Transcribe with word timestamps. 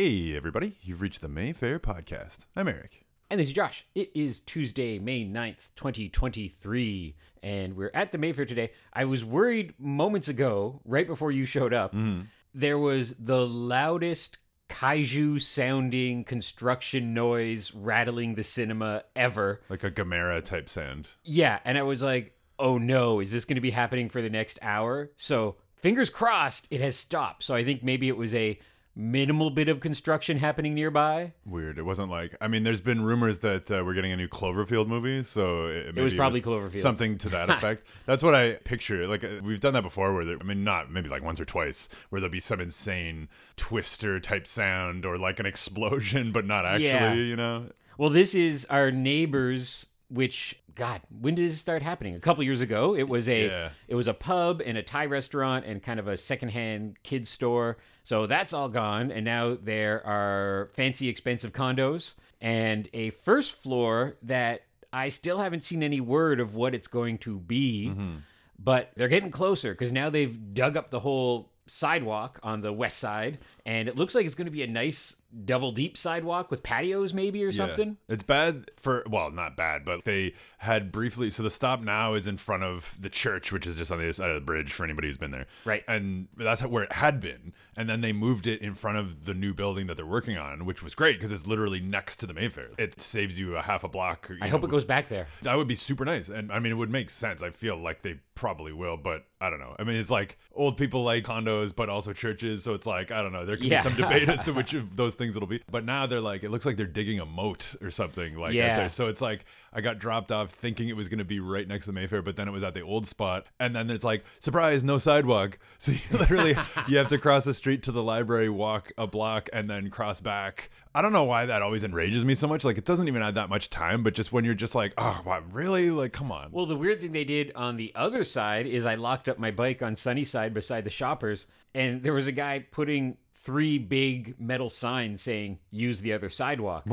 Hey, 0.00 0.36
everybody. 0.36 0.76
You've 0.80 1.00
reached 1.00 1.22
the 1.22 1.28
Mayfair 1.28 1.80
Podcast. 1.80 2.46
I'm 2.54 2.68
Eric. 2.68 3.04
And 3.30 3.40
this 3.40 3.48
is 3.48 3.52
Josh. 3.52 3.84
It 3.96 4.12
is 4.14 4.38
Tuesday, 4.38 5.00
May 5.00 5.24
9th, 5.24 5.74
2023. 5.74 7.16
And 7.42 7.74
we're 7.74 7.90
at 7.92 8.12
the 8.12 8.18
Mayfair 8.18 8.44
today. 8.44 8.70
I 8.92 9.06
was 9.06 9.24
worried 9.24 9.74
moments 9.76 10.28
ago, 10.28 10.80
right 10.84 11.04
before 11.04 11.32
you 11.32 11.44
showed 11.44 11.74
up, 11.74 11.92
mm-hmm. 11.92 12.26
there 12.54 12.78
was 12.78 13.16
the 13.18 13.44
loudest 13.44 14.38
kaiju 14.68 15.40
sounding 15.40 16.22
construction 16.22 17.12
noise 17.12 17.74
rattling 17.74 18.36
the 18.36 18.44
cinema 18.44 19.02
ever. 19.16 19.62
Like 19.68 19.82
a 19.82 19.90
Gamera 19.90 20.44
type 20.44 20.68
sound. 20.68 21.08
Yeah. 21.24 21.58
And 21.64 21.76
I 21.76 21.82
was 21.82 22.04
like, 22.04 22.38
oh 22.60 22.78
no, 22.78 23.18
is 23.18 23.32
this 23.32 23.44
going 23.44 23.56
to 23.56 23.60
be 23.60 23.72
happening 23.72 24.10
for 24.10 24.22
the 24.22 24.30
next 24.30 24.60
hour? 24.62 25.10
So 25.16 25.56
fingers 25.74 26.08
crossed 26.08 26.68
it 26.70 26.80
has 26.80 26.94
stopped. 26.94 27.42
So 27.42 27.56
I 27.56 27.64
think 27.64 27.82
maybe 27.82 28.06
it 28.06 28.16
was 28.16 28.32
a 28.32 28.60
minimal 28.98 29.48
bit 29.50 29.68
of 29.68 29.78
construction 29.78 30.38
happening 30.38 30.74
nearby. 30.74 31.32
Weird. 31.46 31.78
It 31.78 31.84
wasn't 31.84 32.10
like, 32.10 32.36
I 32.40 32.48
mean, 32.48 32.64
there's 32.64 32.80
been 32.80 33.04
rumors 33.04 33.38
that 33.38 33.70
uh, 33.70 33.84
we're 33.86 33.94
getting 33.94 34.10
a 34.10 34.16
new 34.16 34.26
Cloverfield 34.26 34.88
movie. 34.88 35.22
So 35.22 35.66
it, 35.68 35.86
maybe 35.94 36.02
was 36.02 36.14
probably 36.14 36.42
Cloverfield. 36.42 36.80
Something 36.80 37.16
to 37.18 37.28
that 37.28 37.48
effect. 37.50 37.84
That's 38.06 38.24
what 38.24 38.34
I 38.34 38.54
picture. 38.54 39.06
Like, 39.06 39.22
uh, 39.22 39.40
we've 39.42 39.60
done 39.60 39.74
that 39.74 39.82
before 39.82 40.12
where, 40.12 40.24
there, 40.24 40.36
I 40.40 40.44
mean, 40.44 40.64
not 40.64 40.90
maybe 40.90 41.08
like 41.08 41.22
once 41.22 41.38
or 41.38 41.44
twice, 41.44 41.88
where 42.10 42.20
there'll 42.20 42.32
be 42.32 42.40
some 42.40 42.60
insane 42.60 43.28
twister 43.56 44.18
type 44.18 44.48
sound 44.48 45.06
or 45.06 45.16
like 45.16 45.38
an 45.38 45.46
explosion, 45.46 46.32
but 46.32 46.44
not 46.44 46.66
actually, 46.66 46.86
Yeah. 46.88 47.12
you 47.14 47.36
know? 47.36 47.66
Well, 47.98 48.10
this 48.10 48.34
is 48.34 48.64
our 48.66 48.90
neighbors. 48.90 49.86
Which 50.10 50.58
God, 50.74 51.02
when 51.20 51.34
did 51.34 51.50
this 51.50 51.58
start 51.58 51.82
happening? 51.82 52.14
A 52.14 52.20
couple 52.20 52.42
years 52.44 52.60
ago. 52.60 52.94
It 52.94 53.08
was 53.08 53.28
a 53.28 53.46
Yeah. 53.46 53.70
it 53.88 53.94
was 53.94 54.08
a 54.08 54.14
pub 54.14 54.62
and 54.64 54.78
a 54.78 54.82
Thai 54.82 55.06
restaurant 55.06 55.64
and 55.66 55.82
kind 55.82 56.00
of 56.00 56.08
a 56.08 56.16
secondhand 56.16 57.02
kids 57.02 57.28
store. 57.28 57.78
So 58.04 58.26
that's 58.26 58.52
all 58.52 58.68
gone, 58.68 59.10
and 59.10 59.24
now 59.24 59.56
there 59.60 60.06
are 60.06 60.70
fancy, 60.74 61.08
expensive 61.08 61.52
condos 61.52 62.14
and 62.40 62.88
a 62.94 63.10
first 63.10 63.52
floor 63.52 64.16
that 64.22 64.62
I 64.92 65.10
still 65.10 65.38
haven't 65.38 65.60
seen 65.64 65.82
any 65.82 66.00
word 66.00 66.40
of 66.40 66.54
what 66.54 66.74
it's 66.74 66.86
going 66.86 67.18
to 67.18 67.38
be. 67.38 67.88
Mm-hmm. 67.90 68.16
But 68.58 68.90
they're 68.96 69.08
getting 69.08 69.30
closer 69.30 69.72
because 69.72 69.92
now 69.92 70.08
they've 70.10 70.54
dug 70.54 70.76
up 70.76 70.90
the 70.90 71.00
whole 71.00 71.52
sidewalk 71.66 72.40
on 72.42 72.60
the 72.60 72.72
west 72.72 72.98
side, 72.98 73.38
and 73.68 73.86
it 73.86 73.96
looks 73.96 74.14
like 74.14 74.24
it's 74.24 74.34
going 74.34 74.46
to 74.46 74.50
be 74.50 74.62
a 74.62 74.66
nice 74.66 75.14
double 75.44 75.72
deep 75.72 75.98
sidewalk 75.98 76.50
with 76.50 76.62
patios, 76.62 77.12
maybe 77.12 77.44
or 77.44 77.48
Yeah. 77.48 77.52
something. 77.52 77.98
It's 78.08 78.22
bad 78.22 78.70
for 78.78 79.04
well, 79.10 79.30
not 79.30 79.58
bad, 79.58 79.84
but 79.84 80.04
they 80.04 80.32
had 80.56 80.90
briefly. 80.90 81.30
So 81.30 81.42
the 81.42 81.50
stop 81.50 81.82
now 81.82 82.14
is 82.14 82.26
in 82.26 82.38
front 82.38 82.62
of 82.62 82.96
the 82.98 83.10
church, 83.10 83.52
which 83.52 83.66
is 83.66 83.76
just 83.76 83.92
on 83.92 83.98
the 83.98 84.04
other 84.04 84.12
side 84.14 84.30
of 84.30 84.36
the 84.36 84.40
bridge 84.40 84.72
for 84.72 84.84
anybody 84.84 85.08
who's 85.08 85.18
been 85.18 85.30
there. 85.32 85.46
Right. 85.66 85.84
And 85.86 86.28
that's 86.34 86.62
where 86.62 86.84
it 86.84 86.92
had 86.94 87.20
been, 87.20 87.52
and 87.76 87.90
then 87.90 88.00
they 88.00 88.14
moved 88.14 88.46
it 88.46 88.62
in 88.62 88.74
front 88.74 88.96
of 88.96 89.26
the 89.26 89.34
new 89.34 89.52
building 89.52 89.86
that 89.88 89.98
they're 89.98 90.06
working 90.06 90.38
on, 90.38 90.64
which 90.64 90.82
was 90.82 90.94
great 90.94 91.16
because 91.18 91.30
it's 91.30 91.46
literally 91.46 91.80
next 91.80 92.16
to 92.20 92.26
the 92.26 92.32
Mayfair. 92.32 92.70
It 92.78 92.98
saves 93.02 93.38
you 93.38 93.54
a 93.58 93.60
half 93.62 93.84
a 93.84 93.88
block. 93.88 94.30
I 94.40 94.46
know, 94.46 94.52
hope 94.52 94.64
it 94.64 94.70
goes 94.70 94.86
back 94.86 95.08
there. 95.08 95.26
That 95.42 95.58
would 95.58 95.68
be 95.68 95.74
super 95.74 96.06
nice. 96.06 96.30
And 96.30 96.50
I 96.50 96.58
mean, 96.58 96.72
it 96.72 96.76
would 96.76 96.90
make 96.90 97.10
sense. 97.10 97.42
I 97.42 97.50
feel 97.50 97.76
like 97.76 98.00
they 98.00 98.18
probably 98.34 98.72
will, 98.72 98.96
but 98.96 99.26
I 99.42 99.50
don't 99.50 99.60
know. 99.60 99.76
I 99.78 99.84
mean, 99.84 99.96
it's 99.96 100.10
like 100.10 100.38
old 100.54 100.78
people 100.78 101.02
like 101.02 101.24
condos, 101.24 101.76
but 101.76 101.90
also 101.90 102.14
churches. 102.14 102.64
So 102.64 102.72
it's 102.72 102.86
like, 102.86 103.10
I 103.10 103.20
don't 103.20 103.32
know. 103.32 103.44
There 103.44 103.57
can 103.58 103.66
Yeah. 103.68 103.82
be 103.82 103.82
some 103.82 103.94
debate 103.96 104.28
as 104.28 104.42
to 104.44 104.52
which 104.52 104.74
of 104.74 104.96
those 104.96 105.14
things 105.14 105.36
it'll 105.36 105.48
be. 105.48 105.62
But 105.70 105.84
now 105.84 106.06
they're 106.06 106.20
like, 106.20 106.44
it 106.44 106.50
looks 106.50 106.66
like 106.66 106.76
they're 106.76 106.86
digging 106.86 107.20
a 107.20 107.26
moat 107.26 107.74
or 107.82 107.90
something 107.90 108.36
like 108.36 108.54
Yeah. 108.54 108.76
there. 108.76 108.88
So 108.88 109.08
it's 109.08 109.20
like, 109.20 109.44
I 109.72 109.80
got 109.82 109.98
dropped 109.98 110.32
off 110.32 110.50
thinking 110.50 110.88
it 110.88 110.96
was 110.96 111.08
going 111.08 111.18
to 111.18 111.24
be 111.24 111.40
right 111.40 111.68
next 111.68 111.84
to 111.84 111.90
the 111.90 111.94
Mayfair, 111.94 112.22
but 112.22 112.36
then 112.36 112.48
it 112.48 112.52
was 112.52 112.62
at 112.62 112.72
the 112.74 112.80
old 112.80 113.06
spot. 113.06 113.46
And 113.60 113.76
then 113.76 113.90
it's 113.90 114.04
like, 114.04 114.24
surprise, 114.40 114.82
no 114.84 114.98
sidewalk. 114.98 115.58
So 115.78 115.92
you 115.92 115.98
literally, 116.18 116.56
you 116.88 116.96
have 116.98 117.06
to 117.08 117.18
cross 117.18 117.44
the 117.44 117.54
street 117.54 117.82
to 117.84 117.92
the 117.92 118.02
library, 118.02 118.48
walk 118.48 118.90
a 118.98 119.06
block, 119.06 119.48
and 119.52 119.70
then 119.70 119.90
cross 119.90 120.20
back. 120.20 120.70
I 120.94 121.02
don't 121.02 121.12
know 121.12 121.22
why 121.24 121.46
that 121.46 121.62
always 121.62 121.84
enrages 121.84 122.24
me 122.24 122.34
so 122.34 122.48
much. 122.48 122.64
Like, 122.64 122.78
it 122.78 122.84
doesn't 122.84 123.06
even 123.06 123.22
add 123.22 123.36
that 123.36 123.48
much 123.48 123.70
time, 123.70 124.02
but 124.02 124.14
just 124.14 124.32
when 124.32 124.44
you're 124.44 124.54
just 124.54 124.74
like, 124.74 124.92
oh, 124.98 125.22
wow, 125.24 125.42
really? 125.52 125.90
Like, 125.90 126.12
come 126.12 126.32
on. 126.32 126.50
Well, 126.50 126.66
the 126.66 126.74
weird 126.76 127.00
thing 127.00 127.12
they 127.12 127.24
did 127.24 127.52
on 127.54 127.76
the 127.76 127.92
other 127.94 128.24
side 128.24 128.66
is 128.66 128.84
I 128.86 128.96
locked 128.96 129.28
up 129.28 129.38
my 129.38 129.50
bike 129.52 129.82
on 129.82 129.94
Sunnyside 129.94 130.52
beside 130.54 130.82
the 130.84 130.90
shoppers, 130.90 131.46
and 131.74 132.02
there 132.02 132.14
was 132.14 132.26
a 132.26 132.32
guy 132.32 132.64
putting 132.70 133.16
three 133.48 133.78
big 133.78 134.38
metal 134.38 134.68
signs 134.68 135.22
saying 135.22 135.58
use 135.70 136.02
the 136.02 136.12
other 136.12 136.28
sidewalk. 136.28 136.84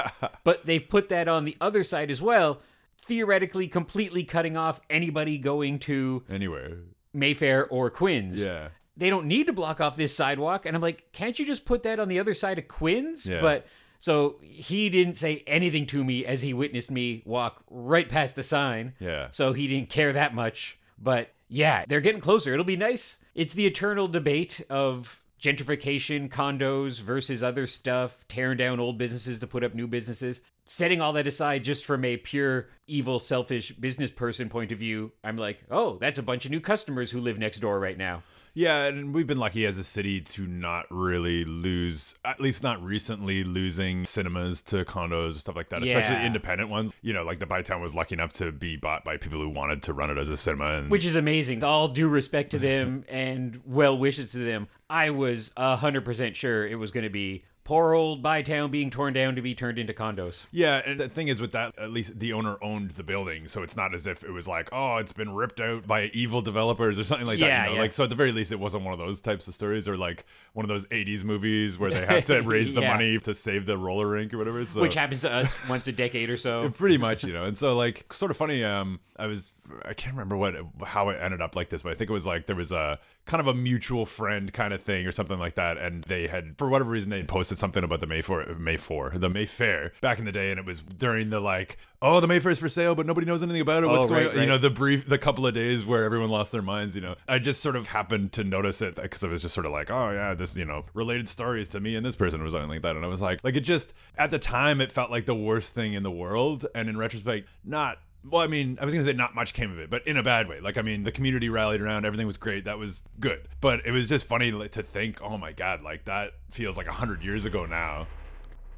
but 0.44 0.64
they've 0.64 0.88
put 0.88 1.08
that 1.08 1.26
on 1.26 1.44
the 1.44 1.56
other 1.60 1.82
side 1.82 2.08
as 2.08 2.22
well, 2.22 2.60
theoretically 3.00 3.66
completely 3.66 4.22
cutting 4.22 4.56
off 4.56 4.80
anybody 4.88 5.38
going 5.38 5.80
to 5.80 6.22
Anywhere. 6.30 6.76
Mayfair 7.12 7.66
or 7.66 7.90
Quinns. 7.90 8.40
Yeah. 8.40 8.68
They 8.96 9.10
don't 9.10 9.26
need 9.26 9.48
to 9.48 9.52
block 9.52 9.80
off 9.80 9.96
this 9.96 10.14
sidewalk. 10.14 10.66
And 10.66 10.76
I'm 10.76 10.82
like, 10.82 11.10
can't 11.10 11.36
you 11.36 11.44
just 11.44 11.64
put 11.64 11.82
that 11.82 11.98
on 11.98 12.06
the 12.06 12.20
other 12.20 12.32
side 12.32 12.60
of 12.60 12.68
Quinns? 12.68 13.26
Yeah. 13.26 13.40
But 13.40 13.66
so 13.98 14.36
he 14.40 14.90
didn't 14.90 15.14
say 15.14 15.42
anything 15.48 15.84
to 15.86 16.04
me 16.04 16.24
as 16.24 16.42
he 16.42 16.54
witnessed 16.54 16.92
me 16.92 17.24
walk 17.26 17.64
right 17.68 18.08
past 18.08 18.36
the 18.36 18.44
sign. 18.44 18.94
Yeah. 19.00 19.32
So 19.32 19.52
he 19.52 19.66
didn't 19.66 19.88
care 19.88 20.12
that 20.12 20.32
much. 20.32 20.78
But 20.96 21.30
yeah, 21.48 21.84
they're 21.88 22.00
getting 22.00 22.20
closer. 22.20 22.52
It'll 22.52 22.64
be 22.64 22.76
nice. 22.76 23.18
It's 23.34 23.54
the 23.54 23.66
eternal 23.66 24.06
debate 24.06 24.64
of 24.70 25.20
gentrification, 25.44 26.30
condos 26.30 27.00
versus 27.00 27.42
other 27.42 27.66
stuff, 27.66 28.24
tearing 28.28 28.56
down 28.56 28.80
old 28.80 28.96
businesses 28.96 29.38
to 29.40 29.46
put 29.46 29.62
up 29.62 29.74
new 29.74 29.86
businesses. 29.86 30.40
Setting 30.64 31.02
all 31.02 31.12
that 31.12 31.28
aside 31.28 31.62
just 31.62 31.84
from 31.84 32.04
a 32.06 32.16
pure 32.16 32.68
evil, 32.86 33.18
selfish 33.18 33.72
business 33.72 34.10
person 34.10 34.48
point 34.48 34.72
of 34.72 34.78
view, 34.78 35.12
I'm 35.22 35.36
like, 35.36 35.62
oh, 35.70 35.98
that's 36.00 36.18
a 36.18 36.22
bunch 36.22 36.46
of 36.46 36.50
new 36.50 36.60
customers 36.60 37.10
who 37.10 37.20
live 37.20 37.38
next 37.38 37.58
door 37.58 37.78
right 37.78 37.98
now. 37.98 38.22
Yeah, 38.54 38.84
and 38.84 39.12
we've 39.12 39.26
been 39.26 39.38
lucky 39.38 39.66
as 39.66 39.78
a 39.78 39.84
city 39.84 40.20
to 40.20 40.46
not 40.46 40.86
really 40.88 41.44
lose, 41.44 42.14
at 42.24 42.40
least 42.40 42.62
not 42.62 42.82
recently, 42.82 43.42
losing 43.42 44.04
cinemas 44.04 44.62
to 44.62 44.84
condos 44.84 45.32
and 45.32 45.40
stuff 45.40 45.56
like 45.56 45.70
that, 45.70 45.82
especially 45.82 46.24
independent 46.24 46.70
ones. 46.70 46.92
You 47.02 47.12
know, 47.12 47.24
like 47.24 47.40
the 47.40 47.46
Bytown 47.46 47.80
was 47.80 47.94
lucky 47.94 48.14
enough 48.14 48.32
to 48.34 48.52
be 48.52 48.76
bought 48.76 49.04
by 49.04 49.16
people 49.16 49.40
who 49.40 49.48
wanted 49.48 49.82
to 49.84 49.92
run 49.92 50.10
it 50.10 50.18
as 50.18 50.30
a 50.30 50.36
cinema. 50.36 50.78
And 50.78 50.90
which 50.90 51.04
is 51.04 51.16
amazing. 51.16 51.64
All 51.64 51.88
due 51.88 52.08
respect 52.08 52.52
to 52.52 52.58
them 52.60 53.04
and 53.08 53.60
well 53.66 53.98
wishes 53.98 54.30
to 54.32 54.38
them. 54.38 54.68
I 54.88 55.10
was 55.10 55.50
hundred 55.56 56.04
percent 56.04 56.36
sure 56.36 56.66
it 56.66 56.76
was 56.76 56.92
going 56.92 57.04
to 57.04 57.10
be 57.10 57.44
poor 57.64 57.94
old 57.94 58.22
Bytown 58.22 58.70
being 58.70 58.90
torn 58.90 59.14
down 59.14 59.34
to 59.36 59.42
be 59.42 59.54
turned 59.54 59.78
into 59.78 59.92
condos. 59.94 60.44
Yeah, 60.52 60.82
and 60.84 61.00
the 61.00 61.08
thing 61.08 61.28
is 61.28 61.40
with 61.40 61.52
that, 61.52 61.74
at 61.78 61.90
least 61.90 62.18
the 62.18 62.32
owner 62.34 62.56
owned 62.62 62.92
the 62.92 63.02
building, 63.02 63.48
so 63.48 63.62
it's 63.62 63.74
not 63.76 63.94
as 63.94 64.06
if 64.06 64.22
it 64.22 64.30
was 64.30 64.46
like, 64.46 64.68
oh, 64.72 64.98
it's 64.98 65.12
been 65.12 65.34
ripped 65.34 65.60
out 65.60 65.86
by 65.86 66.04
evil 66.12 66.42
developers 66.42 66.98
or 66.98 67.04
something 67.04 67.26
like 67.26 67.38
that. 67.40 67.46
Yeah, 67.46 67.62
You 67.64 67.68
know? 67.70 67.74
yeah. 67.76 67.80
Like, 67.80 67.92
so 67.94 68.04
at 68.04 68.10
the 68.10 68.16
very 68.16 68.32
least, 68.32 68.52
it 68.52 68.60
wasn't 68.60 68.84
one 68.84 68.92
of 68.92 68.98
those 68.98 69.20
types 69.20 69.48
of 69.48 69.54
stories, 69.54 69.88
or 69.88 69.96
like 69.96 70.24
one 70.54 70.64
of 70.64 70.68
those 70.70 70.86
'80s 70.86 71.22
movies 71.24 71.78
where 71.78 71.90
they 71.90 72.06
have 72.06 72.24
to 72.26 72.40
raise 72.42 72.72
the 72.72 72.80
Yeah. 72.80 72.92
money 72.94 73.18
to 73.18 73.34
save 73.34 73.66
the 73.66 73.76
roller 73.76 74.06
rink 74.08 74.32
or 74.32 74.38
whatever. 74.38 74.64
So. 74.64 74.80
Which 74.80 74.94
happens 74.94 75.20
to 75.20 75.30
us 75.32 75.54
once 75.68 75.86
a 75.88 75.92
decade 75.92 76.30
or 76.30 76.36
so. 76.36 76.70
pretty 76.78 76.96
much 76.98 77.22
you 77.24 77.32
know 77.32 77.44
and 77.44 77.56
so 77.58 77.76
like 77.76 78.10
sort 78.12 78.30
of 78.30 78.36
funny 78.36 78.64
um 78.64 78.98
i 79.16 79.26
was 79.26 79.52
i 79.84 79.94
can't 79.94 80.14
remember 80.14 80.36
what 80.36 80.54
how 80.84 81.08
it 81.10 81.18
ended 81.20 81.40
up 81.40 81.54
like 81.54 81.68
this 81.68 81.82
but 81.82 81.90
i 81.90 81.94
think 81.94 82.10
it 82.10 82.12
was 82.12 82.26
like 82.26 82.46
there 82.46 82.56
was 82.56 82.72
a 82.72 82.98
kind 83.26 83.40
of 83.40 83.46
a 83.46 83.54
mutual 83.54 84.04
friend 84.06 84.52
kind 84.52 84.74
of 84.74 84.82
thing 84.82 85.06
or 85.06 85.12
something 85.12 85.38
like 85.38 85.54
that 85.54 85.78
and 85.78 86.04
they 86.04 86.26
had 86.26 86.56
for 86.58 86.68
whatever 86.68 86.90
reason 86.90 87.10
they 87.10 87.18
had 87.18 87.28
posted 87.28 87.58
something 87.58 87.84
about 87.84 88.00
the 88.00 88.06
mayfair 88.06 88.54
mayfair 88.56 89.10
the 89.14 89.28
mayfair 89.30 89.92
back 90.00 90.18
in 90.18 90.24
the 90.24 90.32
day 90.32 90.50
and 90.50 90.58
it 90.58 90.66
was 90.66 90.80
during 90.80 91.30
the 91.30 91.40
like 91.40 91.78
oh 92.04 92.20
the 92.20 92.28
mayfair's 92.28 92.58
for 92.58 92.68
sale 92.68 92.94
but 92.94 93.06
nobody 93.06 93.26
knows 93.26 93.42
anything 93.42 93.62
about 93.62 93.82
it 93.82 93.86
what's 93.88 94.04
Oh, 94.04 94.08
going 94.08 94.26
right, 94.26 94.34
on 94.36 94.40
you 94.42 94.46
know 94.46 94.58
the 94.58 94.70
brief 94.70 95.08
the 95.08 95.18
couple 95.18 95.46
of 95.46 95.54
days 95.54 95.84
where 95.84 96.04
everyone 96.04 96.28
lost 96.28 96.52
their 96.52 96.62
minds 96.62 96.94
you 96.94 97.00
know 97.00 97.16
i 97.26 97.38
just 97.38 97.62
sort 97.62 97.76
of 97.76 97.88
happened 97.88 98.32
to 98.32 98.44
notice 98.44 98.82
it 98.82 98.94
because 98.94 99.24
i 99.24 99.28
was 99.28 99.40
just 99.42 99.54
sort 99.54 99.64
of 99.66 99.72
like 99.72 99.90
oh 99.90 100.10
yeah 100.10 100.34
this 100.34 100.54
you 100.54 100.64
know 100.64 100.84
related 100.92 101.28
stories 101.28 101.66
to 101.68 101.80
me 101.80 101.96
and 101.96 102.04
this 102.04 102.14
person 102.14 102.40
or 102.40 102.50
something 102.50 102.68
like 102.68 102.82
that 102.82 102.94
and 102.94 103.04
i 103.04 103.08
was 103.08 103.22
like 103.22 103.42
like 103.42 103.56
it 103.56 103.60
just 103.60 103.94
at 104.18 104.30
the 104.30 104.38
time 104.38 104.80
it 104.80 104.92
felt 104.92 105.10
like 105.10 105.24
the 105.24 105.34
worst 105.34 105.72
thing 105.72 105.94
in 105.94 106.02
the 106.02 106.10
world 106.10 106.66
and 106.74 106.88
in 106.88 106.96
retrospect 106.96 107.48
not 107.64 107.98
well, 108.26 108.40
I 108.40 108.46
mean, 108.46 108.78
I 108.80 108.86
was 108.86 108.94
gonna 108.94 109.04
say 109.04 109.12
not 109.12 109.34
much 109.34 109.52
came 109.52 109.70
of 109.70 109.78
it, 109.78 109.90
but 109.90 110.06
in 110.06 110.16
a 110.16 110.22
bad 110.22 110.48
way. 110.48 110.58
Like, 110.58 110.78
I 110.78 110.82
mean, 110.82 111.02
the 111.02 111.12
community 111.12 111.50
rallied 111.50 111.82
around, 111.82 112.06
everything 112.06 112.26
was 112.26 112.38
great, 112.38 112.64
that 112.64 112.78
was 112.78 113.02
good. 113.20 113.46
But 113.60 113.84
it 113.84 113.90
was 113.90 114.08
just 114.08 114.24
funny 114.24 114.50
to 114.50 114.82
think, 114.82 115.20
oh 115.20 115.36
my 115.36 115.52
god, 115.52 115.82
like 115.82 116.06
that 116.06 116.32
feels 116.50 116.78
like 116.78 116.86
a 116.86 116.92
hundred 116.92 117.22
years 117.22 117.44
ago 117.44 117.66
now. 117.66 118.06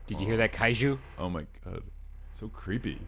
Did 0.09 0.19
you 0.21 0.27
hear 0.27 0.37
that 0.39 0.53
kaiju? 0.53 0.99
Oh 1.17 1.31
my 1.31 1.47
god, 1.65 1.85
so 2.33 2.49
creepy. 2.49 2.99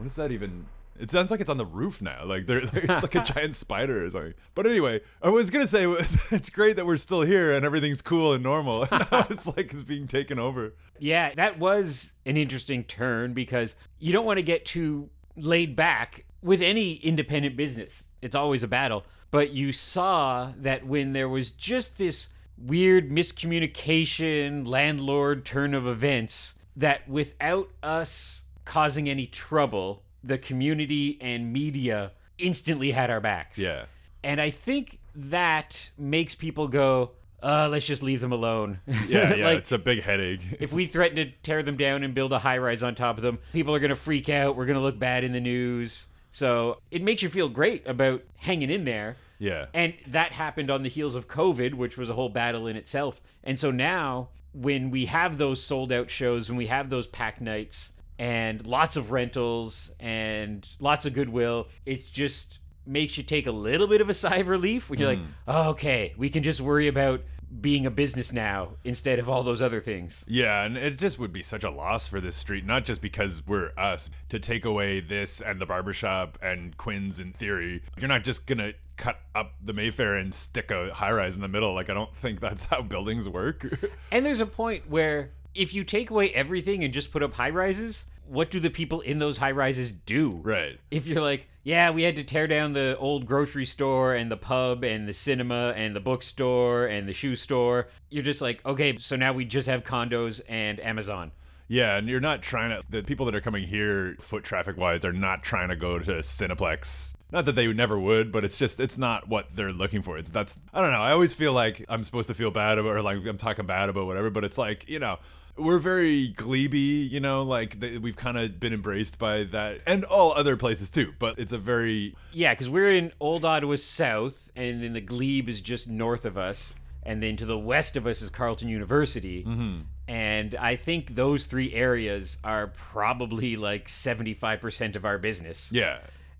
What 0.00 0.06
is 0.06 0.16
that 0.16 0.32
even? 0.32 0.64
It 0.98 1.10
sounds 1.10 1.30
like 1.30 1.42
it's 1.42 1.50
on 1.50 1.58
the 1.58 1.66
roof 1.66 2.00
now. 2.00 2.24
Like 2.24 2.46
there, 2.46 2.56
it's 2.72 2.72
like 2.72 3.14
a 3.14 3.22
giant 3.34 3.54
spider 3.54 4.02
or 4.02 4.08
something. 4.08 4.32
But 4.54 4.66
anyway, 4.66 5.02
I 5.20 5.28
was 5.28 5.50
gonna 5.50 5.66
say 5.66 5.84
it's 6.30 6.48
great 6.48 6.76
that 6.76 6.86
we're 6.86 6.96
still 6.96 7.20
here 7.20 7.52
and 7.52 7.66
everything's 7.66 8.00
cool 8.00 8.32
and 8.32 8.42
normal. 8.42 8.84
And 8.90 9.06
now 9.12 9.26
it's 9.28 9.46
like 9.46 9.74
it's 9.74 9.82
being 9.82 10.08
taken 10.08 10.38
over. 10.38 10.72
Yeah, 10.98 11.34
that 11.34 11.58
was 11.58 12.14
an 12.24 12.38
interesting 12.38 12.84
turn 12.84 13.34
because 13.34 13.76
you 13.98 14.10
don't 14.10 14.24
want 14.24 14.38
to 14.38 14.42
get 14.42 14.64
too 14.64 15.10
laid 15.36 15.76
back 15.76 16.24
with 16.40 16.62
any 16.62 16.94
independent 16.94 17.58
business. 17.58 18.04
It's 18.22 18.34
always 18.34 18.62
a 18.62 18.68
battle. 18.68 19.04
But 19.30 19.50
you 19.50 19.70
saw 19.70 20.52
that 20.56 20.86
when 20.86 21.12
there 21.12 21.28
was 21.28 21.50
just 21.50 21.98
this 21.98 22.30
weird 22.56 23.10
miscommunication, 23.10 24.66
landlord 24.66 25.44
turn 25.44 25.74
of 25.74 25.86
events, 25.86 26.54
that 26.74 27.06
without 27.06 27.68
us 27.82 28.39
causing 28.64 29.08
any 29.08 29.26
trouble, 29.26 30.02
the 30.22 30.38
community 30.38 31.18
and 31.20 31.52
media 31.52 32.12
instantly 32.38 32.90
had 32.90 33.10
our 33.10 33.20
backs. 33.20 33.58
Yeah. 33.58 33.84
And 34.22 34.40
I 34.40 34.50
think 34.50 34.98
that 35.14 35.90
makes 35.96 36.34
people 36.34 36.68
go, 36.68 37.12
uh, 37.42 37.68
let's 37.70 37.86
just 37.86 38.02
leave 38.02 38.20
them 38.20 38.32
alone. 38.32 38.80
Yeah, 38.86 38.96
yeah, 39.34 39.44
like, 39.44 39.58
it's 39.58 39.72
a 39.72 39.78
big 39.78 40.02
headache. 40.02 40.42
if 40.60 40.72
we 40.72 40.86
threaten 40.86 41.16
to 41.16 41.30
tear 41.42 41.62
them 41.62 41.76
down 41.76 42.02
and 42.02 42.14
build 42.14 42.32
a 42.32 42.38
high 42.38 42.58
rise 42.58 42.82
on 42.82 42.94
top 42.94 43.16
of 43.16 43.22
them, 43.22 43.38
people 43.52 43.74
are 43.74 43.78
going 43.78 43.90
to 43.90 43.96
freak 43.96 44.28
out. 44.28 44.56
We're 44.56 44.66
going 44.66 44.78
to 44.78 44.82
look 44.82 44.98
bad 44.98 45.24
in 45.24 45.32
the 45.32 45.40
news. 45.40 46.06
So 46.30 46.78
it 46.90 47.02
makes 47.02 47.22
you 47.22 47.28
feel 47.28 47.48
great 47.48 47.86
about 47.88 48.22
hanging 48.36 48.70
in 48.70 48.84
there. 48.84 49.16
yeah. 49.38 49.66
And 49.74 49.94
that 50.08 50.32
happened 50.32 50.70
on 50.70 50.82
the 50.82 50.88
heels 50.88 51.14
of 51.14 51.28
COVID, 51.28 51.74
which 51.74 51.96
was 51.96 52.08
a 52.08 52.14
whole 52.14 52.28
battle 52.28 52.66
in 52.66 52.76
itself. 52.76 53.20
And 53.42 53.58
so 53.58 53.70
now, 53.70 54.28
when 54.52 54.90
we 54.90 55.06
have 55.06 55.38
those 55.38 55.62
sold 55.62 55.92
out 55.92 56.10
shows, 56.10 56.48
when 56.48 56.58
we 56.58 56.66
have 56.66 56.90
those 56.90 57.06
packed 57.06 57.40
nights 57.40 57.92
and 58.20 58.66
lots 58.66 58.96
of 58.96 59.10
rentals 59.10 59.92
and 59.98 60.68
lots 60.78 61.06
of 61.06 61.14
goodwill, 61.14 61.68
it 61.86 62.12
just 62.12 62.58
makes 62.84 63.16
you 63.16 63.22
take 63.22 63.46
a 63.46 63.50
little 63.50 63.86
bit 63.86 64.02
of 64.02 64.10
a 64.10 64.14
sigh 64.22 64.36
of 64.36 64.48
relief 64.48 64.90
when 64.90 64.98
you're 64.98 65.08
like, 65.08 65.18
mm. 65.18 65.28
oh, 65.48 65.70
okay, 65.70 66.12
we 66.18 66.28
can 66.28 66.42
just 66.42 66.60
worry 66.60 66.86
about 66.86 67.22
being 67.62 67.86
a 67.86 67.90
business 67.90 68.30
now 68.30 68.76
instead 68.84 69.18
of 69.18 69.28
all 69.28 69.42
those 69.42 69.62
other 69.62 69.80
things. 69.80 70.22
Yeah, 70.28 70.64
and 70.64 70.76
it 70.76 70.98
just 70.98 71.18
would 71.18 71.32
be 71.32 71.42
such 71.42 71.64
a 71.64 71.70
loss 71.70 72.06
for 72.06 72.20
this 72.20 72.36
street, 72.36 72.66
not 72.66 72.84
just 72.84 73.00
because 73.00 73.44
we're 73.46 73.72
us, 73.76 74.10
to 74.28 74.38
take 74.38 74.66
away 74.66 75.00
this 75.00 75.40
and 75.40 75.58
the 75.58 75.66
barbershop 75.66 76.38
and 76.42 76.76
Quinn's 76.76 77.18
in 77.18 77.32
theory. 77.32 77.82
You're 77.98 78.08
not 78.08 78.22
just 78.22 78.46
gonna 78.46 78.74
cut 78.98 79.18
up 79.34 79.54
the 79.64 79.72
Mayfair 79.72 80.16
and 80.16 80.34
stick 80.34 80.70
a 80.70 80.92
high 80.92 81.10
rise 81.10 81.36
in 81.36 81.40
the 81.40 81.48
middle. 81.48 81.72
Like 81.72 81.88
I 81.88 81.94
don't 81.94 82.14
think 82.14 82.40
that's 82.40 82.64
how 82.66 82.82
buildings 82.82 83.26
work. 83.26 83.66
And 84.12 84.26
there's 84.26 84.40
a 84.40 84.46
point 84.46 84.90
where 84.90 85.30
if 85.54 85.74
you 85.74 85.84
take 85.84 86.10
away 86.10 86.30
everything 86.30 86.84
and 86.84 86.92
just 86.92 87.12
put 87.12 87.22
up 87.22 87.34
high 87.34 87.50
rises, 87.50 88.06
what 88.26 88.50
do 88.50 88.60
the 88.60 88.70
people 88.70 89.00
in 89.00 89.18
those 89.18 89.38
high 89.38 89.50
rises 89.50 89.92
do? 89.92 90.40
right. 90.42 90.78
if 90.90 91.06
you're 91.06 91.22
like, 91.22 91.48
yeah, 91.62 91.90
we 91.90 92.04
had 92.04 92.16
to 92.16 92.24
tear 92.24 92.46
down 92.46 92.72
the 92.72 92.96
old 92.98 93.26
grocery 93.26 93.66
store 93.66 94.14
and 94.14 94.30
the 94.30 94.36
pub 94.36 94.82
and 94.82 95.06
the 95.06 95.12
cinema 95.12 95.74
and 95.76 95.94
the 95.94 96.00
bookstore 96.00 96.86
and 96.86 97.08
the 97.08 97.12
shoe 97.12 97.36
store, 97.36 97.88
you're 98.08 98.22
just 98.22 98.40
like, 98.40 98.64
okay, 98.64 98.96
so 98.98 99.16
now 99.16 99.32
we 99.32 99.44
just 99.44 99.68
have 99.68 99.84
condos 99.84 100.40
and 100.48 100.80
Amazon. 100.80 101.32
Yeah, 101.70 101.98
and 101.98 102.08
you're 102.08 102.18
not 102.18 102.42
trying 102.42 102.70
to. 102.70 102.82
The 102.90 103.04
people 103.04 103.26
that 103.26 103.34
are 103.36 103.40
coming 103.40 103.64
here, 103.64 104.16
foot 104.20 104.42
traffic 104.42 104.76
wise, 104.76 105.04
are 105.04 105.12
not 105.12 105.44
trying 105.44 105.68
to 105.68 105.76
go 105.76 106.00
to 106.00 106.10
Cineplex. 106.14 107.14
Not 107.30 107.44
that 107.44 107.54
they 107.54 107.72
never 107.72 107.96
would, 107.96 108.32
but 108.32 108.44
it's 108.44 108.58
just 108.58 108.80
it's 108.80 108.98
not 108.98 109.28
what 109.28 109.52
they're 109.54 109.72
looking 109.72 110.02
for. 110.02 110.18
It's 110.18 110.32
that's 110.32 110.58
I 110.74 110.82
don't 110.82 110.90
know. 110.90 111.00
I 111.00 111.12
always 111.12 111.32
feel 111.32 111.52
like 111.52 111.84
I'm 111.88 112.02
supposed 112.02 112.26
to 112.26 112.34
feel 112.34 112.50
bad 112.50 112.78
about 112.78 112.96
or 112.96 113.02
like 113.02 113.24
I'm 113.24 113.38
talking 113.38 113.66
bad 113.66 113.88
about 113.88 114.06
whatever, 114.06 114.30
but 114.30 114.42
it's 114.42 114.58
like 114.58 114.88
you 114.88 114.98
know. 114.98 115.18
We're 115.60 115.78
very 115.78 116.28
glebe, 116.28 116.74
you 116.74 117.20
know, 117.20 117.42
like 117.42 117.80
th- 117.80 118.00
we've 118.00 118.16
kind 118.16 118.38
of 118.38 118.58
been 118.58 118.72
embraced 118.72 119.18
by 119.18 119.44
that, 119.44 119.80
and 119.86 120.04
all 120.04 120.32
other 120.32 120.56
places 120.56 120.90
too. 120.90 121.14
But 121.18 121.38
it's 121.38 121.52
a 121.52 121.58
very 121.58 122.16
Yeah, 122.32 122.52
because 122.52 122.68
we're 122.68 122.90
in 122.90 123.12
Old 123.20 123.44
Ottawa 123.44 123.76
South, 123.76 124.50
and 124.56 124.82
then 124.82 124.92
the 124.92 125.00
Glebe 125.00 125.48
is 125.48 125.60
just 125.60 125.88
north 125.88 126.24
of 126.24 126.38
us, 126.38 126.74
and 127.02 127.22
then 127.22 127.36
to 127.36 127.46
the 127.46 127.58
west 127.58 127.96
of 127.96 128.06
us 128.06 128.22
is 128.22 128.30
Carleton 128.30 128.68
University. 128.68 129.44
Mm-hmm. 129.44 129.80
And 130.08 130.54
I 130.56 130.74
think 130.74 131.14
those 131.14 131.46
three 131.46 131.72
areas 131.72 132.36
are 132.42 132.66
probably 132.66 133.56
like 133.56 133.86
75% 133.86 134.96
of 134.96 135.04
our 135.04 135.18
business. 135.18 135.68
yeah, 135.70 135.98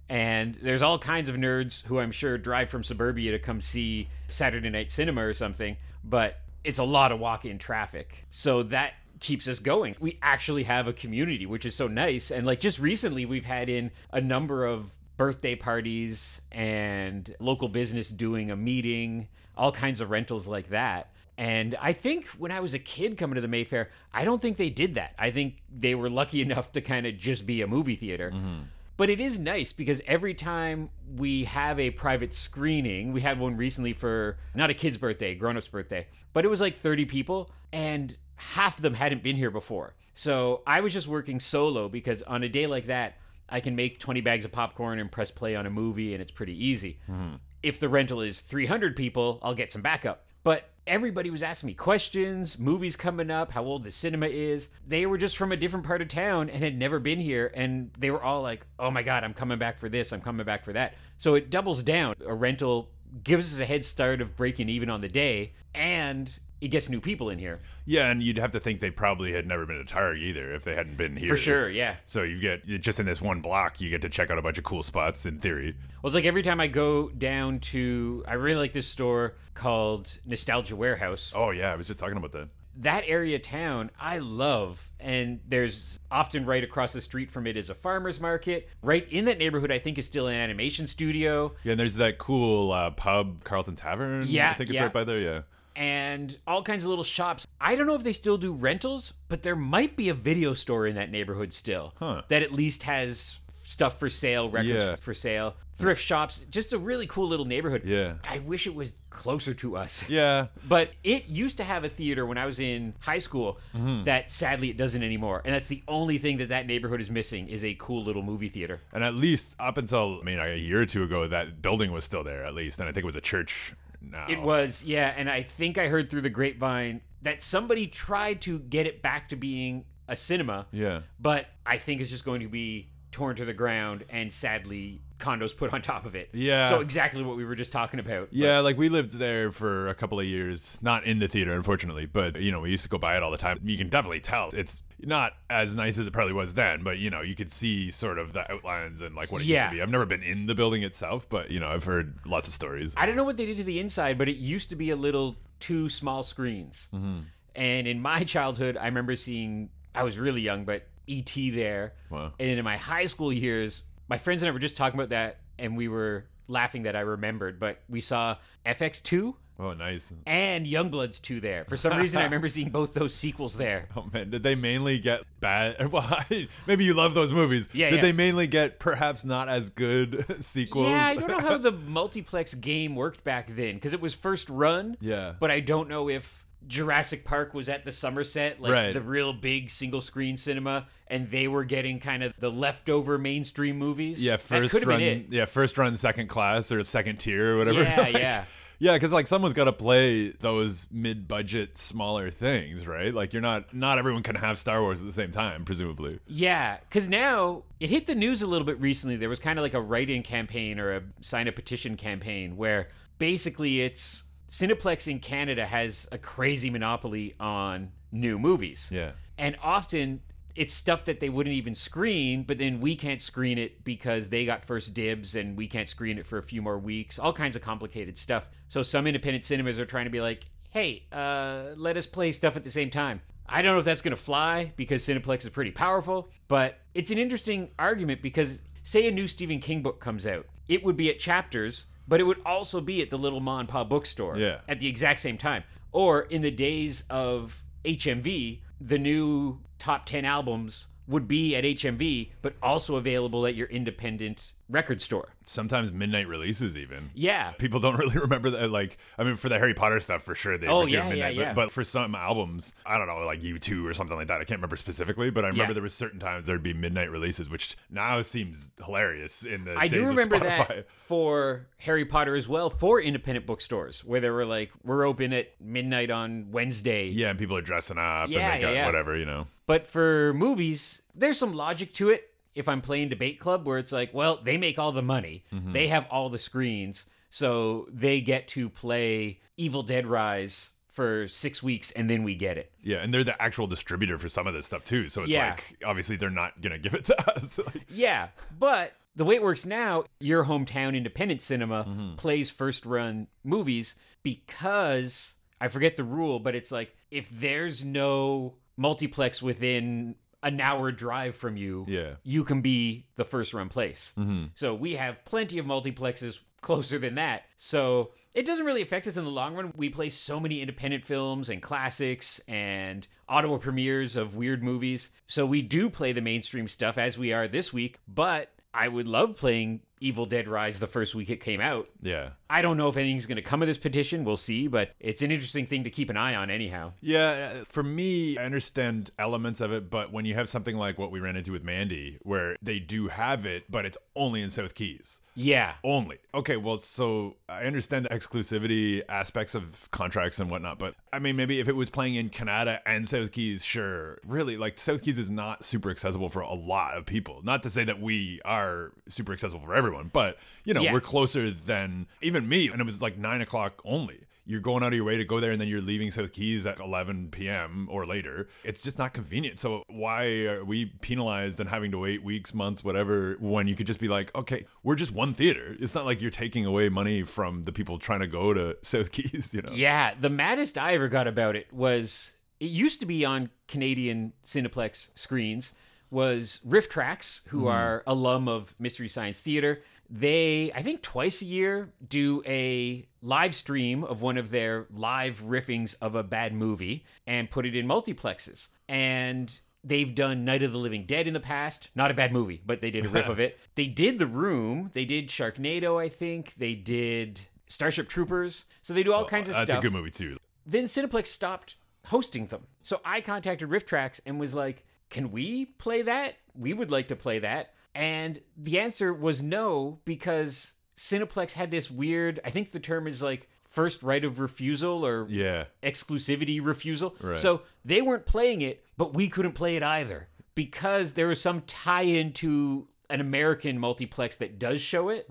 And 0.09 0.57
there's 0.61 0.83
all 0.83 0.99
kinds 0.99 1.29
of 1.29 1.37
nerds 1.37 1.85
who 1.85 2.01
I'm 2.01 2.11
sure 2.11 2.37
drive 2.37 2.69
from 2.69 2.83
suburbia 2.83 3.31
to 3.31 3.39
come 3.39 3.61
see 3.61 4.09
Saturday 4.27 4.71
Night 4.71 4.89
Sinema 4.89 5.23
or 5.23 5.35
something, 5.35 5.77
but 6.03 6.41
it's 6.65 6.81
a 6.81 6.85
lot 6.85 7.13
of 7.13 7.21
walk 7.21 7.45
in 7.45 7.59
traffic. 7.59 8.27
So 8.31 8.65
that 8.65 8.95
keeps 9.21 9.47
us 9.47 9.59
going. 9.59 9.95
We 10.01 10.19
actually 10.23 10.65
have 10.65 10.89
a 10.89 10.93
community, 10.93 11.47
which 11.47 11.65
is 11.65 11.75
so 11.75 11.87
nice. 11.87 12.31
And 12.31 12.47
like 12.47 12.61
just 12.61 12.79
recently, 12.79 13.27
we've 13.27 13.45
had 13.45 13.69
in 13.69 13.91
a 14.13 14.21
number 14.21 14.65
of 14.65 14.91
birthday 15.17 15.55
parties 15.55 16.41
and 16.51 17.35
local 17.39 17.69
business 17.69 18.09
doing 18.09 18.51
a 18.51 18.57
meeting, 18.57 19.29
all 19.57 19.71
kinds 19.71 20.01
of 20.01 20.11
rentals 20.11 20.47
like 20.47 20.71
that. 20.71 21.13
And 21.37 21.75
I 21.81 21.93
think 21.93 22.27
when 22.39 22.51
I 22.51 22.61
was 22.61 22.75
a 22.75 22.79
kid 22.79 23.17
coming 23.17 23.37
to 23.37 23.41
the 23.41 23.49
Mayfair, 23.49 23.91
I 24.13 24.25
don't 24.25 24.43
think 24.43 24.57
they 24.57 24.71
did 24.71 24.97
that. 24.97 25.15
I 25.19 25.31
think 25.31 25.63
they 25.75 25.95
were 25.95 26.11
lucky 26.11 26.43
enough 26.43 26.73
to 26.73 26.81
kind 26.81 27.07
of 27.07 27.19
just 27.19 27.47
be 27.47 27.63
a 27.63 27.67
movie 27.67 27.97
theater. 27.97 28.31
Mm-hmm. 28.31 28.63
But 28.97 29.09
it 29.09 29.21
is 29.21 29.39
nice 29.39 29.73
because 29.73 30.03
every 30.07 30.35
time 30.35 30.91
we 31.17 31.45
have 31.45 31.81
a 31.81 31.91
private 31.91 32.35
screening, 32.35 33.13
we 33.13 33.23
had 33.23 33.39
one 33.39 33.57
recently 33.57 33.95
for 33.95 34.37
not 34.55 34.69
a 34.69 34.75
kid's 34.75 34.99
birthday, 34.99 35.35
grown 35.35 35.57
up's 35.57 35.69
birthday, 35.69 36.07
but 36.35 36.45
it 36.45 36.49
was 36.49 36.61
like 36.61 36.77
30 36.77 37.07
people, 37.07 37.51
and 37.73 38.15
half 38.41 38.77
of 38.77 38.83
them 38.83 38.95
hadn't 38.95 39.23
been 39.23 39.37
here 39.37 39.51
before. 39.51 39.95
So 40.15 40.63
I 40.67 40.81
was 40.81 40.93
just 40.93 41.07
working 41.07 41.41
solo 41.41 41.89
because 41.89 42.23
on 42.23 42.43
a 42.43 42.49
day 42.49 42.67
like 42.67 42.87
that, 42.87 43.17
I 43.49 43.61
can 43.61 43.77
make 43.77 43.99
20 43.99 44.21
bags 44.21 44.45
of 44.45 44.53
popcorn 44.53 44.99
and 44.99 45.11
press 45.11 45.31
play 45.31 45.57
on 45.57 45.67
a 45.67 45.71
movie, 45.71 46.15
and 46.15 46.23
it's 46.23 46.31
pretty 46.31 46.65
easy. 46.65 46.99
Hmm. 47.07 47.35
If 47.63 47.81
the 47.81 47.89
rental 47.89 48.21
is 48.21 48.41
300 48.41 48.97
people, 48.97 49.39
I'll 49.43 49.55
get 49.55 49.73
some 49.73 49.83
backup. 49.83 50.25
But 50.43 50.71
everybody 50.87 51.31
was 51.31 51.43
asking 51.43 51.69
me 51.69 51.75
questions, 51.75 52.59
movies 52.59 52.97
coming 52.97 53.31
up, 53.31 53.53
how 53.53 53.65
old 53.65 53.85
the 53.85 53.91
cinema 53.91 54.27
is. 54.27 54.69
They 54.87 55.05
were 55.05 55.19
just 55.19 55.37
from 55.37 55.53
a 55.53 55.57
different 55.57 55.85
part 55.85 56.01
of 56.01 56.09
town 56.09 56.49
and 56.49 56.65
had 56.65 56.79
never 56.79 56.99
been 56.99 57.21
here. 57.21 57.53
And 57.55 57.91
they 57.99 58.11
were 58.11 58.23
all 58.23 58.41
like, 58.41 58.67
oh 58.79 58.91
my 58.91 59.03
God, 59.03 59.23
I'm 59.23 59.35
coming 59.35 59.59
back 59.59 59.79
for 59.79 59.89
this, 59.89 60.13
I'm 60.13 60.23
coming 60.23 60.47
back 60.47 60.65
for 60.65 60.73
that. 60.73 60.95
So 61.19 61.35
it 61.35 61.51
doubles 61.51 61.83
down. 61.83 62.15
A 62.25 62.35
rental 62.35 62.91
gives 63.23 63.53
us 63.53 63.61
a 63.61 63.67
head 63.67 63.85
start 63.85 64.21
of 64.21 64.37
breaking 64.37 64.69
even 64.69 64.89
on 64.89 65.01
the 65.01 65.09
day, 65.09 65.53
and 65.75 66.31
it 66.61 66.69
gets 66.69 66.89
new 66.89 67.01
people 67.01 67.31
in 67.31 67.39
here. 67.39 67.61
yeah, 67.87 68.11
and 68.11 68.23
you'd 68.23 68.39
have 68.39 68.51
to 68.53 68.61
think 68.61 68.81
they 68.81 68.91
probably 68.91 69.33
had 69.33 69.47
never 69.47 69.67
been 69.67 69.85
to 69.85 69.95
Targ 69.95 70.19
either 70.19 70.53
if 70.55 70.65
they 70.65 70.75
hadn't 70.75 70.97
been 70.97 71.17
here 71.17 71.31
For 71.31 71.37
sure, 71.37 71.71
yeah. 71.71 71.97
So 72.05 72.23
you 72.23 72.39
get 72.39 72.67
just 72.81 73.01
in 73.01 73.07
this 73.07 73.21
one 73.21 73.41
block, 73.41 73.81
you 73.81 73.91
get 73.91 74.03
to 74.03 74.09
check 74.09 74.31
out 74.31 74.39
a 74.39 74.43
bunch 74.43 74.59
of 74.59 74.65
cool 74.65 74.83
spots 74.83 75.27
in 75.27 75.39
theory. 75.39 75.75
Well, 76.03 76.09
it's 76.09 76.15
like 76.15 76.25
every 76.25 76.43
time 76.43 76.61
I 76.61 76.67
go 76.67 77.09
down 77.11 77.61
to, 77.61 78.25
I 78.27 78.35
really 78.35 78.59
like 78.59 78.73
this 78.73 78.87
store 78.87 79.37
called 79.55 80.19
Nostalgia 80.27 80.77
Warehouse. 80.77 81.33
Oh 81.37 81.51
yeah, 81.51 81.73
I 81.73 81.77
was 81.77 81.87
just 81.87 81.99
talking 81.99 82.17
about 82.17 82.33
that. 82.33 82.49
that 82.77 83.05
area 83.07 83.39
town 83.39 83.91
I 83.99 84.19
love. 84.19 84.91
And 84.99 85.41
there's 85.49 85.99
often 86.11 86.45
right 86.45 86.63
across 86.63 86.93
the 86.93 87.01
street 87.01 87.31
from 87.31 87.47
it 87.47 87.57
is 87.57 87.71
a 87.71 87.75
farmer's 87.75 88.21
market. 88.21 88.69
Right 88.83 89.07
in 89.11 89.25
that 89.27 89.39
neighborhood, 89.39 89.73
I 89.73 89.79
think, 89.79 89.97
is 89.99 90.07
still 90.07 90.27
an 90.27 90.37
animation 90.37 90.87
studio 90.87 91.53
Yeah, 91.65 91.73
and 91.73 91.81
there's 91.81 91.97
that 91.97 92.19
cool 92.19 92.73
uh, 92.73 92.91
pub, 92.91 93.45
Carleton 93.45 93.77
Tavern. 93.77 94.27
Yeah, 94.29 94.51
I 94.51 94.55
think 94.55 94.71
it's 94.71 94.75
yeah. 94.75 94.85
right 94.85 94.93
by 94.93 95.05
there. 95.05 95.21
Yeah. 95.21 95.41
And 95.81 96.39
all 96.47 96.63
kinds 96.63 96.85
of 96.85 96.91
little 96.91 97.03
shops. 97.05 97.47
I 97.59 97.75
don't 97.75 97.87
know 97.87 97.95
if 97.95 98.05
they 98.05 98.13
still 98.13 98.37
do 98.37 98.53
rentals, 98.53 99.15
but 99.29 99.43
there 99.43 99.57
might 99.57 99.97
be 99.97 100.11
a 100.11 100.15
video 100.15 100.53
store 100.53 100.87
in 100.87 100.95
that 100.97 101.11
neighborhood 101.11 101.55
still 101.55 101.95
Huh. 101.99 102.21
that 102.29 102.43
at 102.43 102.53
least 102.53 102.83
has 102.83 103.39
stuff 103.65 103.99
for 103.99 104.11
sale, 104.11 104.51
records 104.51 104.75
Yeah. 104.75 104.97
for 104.97 105.15
sale, 105.15 105.57
thrift 105.79 106.03
shops. 106.05 106.45
Just 106.51 106.75
a 106.75 106.79
really 106.79 107.07
cool 107.07 107.27
little 107.29 107.47
neighborhood. 107.47 107.83
Yeah. 107.87 108.15
I 108.23 108.41
wish 108.41 108.67
it 108.67 108.75
was 108.75 108.93
closer 109.09 109.55
to 109.55 109.77
us. 109.79 110.05
Yeah. 110.11 110.49
But 110.69 110.91
it 111.03 111.29
used 111.29 111.57
to 111.57 111.65
have 111.65 111.83
a 111.85 111.89
theater 111.89 112.27
when 112.27 112.37
I 112.37 112.45
was 112.45 112.61
in 112.61 112.93
high 113.01 113.19
school 113.19 113.59
Mm-hmm. 113.75 114.05
that 114.05 114.29
sadly 114.31 114.69
it 114.69 114.77
doesn't 114.77 115.03
anymore. 115.03 115.41
And 115.47 115.55
that's 115.55 115.69
the 115.69 115.83
only 115.89 116.19
thing 116.19 116.37
that 116.39 116.51
that 116.51 116.67
neighborhood 116.67 117.01
is 117.01 117.09
missing 117.11 117.49
is 117.49 117.65
a 117.65 117.75
cool 117.77 118.05
little 118.05 118.23
movie 118.23 118.51
theater. 118.51 118.83
And 118.93 119.03
at 119.03 119.15
least 119.15 119.57
up 119.59 119.79
until 119.79 120.19
I 120.21 120.25
mean 120.25 120.39
a 120.41 120.57
year 120.57 120.83
or 120.83 120.87
two 120.87 121.05
ago, 121.05 121.27
that 121.27 121.63
building 121.63 121.91
was 121.91 122.05
still 122.05 122.23
there 122.25 122.45
at 122.45 122.53
least, 122.55 122.81
and 122.81 122.89
I 122.89 122.93
think 122.93 123.05
it 123.05 123.07
was 123.07 123.17
a 123.17 123.21
church. 123.23 123.73
Now 124.01 124.27
It 124.29 124.41
was, 124.41 124.83
yeah, 124.85 125.13
and 125.17 125.29
I 125.29 125.43
think 125.43 125.79
I 125.79 125.89
heard 125.89 126.11
through 126.11 126.23
the 126.23 126.31
grapevine 126.31 127.01
that 127.23 127.43
somebody 127.43 127.87
tried 127.87 128.41
to 128.43 128.59
get 128.59 128.87
it 128.87 129.03
back 129.03 129.29
to 129.29 129.37
being 129.37 129.85
a 130.09 130.17
cinema, 130.17 130.67
Yeah. 130.73 131.03
but 131.21 131.47
I 131.67 131.79
think 131.79 132.01
it's 132.01 132.11
just 132.11 132.25
going 132.25 132.41
to 132.41 132.49
be 132.49 132.89
torn 133.13 133.37
to 133.37 133.45
the 133.45 133.53
ground 133.53 134.05
and 134.09 134.33
sadly 134.33 135.01
condos 135.21 135.57
put 135.57 135.73
on 135.73 135.83
top 135.83 136.07
of 136.07 136.15
it. 136.15 136.31
Yeah. 136.33 136.69
So 136.69 136.81
exactly 136.81 137.23
what 137.23 137.37
we 137.37 137.45
were 137.45 137.55
just 137.55 137.73
talking 137.73 138.01
about. 138.01 138.29
But- 138.31 138.33
Yeah, 138.33 138.61
like 138.61 138.77
we 138.77 138.89
lived 138.89 139.13
there 139.13 139.53
for 139.53 139.87
a 139.89 139.95
couple 139.95 140.19
of 140.19 140.27
years, 140.27 140.79
not 140.83 141.05
in 141.05 141.19
the 141.19 141.29
theater, 141.29 141.53
unfortunately, 141.55 142.07
but 142.07 142.41
you 142.41 142.51
know, 142.51 142.61
we 142.61 142.71
used 142.71 142.83
to 142.85 142.89
go 142.89 142.99
by 142.99 143.17
it 143.17 143.23
all 143.23 143.31
the 143.31 143.39
time. 143.39 143.59
You 143.63 143.77
can 143.77 143.89
definitely 143.89 144.21
tell 144.21 144.51
it's 144.53 144.83
not 145.03 145.33
as 145.49 145.77
nice 145.77 145.99
as 145.99 146.07
it 146.07 146.13
probably 146.13 146.33
was 146.35 146.55
then, 146.55 146.83
but 146.83 146.99
you 146.99 147.11
know, 147.11 147.21
you 147.21 147.35
could 147.35 147.51
see 147.51 147.91
sort 147.91 148.19
of 148.19 148.33
the 148.33 148.51
outlines 148.53 149.01
and 149.01 149.15
like 149.15 149.31
what 149.31 149.43
it 149.43 149.47
used 149.47 149.65
to 149.65 149.71
be. 149.71 149.83
I've 149.83 149.91
never 149.91 150.07
been 150.07 150.23
in 150.23 150.47
the 150.47 150.55
building 150.55 150.83
itself, 150.83 151.29
but 151.29 151.51
you 151.51 151.61
know, 151.61 151.69
I've 151.69 151.85
heard 151.85 152.19
lots 152.27 152.49
of 152.49 152.55
stories. 152.55 152.95
I 152.97 153.07
don't 153.07 153.17
know 153.17 153.25
what 153.25 153.37
they 153.37 153.47
did 153.47 153.57
to 153.59 153.65
the 153.65 153.81
inside, 153.81 154.19
but 154.19 154.29
it 154.29 154.37
used 154.37 154.69
to 154.71 154.77
be 154.77 154.91
a 154.91 154.97
little 154.97 155.37
two 155.61 155.89
small 155.89 156.23
screens. 156.23 156.89
Mm-hmm. 156.95 157.21
And 157.55 157.87
in 157.87 158.01
my 158.01 158.25
childhood, 158.25 158.77
I 158.77 158.87
remember 158.87 159.17
seeing, 159.17 159.71
I 159.95 160.05
was 160.05 160.19
really 160.19 160.41
young, 160.41 160.65
but 160.65 160.87
E.T. 161.07 161.51
there. 161.51 161.95
Wow. 162.09 162.33
And 162.39 162.59
in 162.59 162.65
my 162.65 162.77
high 162.77 163.07
school 163.07 163.33
years, 163.33 163.83
my 164.11 164.19
friends 164.19 164.43
and 164.43 164.51
I 164.51 164.53
were 164.53 164.59
just 164.59 164.77
talking 164.77 164.99
about 165.01 165.11
that, 165.11 165.39
and 165.59 165.77
we 165.77 165.89
were 165.89 166.27
laughing 166.49 166.83
that 166.83 166.97
I 166.97 167.01
remembered, 167.01 167.59
but 167.61 167.79
we 167.89 168.01
saw 168.01 168.37
FX2 168.67 169.35
Oh, 169.63 169.73
nice. 169.75 170.13
and 170.27 170.67
Youngbloods 170.67 171.21
2 171.23 171.41
there. 171.41 171.65
For 171.67 171.77
some 171.77 171.97
reason, 171.99 172.19
I 172.21 172.25
remember 172.25 172.49
seeing 172.57 172.71
both 172.71 172.93
those 172.95 173.15
sequels 173.15 173.57
there. 173.57 173.89
Oh 173.95 174.09
man, 174.13 174.31
did 174.31 174.43
they 174.43 174.55
mainly 174.57 174.99
get 174.99 175.23
bad? 175.39 175.77
Well, 175.93 176.25
maybe 176.67 176.85
you 176.85 176.95
love 176.95 177.15
those 177.15 177.31
movies. 177.31 177.69
Yeah, 177.73 177.91
Did 177.91 177.97
yeah. 177.97 178.03
they 178.03 178.13
mainly 178.13 178.47
get 178.47 178.79
perhaps 178.81 179.25
not 179.25 179.49
as 179.49 179.71
good 179.71 180.37
sequels? 180.43 180.89
Yeah, 180.89 181.07
I 181.07 181.15
don't 181.17 181.29
know 181.29 181.39
how 181.41 181.59
the 181.59 181.73
multiplex 181.73 182.55
game 182.55 182.97
worked 182.97 183.23
back 183.23 183.55
then 183.55 183.75
because 183.77 183.93
it 183.93 184.01
was 184.01 184.13
first 184.15 184.49
run. 184.51 184.97
Yeah. 185.01 185.35
But 185.39 185.51
I 185.51 185.61
don't 185.61 185.89
know 185.89 186.09
if 186.09 186.47
Jurassic 186.67 187.25
Park 187.25 187.55
was 187.55 187.69
at 187.69 187.85
the 187.85 187.93
Somerset, 187.93 188.61
like 188.61 188.73
Right. 188.73 188.93
the 188.95 189.01
real 189.01 189.33
big 189.33 189.71
single 189.71 190.01
screen 190.01 190.37
cinema, 190.37 190.87
and 191.09 191.29
they 191.31 191.49
were 191.49 191.65
getting 191.65 191.99
kind 192.01 192.23
of 192.23 192.33
the 192.39 192.51
leftover 192.51 193.19
mainstream 193.19 193.79
movies. 193.79 194.23
Yeah, 194.23 194.37
first 194.37 194.75
run. 194.85 195.27
Yeah, 195.31 195.47
first 195.47 195.77
run, 195.79 195.97
second 195.97 196.29
class 196.29 196.71
or 196.71 196.85
second 196.85 197.17
tier 197.19 197.55
or 197.55 197.59
whatever. 197.59 197.83
Yeah, 197.83 198.01
Like, 198.01 198.15
yeah. 198.15 198.45
Yeah, 198.83 198.95
because 198.95 199.13
like 199.13 199.27
someone's 199.27 199.53
got 199.53 199.65
to 199.65 199.75
play 199.75 200.31
those 200.31 200.87
mid-budget, 200.91 201.77
smaller 201.77 202.31
things, 202.31 202.87
right? 202.87 203.13
Like 203.13 203.35
you're 203.35 203.43
not 203.43 203.75
not 203.75 203.99
everyone 203.99 204.23
can 204.23 204.37
have 204.37 204.59
Star 204.59 204.81
Wars 204.81 205.03
at 205.03 205.07
the 205.07 205.13
same 205.13 205.31
time, 205.33 205.67
presumably. 205.67 206.19
Yeah, 206.27 206.79
because 206.89 207.07
now 207.07 207.65
it 207.79 207.91
hit 207.91 208.07
the 208.07 208.15
news 208.15 208.41
a 208.41 208.47
little 208.47 208.65
bit 208.67 208.81
recently. 208.81 209.17
There 209.17 209.29
was 209.29 209.39
kind 209.39 209.59
of 209.59 209.65
like 209.65 209.75
a 209.75 209.81
write-in 209.83 210.23
campaign 210.23 210.81
or 210.81 210.97
a 210.97 211.03
sign 211.21 211.47
a 211.47 211.53
petition 211.53 211.99
campaign 211.99 212.57
where 212.57 212.89
basically 213.19 213.83
it's 213.83 214.23
Cineplex 214.51 215.09
in 215.09 215.21
Canada 215.21 215.65
has 215.65 216.09
a 216.11 216.19
crazy 216.19 216.71
monopoly 216.71 217.35
on 217.39 217.93
new 218.13 218.39
movies. 218.39 218.91
Yeah. 218.93 219.13
And 219.39 219.57
often 219.63 220.21
it's 220.57 220.75
stuff 220.75 221.05
that 221.05 221.21
they 221.21 221.29
wouldn't 221.29 221.55
even 221.55 221.75
screen, 221.75 222.43
but 222.43 222.59
then 222.59 222.81
we 222.81 222.97
can't 222.97 223.21
screen 223.21 223.57
it 223.57 223.85
because 223.85 224.29
they 224.29 224.45
got 224.45 224.65
first 224.65 224.93
dibs 224.93 225.37
and 225.37 225.57
we 225.57 225.69
can't 225.69 225.89
screen 225.89 226.19
it 226.19 226.27
for 226.27 226.39
a 226.39 226.43
few 226.43 226.61
more 226.61 226.79
weeks. 226.79 227.19
All 227.19 227.33
kinds 227.33 227.55
of 227.55 227.63
complicated 227.63 228.19
stuff. 228.19 228.49
So 228.69 228.83
some 228.83 229.07
independent 229.07 229.45
cinemas 229.45 229.79
are 229.79 229.87
trying 229.87 230.07
to 230.07 230.11
be 230.11 230.21
like, 230.21 230.45
hey, 230.71 231.07
uh, 231.13 231.69
let 231.77 231.97
us 231.97 232.07
play 232.07 232.33
stuff 232.33 232.57
at 232.57 232.65
the 232.65 232.71
same 232.71 232.91
time. 232.91 233.21
I 233.49 233.63
don't 233.63 233.75
know 233.75 233.81
if 233.81 233.85
that's 233.85 234.03
going 234.03 234.17
to 234.17 234.23
fly 234.23 234.73
because 234.77 235.05
Cineplex 235.05 235.45
is 235.45 235.49
pretty 235.51 235.73
powerful, 235.73 236.29
but 236.47 236.79
it's 236.95 237.11
an 237.11 237.19
interesting 237.19 237.71
argument 237.79 238.23
because 238.23 238.63
say 238.83 239.07
a 239.09 239.11
new 239.11 239.27
Stephen 239.27 239.61
King 239.61 239.83
book 239.83 240.01
comes 240.01 240.27
out, 240.27 240.47
it 240.69 240.85
would 240.85 240.97
be 240.97 241.11
at 241.11 241.19
chapters, 241.19 241.87
but 242.11 242.21
it 242.21 242.25
would 242.25 242.41
also 242.45 242.81
be 242.83 243.01
at 243.01 243.09
the 243.09 243.17
little 243.17 243.41
Ma 243.41 243.61
and 243.61 243.69
Pa 243.69 243.85
bookstore 243.85 244.37
Yeah. 244.37 244.59
at 244.69 244.81
the 244.81 244.89
exact 244.89 245.21
same 245.21 245.39
time. 245.39 245.63
Or 245.93 246.23
in 246.23 246.43
the 246.43 246.51
days 246.51 247.05
of 247.09 247.63
HMV, 247.85 248.61
the 248.81 248.99
new 248.99 249.61
top 249.79 250.05
10 250.07 250.25
albums 250.27 250.89
would 251.07 251.27
be 251.27 251.57
at 251.57 251.65
HMV, 251.65 252.31
but 252.43 252.55
also 252.63 252.97
available 252.97 253.47
at 253.47 253.55
your 253.55 253.69
independent 253.69 254.53
record 254.71 255.03
store. 255.03 255.29
Sometimes 255.47 255.91
midnight 255.91 256.29
releases 256.29 256.77
even. 256.77 257.11
Yeah. 257.15 257.51
People 257.53 257.81
don't 257.81 257.97
really 257.99 258.17
remember 258.19 258.51
that. 258.51 258.71
Like, 258.71 258.99
I 259.19 259.25
mean, 259.25 259.37
for 259.37 259.49
the 259.49 259.59
Harry 259.59 259.75
Potter 259.75 259.99
stuff, 260.01 260.23
for 260.23 260.35
sure, 260.35 260.57
they 260.57 260.67
Oh, 260.69 260.81
were 260.85 260.89
doing 260.89 260.93
yeah, 260.93 260.99
yeah, 261.03 261.09
midnight. 261.09 261.35
yeah. 261.37 261.45
But, 261.55 261.67
but 261.67 261.73
for 261.73 261.83
some 261.85 262.15
albums, 262.15 262.75
I 262.87 262.97
don't 262.99 263.07
know, 263.09 263.19
like 263.27 263.43
U2 263.43 263.85
or 263.89 263.93
something 263.95 264.17
like 264.17 264.29
that. 264.29 264.35
I 264.41 264.45
can't 264.45 264.59
remember 264.59 264.77
specifically, 264.77 265.31
but 265.31 265.45
I 265.45 265.49
remember 265.49 265.71
Yeah. 265.71 265.75
there 265.75 265.83
was 265.83 265.95
certain 265.95 266.21
times 266.21 266.47
there'd 266.47 266.63
be 266.63 266.73
midnight 266.73 267.11
releases, 267.11 267.49
which 267.49 267.77
now 267.91 268.23
seems 268.23 268.71
hilarious 268.85 269.45
in 269.45 269.65
the 269.65 269.75
I 269.77 269.89
days 269.89 270.03
do 270.03 270.07
remember 270.09 270.39
that 270.39 270.87
for 270.97 271.67
Harry 271.79 272.05
Potter 272.05 272.37
as 272.37 272.47
well, 272.47 272.71
for 272.71 273.01
independent 273.01 273.47
bookstores, 273.47 274.05
where 274.05 274.21
they 274.21 274.31
were 274.31 274.47
like, 274.47 274.71
we're 274.85 275.05
open 275.05 275.33
at 275.33 275.61
midnight 275.61 276.11
on 276.11 276.53
Wednesday. 276.53 277.09
Yeah, 277.09 277.31
and 277.31 277.39
people 277.39 277.57
are 277.57 277.63
dressing 277.63 277.99
up 277.99 278.29
Yeah, 278.31 278.39
and 278.39 278.39
they 278.39 278.39
yeah, 278.39 278.61
got 278.61 278.75
yeah. 278.75 278.87
whatever, 278.87 279.17
you 279.17 279.27
know. 279.27 279.49
But 279.67 279.87
for 279.87 280.33
movies, 280.35 281.03
there's 281.15 281.39
some 281.39 281.55
logic 281.55 281.93
to 281.95 282.11
it. 282.11 282.30
If 282.55 282.69
I'm 282.69 282.81
playing 282.81 283.09
Debate 283.11 283.39
Club, 283.41 283.65
where 283.67 283.79
it's 283.79 283.93
like, 283.93 284.13
well, 284.13 284.41
they 284.43 284.57
make 284.57 284.79
all 284.79 284.93
the 284.93 285.03
money, 285.03 285.45
Mm-hmm. 285.53 285.73
they 285.73 285.87
have 285.89 286.07
all 286.11 286.29
the 286.31 286.39
screens, 286.39 287.07
so 287.31 287.87
they 287.93 288.21
get 288.21 288.49
to 288.49 288.69
play 288.69 289.41
Evil 289.57 289.83
Dead 289.83 290.07
Rise 290.07 290.71
for 290.89 291.29
six 291.29 291.63
weeks, 291.63 291.93
and 291.93 292.11
then 292.11 292.25
we 292.25 292.35
get 292.35 292.59
it. 292.59 292.73
Yeah, 292.83 292.99
and 292.99 293.15
they're 293.15 293.23
the 293.25 293.41
actual 293.41 293.69
distributor 293.69 294.19
for 294.19 294.29
some 294.29 294.47
of 294.49 294.55
this 294.55 294.67
stuff 294.67 294.83
too. 294.85 295.09
So 295.09 295.23
it's 295.23 295.31
Yeah. 295.33 295.51
like 295.51 295.77
obviously 295.85 296.17
they're 296.17 296.31
not 296.31 296.61
gonna 296.61 296.79
give 296.79 296.95
it 296.95 297.05
to 297.05 297.31
us. 297.37 297.59
Like, 297.59 297.87
Yeah, 297.89 298.29
but 298.59 298.95
the 299.15 299.25
way 299.25 299.37
it 299.37 299.43
works 299.43 299.65
now, 299.65 300.05
your 300.19 300.45
hometown 300.45 300.97
independent 300.97 301.41
cinema 301.41 301.85
Mm-hmm. 301.85 302.17
plays 302.17 302.51
first 302.51 302.85
run 302.85 303.29
movies 303.45 303.95
because 304.23 305.35
I 305.61 305.69
forget 305.69 305.97
the 305.97 306.05
rule, 306.05 306.41
but 306.41 306.55
it's 306.57 306.73
like 306.73 306.95
if 307.11 307.29
there's 307.31 307.85
no 307.85 308.55
multiplex 308.77 309.41
within 309.43 310.17
an 310.43 310.61
hour 310.61 310.91
drive 310.93 311.37
from 311.37 311.57
you, 311.57 311.85
Yeah. 311.89 312.15
you 312.23 312.45
can 312.45 312.61
be 312.63 313.07
the 313.17 313.25
first 313.25 313.53
run 313.55 313.69
place. 313.69 314.13
Mm-hmm. 314.19 314.45
So 314.55 314.75
we 314.75 314.95
have 314.97 315.25
plenty 315.25 315.59
of 315.59 315.67
multiplexes 315.67 316.39
closer 316.63 316.99
than 316.99 317.15
that. 317.17 317.45
So 317.57 318.11
it 318.35 318.47
doesn't 318.47 318.65
really 318.65 318.83
affect 318.83 319.07
us 319.07 319.17
in 319.17 319.25
the 319.25 319.31
long 319.31 319.55
run. 319.55 319.73
We 319.77 319.89
play 319.91 320.09
so 320.09 320.39
many 320.41 320.61
independent 320.61 321.05
films 321.05 321.51
and 321.51 321.61
classics 321.61 322.41
and 322.49 323.07
Ottawa 323.29 323.59
premieres 323.59 324.17
of 324.17 324.35
weird 324.35 324.63
movies. 324.63 325.11
So 325.27 325.45
we 325.47 325.63
do 325.63 325.91
play 325.91 326.13
the 326.13 326.21
mainstream 326.21 326.69
stuff 326.69 326.97
as 326.99 327.19
we 327.19 327.33
are 327.33 327.47
this 327.49 327.73
week, 327.73 327.99
but 328.09 328.51
I 328.73 328.89
would 328.89 329.09
love 329.09 329.37
playing 329.37 329.81
Evil 330.01 330.27
Dead 330.27 330.49
Rise 330.49 330.79
the 330.79 330.87
first 330.87 331.15
week 331.15 331.29
it 331.29 331.41
came 331.41 331.61
out. 331.61 331.89
yeah. 332.01 332.31
I 332.51 332.63
don't 332.63 332.77
know 332.77 332.89
if 332.89 332.97
anything's 332.97 333.27
going 333.27 333.37
to 333.37 333.43
come 333.43 333.63
of 333.63 333.69
this 333.69 333.79
petition. 333.79 334.25
We'll 334.25 334.37
see, 334.37 334.67
but 334.67 334.91
it's 334.99 335.23
an 335.23 335.31
interesting 335.31 335.67
thing 335.67 335.85
to 335.85 335.91
keep 335.91 336.11
an 336.11 336.17
eye 336.17 336.35
on 336.35 336.51
anyhow. 336.51 336.93
Yeah, 337.01 337.61
uh, 337.61 337.65
for 337.69 337.83
me, 337.85 338.37
I 338.37 338.45
understand 338.45 339.13
elements 339.19 339.61
of 339.61 339.73
it, 339.73 339.89
but 339.89 340.13
when 340.13 340.25
you 340.25 340.35
have 340.35 340.49
something 340.49 340.77
like 340.77 340.99
what 340.99 341.13
we 341.13 341.21
ran 341.21 341.37
into 341.37 341.53
with 341.53 341.63
Mandy, 341.63 342.19
where 342.23 342.57
they 342.61 342.81
do 342.81 343.07
have 343.09 343.47
it, 343.47 343.65
but 343.71 343.87
it's 343.87 343.97
only 344.17 344.43
in 344.43 344.51
South 344.51 344.75
Keys. 344.75 345.21
Yeah. 345.37 345.75
Only. 345.85 346.19
Okay, 346.35 346.57
well, 346.57 346.79
so 346.79 347.37
I 347.49 347.63
understand 347.63 348.05
the 348.05 348.09
exclusivity 348.11 349.03
aspects 349.09 349.55
of 349.55 349.89
contracts 349.93 350.39
and 350.41 350.51
whatnot, 350.51 350.79
but 350.79 350.97
I 351.13 351.21
mean, 351.21 351.37
maybe 351.37 351.61
if 351.61 351.69
it 351.69 351.77
was 351.77 351.89
playing 351.89 352.17
in 352.17 352.31
Canada 352.31 352.81
and 352.85 353.09
South 353.09 353.31
Keys, 353.33 353.65
sure. 353.65 354.19
Really, 354.27 354.57
like, 354.57 354.77
South 354.79 355.03
Keys 355.03 355.19
is 355.19 355.31
not 355.31 355.65
super 355.65 355.89
accessible 355.89 356.29
for 356.29 356.41
a 356.41 356.53
lot 356.55 356.97
of 356.97 357.07
people. 357.07 357.41
Not 357.45 357.63
to 357.63 357.71
say 357.71 357.85
that 357.85 358.01
we 358.01 358.41
are 358.45 358.93
super 359.09 359.33
accessible 359.33 359.65
for 359.65 359.75
everyone, 359.75 360.11
but, 360.13 360.37
you 360.65 360.75
know, 360.75 360.83
Yeah. 360.83 360.93
we're 360.93 361.01
closer 361.01 361.51
than 361.51 362.07
even 362.21 362.40
me, 362.49 362.69
and 362.69 362.81
it 362.81 362.85
was 362.85 363.03
like 363.03 363.19
nine 363.19 363.41
o'clock 363.41 363.81
only. 363.85 364.27
You're 364.47 364.61
going 364.61 364.83
out 364.83 364.89
of 364.89 364.95
your 364.95 365.05
way 365.05 365.17
to 365.17 365.25
go 365.25 365.39
there, 365.39 365.53
and 365.53 365.61
then 365.61 365.69
you're 365.69 365.81
leaving 365.81 366.11
South 366.11 366.33
Keys 366.33 366.67
at 366.67 366.81
11 366.81 367.29
p.m. 367.31 367.87
or 367.89 368.05
later. 368.05 368.49
It's 368.65 368.81
just 368.81 368.99
not 368.99 369.13
convenient. 369.13 369.61
So 369.61 369.85
why 369.87 370.47
are 370.47 370.65
we 370.65 370.87
penalized 370.87 371.61
and 371.61 371.69
having 371.69 371.93
to 371.93 371.99
wait 371.99 372.25
weeks, 372.25 372.53
months, 372.53 372.83
whatever, 372.83 373.37
when 373.39 373.69
you 373.69 373.77
could 373.77 373.87
just 373.87 374.01
be 374.01 374.09
like, 374.09 374.35
okay, 374.35 374.67
we're 374.83 374.97
just 374.97 375.13
one 375.13 375.35
theater. 375.35 375.77
It's 375.79 375.95
not 375.95 376.05
like 376.05 376.21
you're 376.21 376.33
taking 376.33 376.67
away 376.67 376.89
money 376.89 377.23
from 377.23 377.63
the 377.63 377.71
people 377.71 377.99
trying 377.99 378.21
to 378.21 378.27
go 378.27 378.53
to 378.53 378.77
South 378.83 379.13
Keys, 379.13 379.55
you 379.55 379.63
know? 379.63 379.71
Yeah, 379.73 380.15
the 380.19 380.31
maddest 380.31 380.77
I 380.77 380.95
ever 380.95 381.09
got 381.09 381.29
about 381.29 381.55
it 381.55 381.73
was 381.73 382.33
it 382.59 382.71
used 382.71 382.99
to 383.01 383.07
be 383.07 383.25
on 383.25 383.51
Canadian 383.69 384.33
Cineplex 384.45 385.11
screens 385.15 385.73
was 386.11 386.61
RiffTrax, 386.67 387.43
who 387.49 387.61
mm-hmm. 387.61 387.69
are 387.69 388.03
alum 388.07 388.49
of 388.49 388.75
Mystery 388.79 389.09
Science 389.09 389.41
Theater. 389.41 389.83
They, 390.09 390.73
I 390.75 390.83
think 390.83 391.03
twice 391.03 391.41
a 391.41 391.45
year, 391.45 391.93
do 392.07 392.43
a 392.45 393.07
live 393.23 393.55
stream 393.55 394.03
of 394.03 394.23
one 394.23 394.37
of 394.37 394.51
their 394.51 394.87
live 394.93 395.43
riffings 395.43 395.95
of 395.95 396.17
a 396.17 396.25
bad 396.25 396.53
movie 396.53 397.05
and 397.27 397.49
put 397.49 397.65
it 397.65 397.77
in 397.77 397.87
multiplexes. 397.87 398.67
And 398.89 399.61
they've 399.85 400.13
done 400.13 400.45
Night 400.45 400.65
of 400.65 400.73
the 400.73 400.79
Living 400.79 401.07
Dead 401.07 401.29
in 401.29 401.35
the 401.35 401.41
past. 401.41 401.91
Not 401.95 402.11
a 402.11 402.15
bad 402.15 402.33
movie, 402.33 402.61
but 402.67 402.81
they 402.81 402.91
did 402.91 403.07
a 403.07 403.09
riff 403.09 403.29
of 403.29 403.39
it. 403.41 403.59
They 403.77 403.87
did 403.87 404.19
The 404.19 404.27
Room. 404.27 404.91
They 404.95 405.05
did 405.05 405.29
Sharknado, 405.29 406.01
I 406.01 406.09
think. 406.09 406.55
They 406.57 406.75
did 406.75 407.43
Starship 407.69 408.09
Troopers. 408.09 408.65
So 408.83 408.93
they 408.93 409.05
do 409.05 409.13
all 409.13 409.23
oh, 409.23 409.27
kinds 409.27 409.49
of 409.49 409.55
That's 409.55 409.71
stuff 409.71 409.83
That's 409.83 409.87
a 409.87 409.89
good 409.89 409.97
movie, 409.97 410.11
too. 410.11 410.39
then 410.67 410.85
Cineplex 410.85 411.29
stopped 411.29 411.77
hosting 412.07 412.47
them. 412.47 412.67
So 412.83 413.01
I 413.05 413.21
contacted 413.21 413.69
RiffTrax 413.69 414.21
and 414.27 414.41
was 414.41 414.55
like, 414.55 414.85
"Can 415.11 415.31
we 415.31 415.67
play 415.67 416.03
that? 416.03 416.37
We 416.55 416.73
would 416.73 416.91
like 416.91 417.09
to 417.09 417.17
play 417.17 417.39
that." 417.41 417.75
And 417.95 418.41
the 418.57 418.79
answer 418.79 419.13
was 419.13 419.43
no 419.43 420.01
because 420.05 420.73
Cineplex 420.97 421.53
had 421.53 421.71
this 421.71 421.91
weird, 421.91 422.41
I 422.45 422.51
think 422.51 422.73
the 422.73 422.81
term 422.81 423.07
is 423.07 423.21
like 423.23 423.49
first 423.69 424.03
right 424.03 424.25
of 424.25 424.39
refusal 424.39 425.05
or 425.07 425.27
Yeah. 425.29 425.65
exclusivity 425.83 426.65
refusal. 426.65 427.17
Right. 427.21 427.39
So 427.39 427.63
they 427.85 428.03
weren't 428.03 428.27
playing 428.27 428.61
it, 428.63 428.85
but 428.97 429.15
we 429.15 429.29
couldn't 429.29 429.53
play 429.53 429.77
it 429.77 429.83
either 429.83 430.29
because 430.55 431.15
there 431.15 431.29
was 431.29 431.41
some 431.41 431.63
tie 431.63 432.03
into 432.03 432.89
an 433.09 433.21
American 433.21 433.79
multiplex 433.79 434.37
that 434.39 434.59
does 434.59 434.81
show 434.81 435.09
it. 435.09 435.29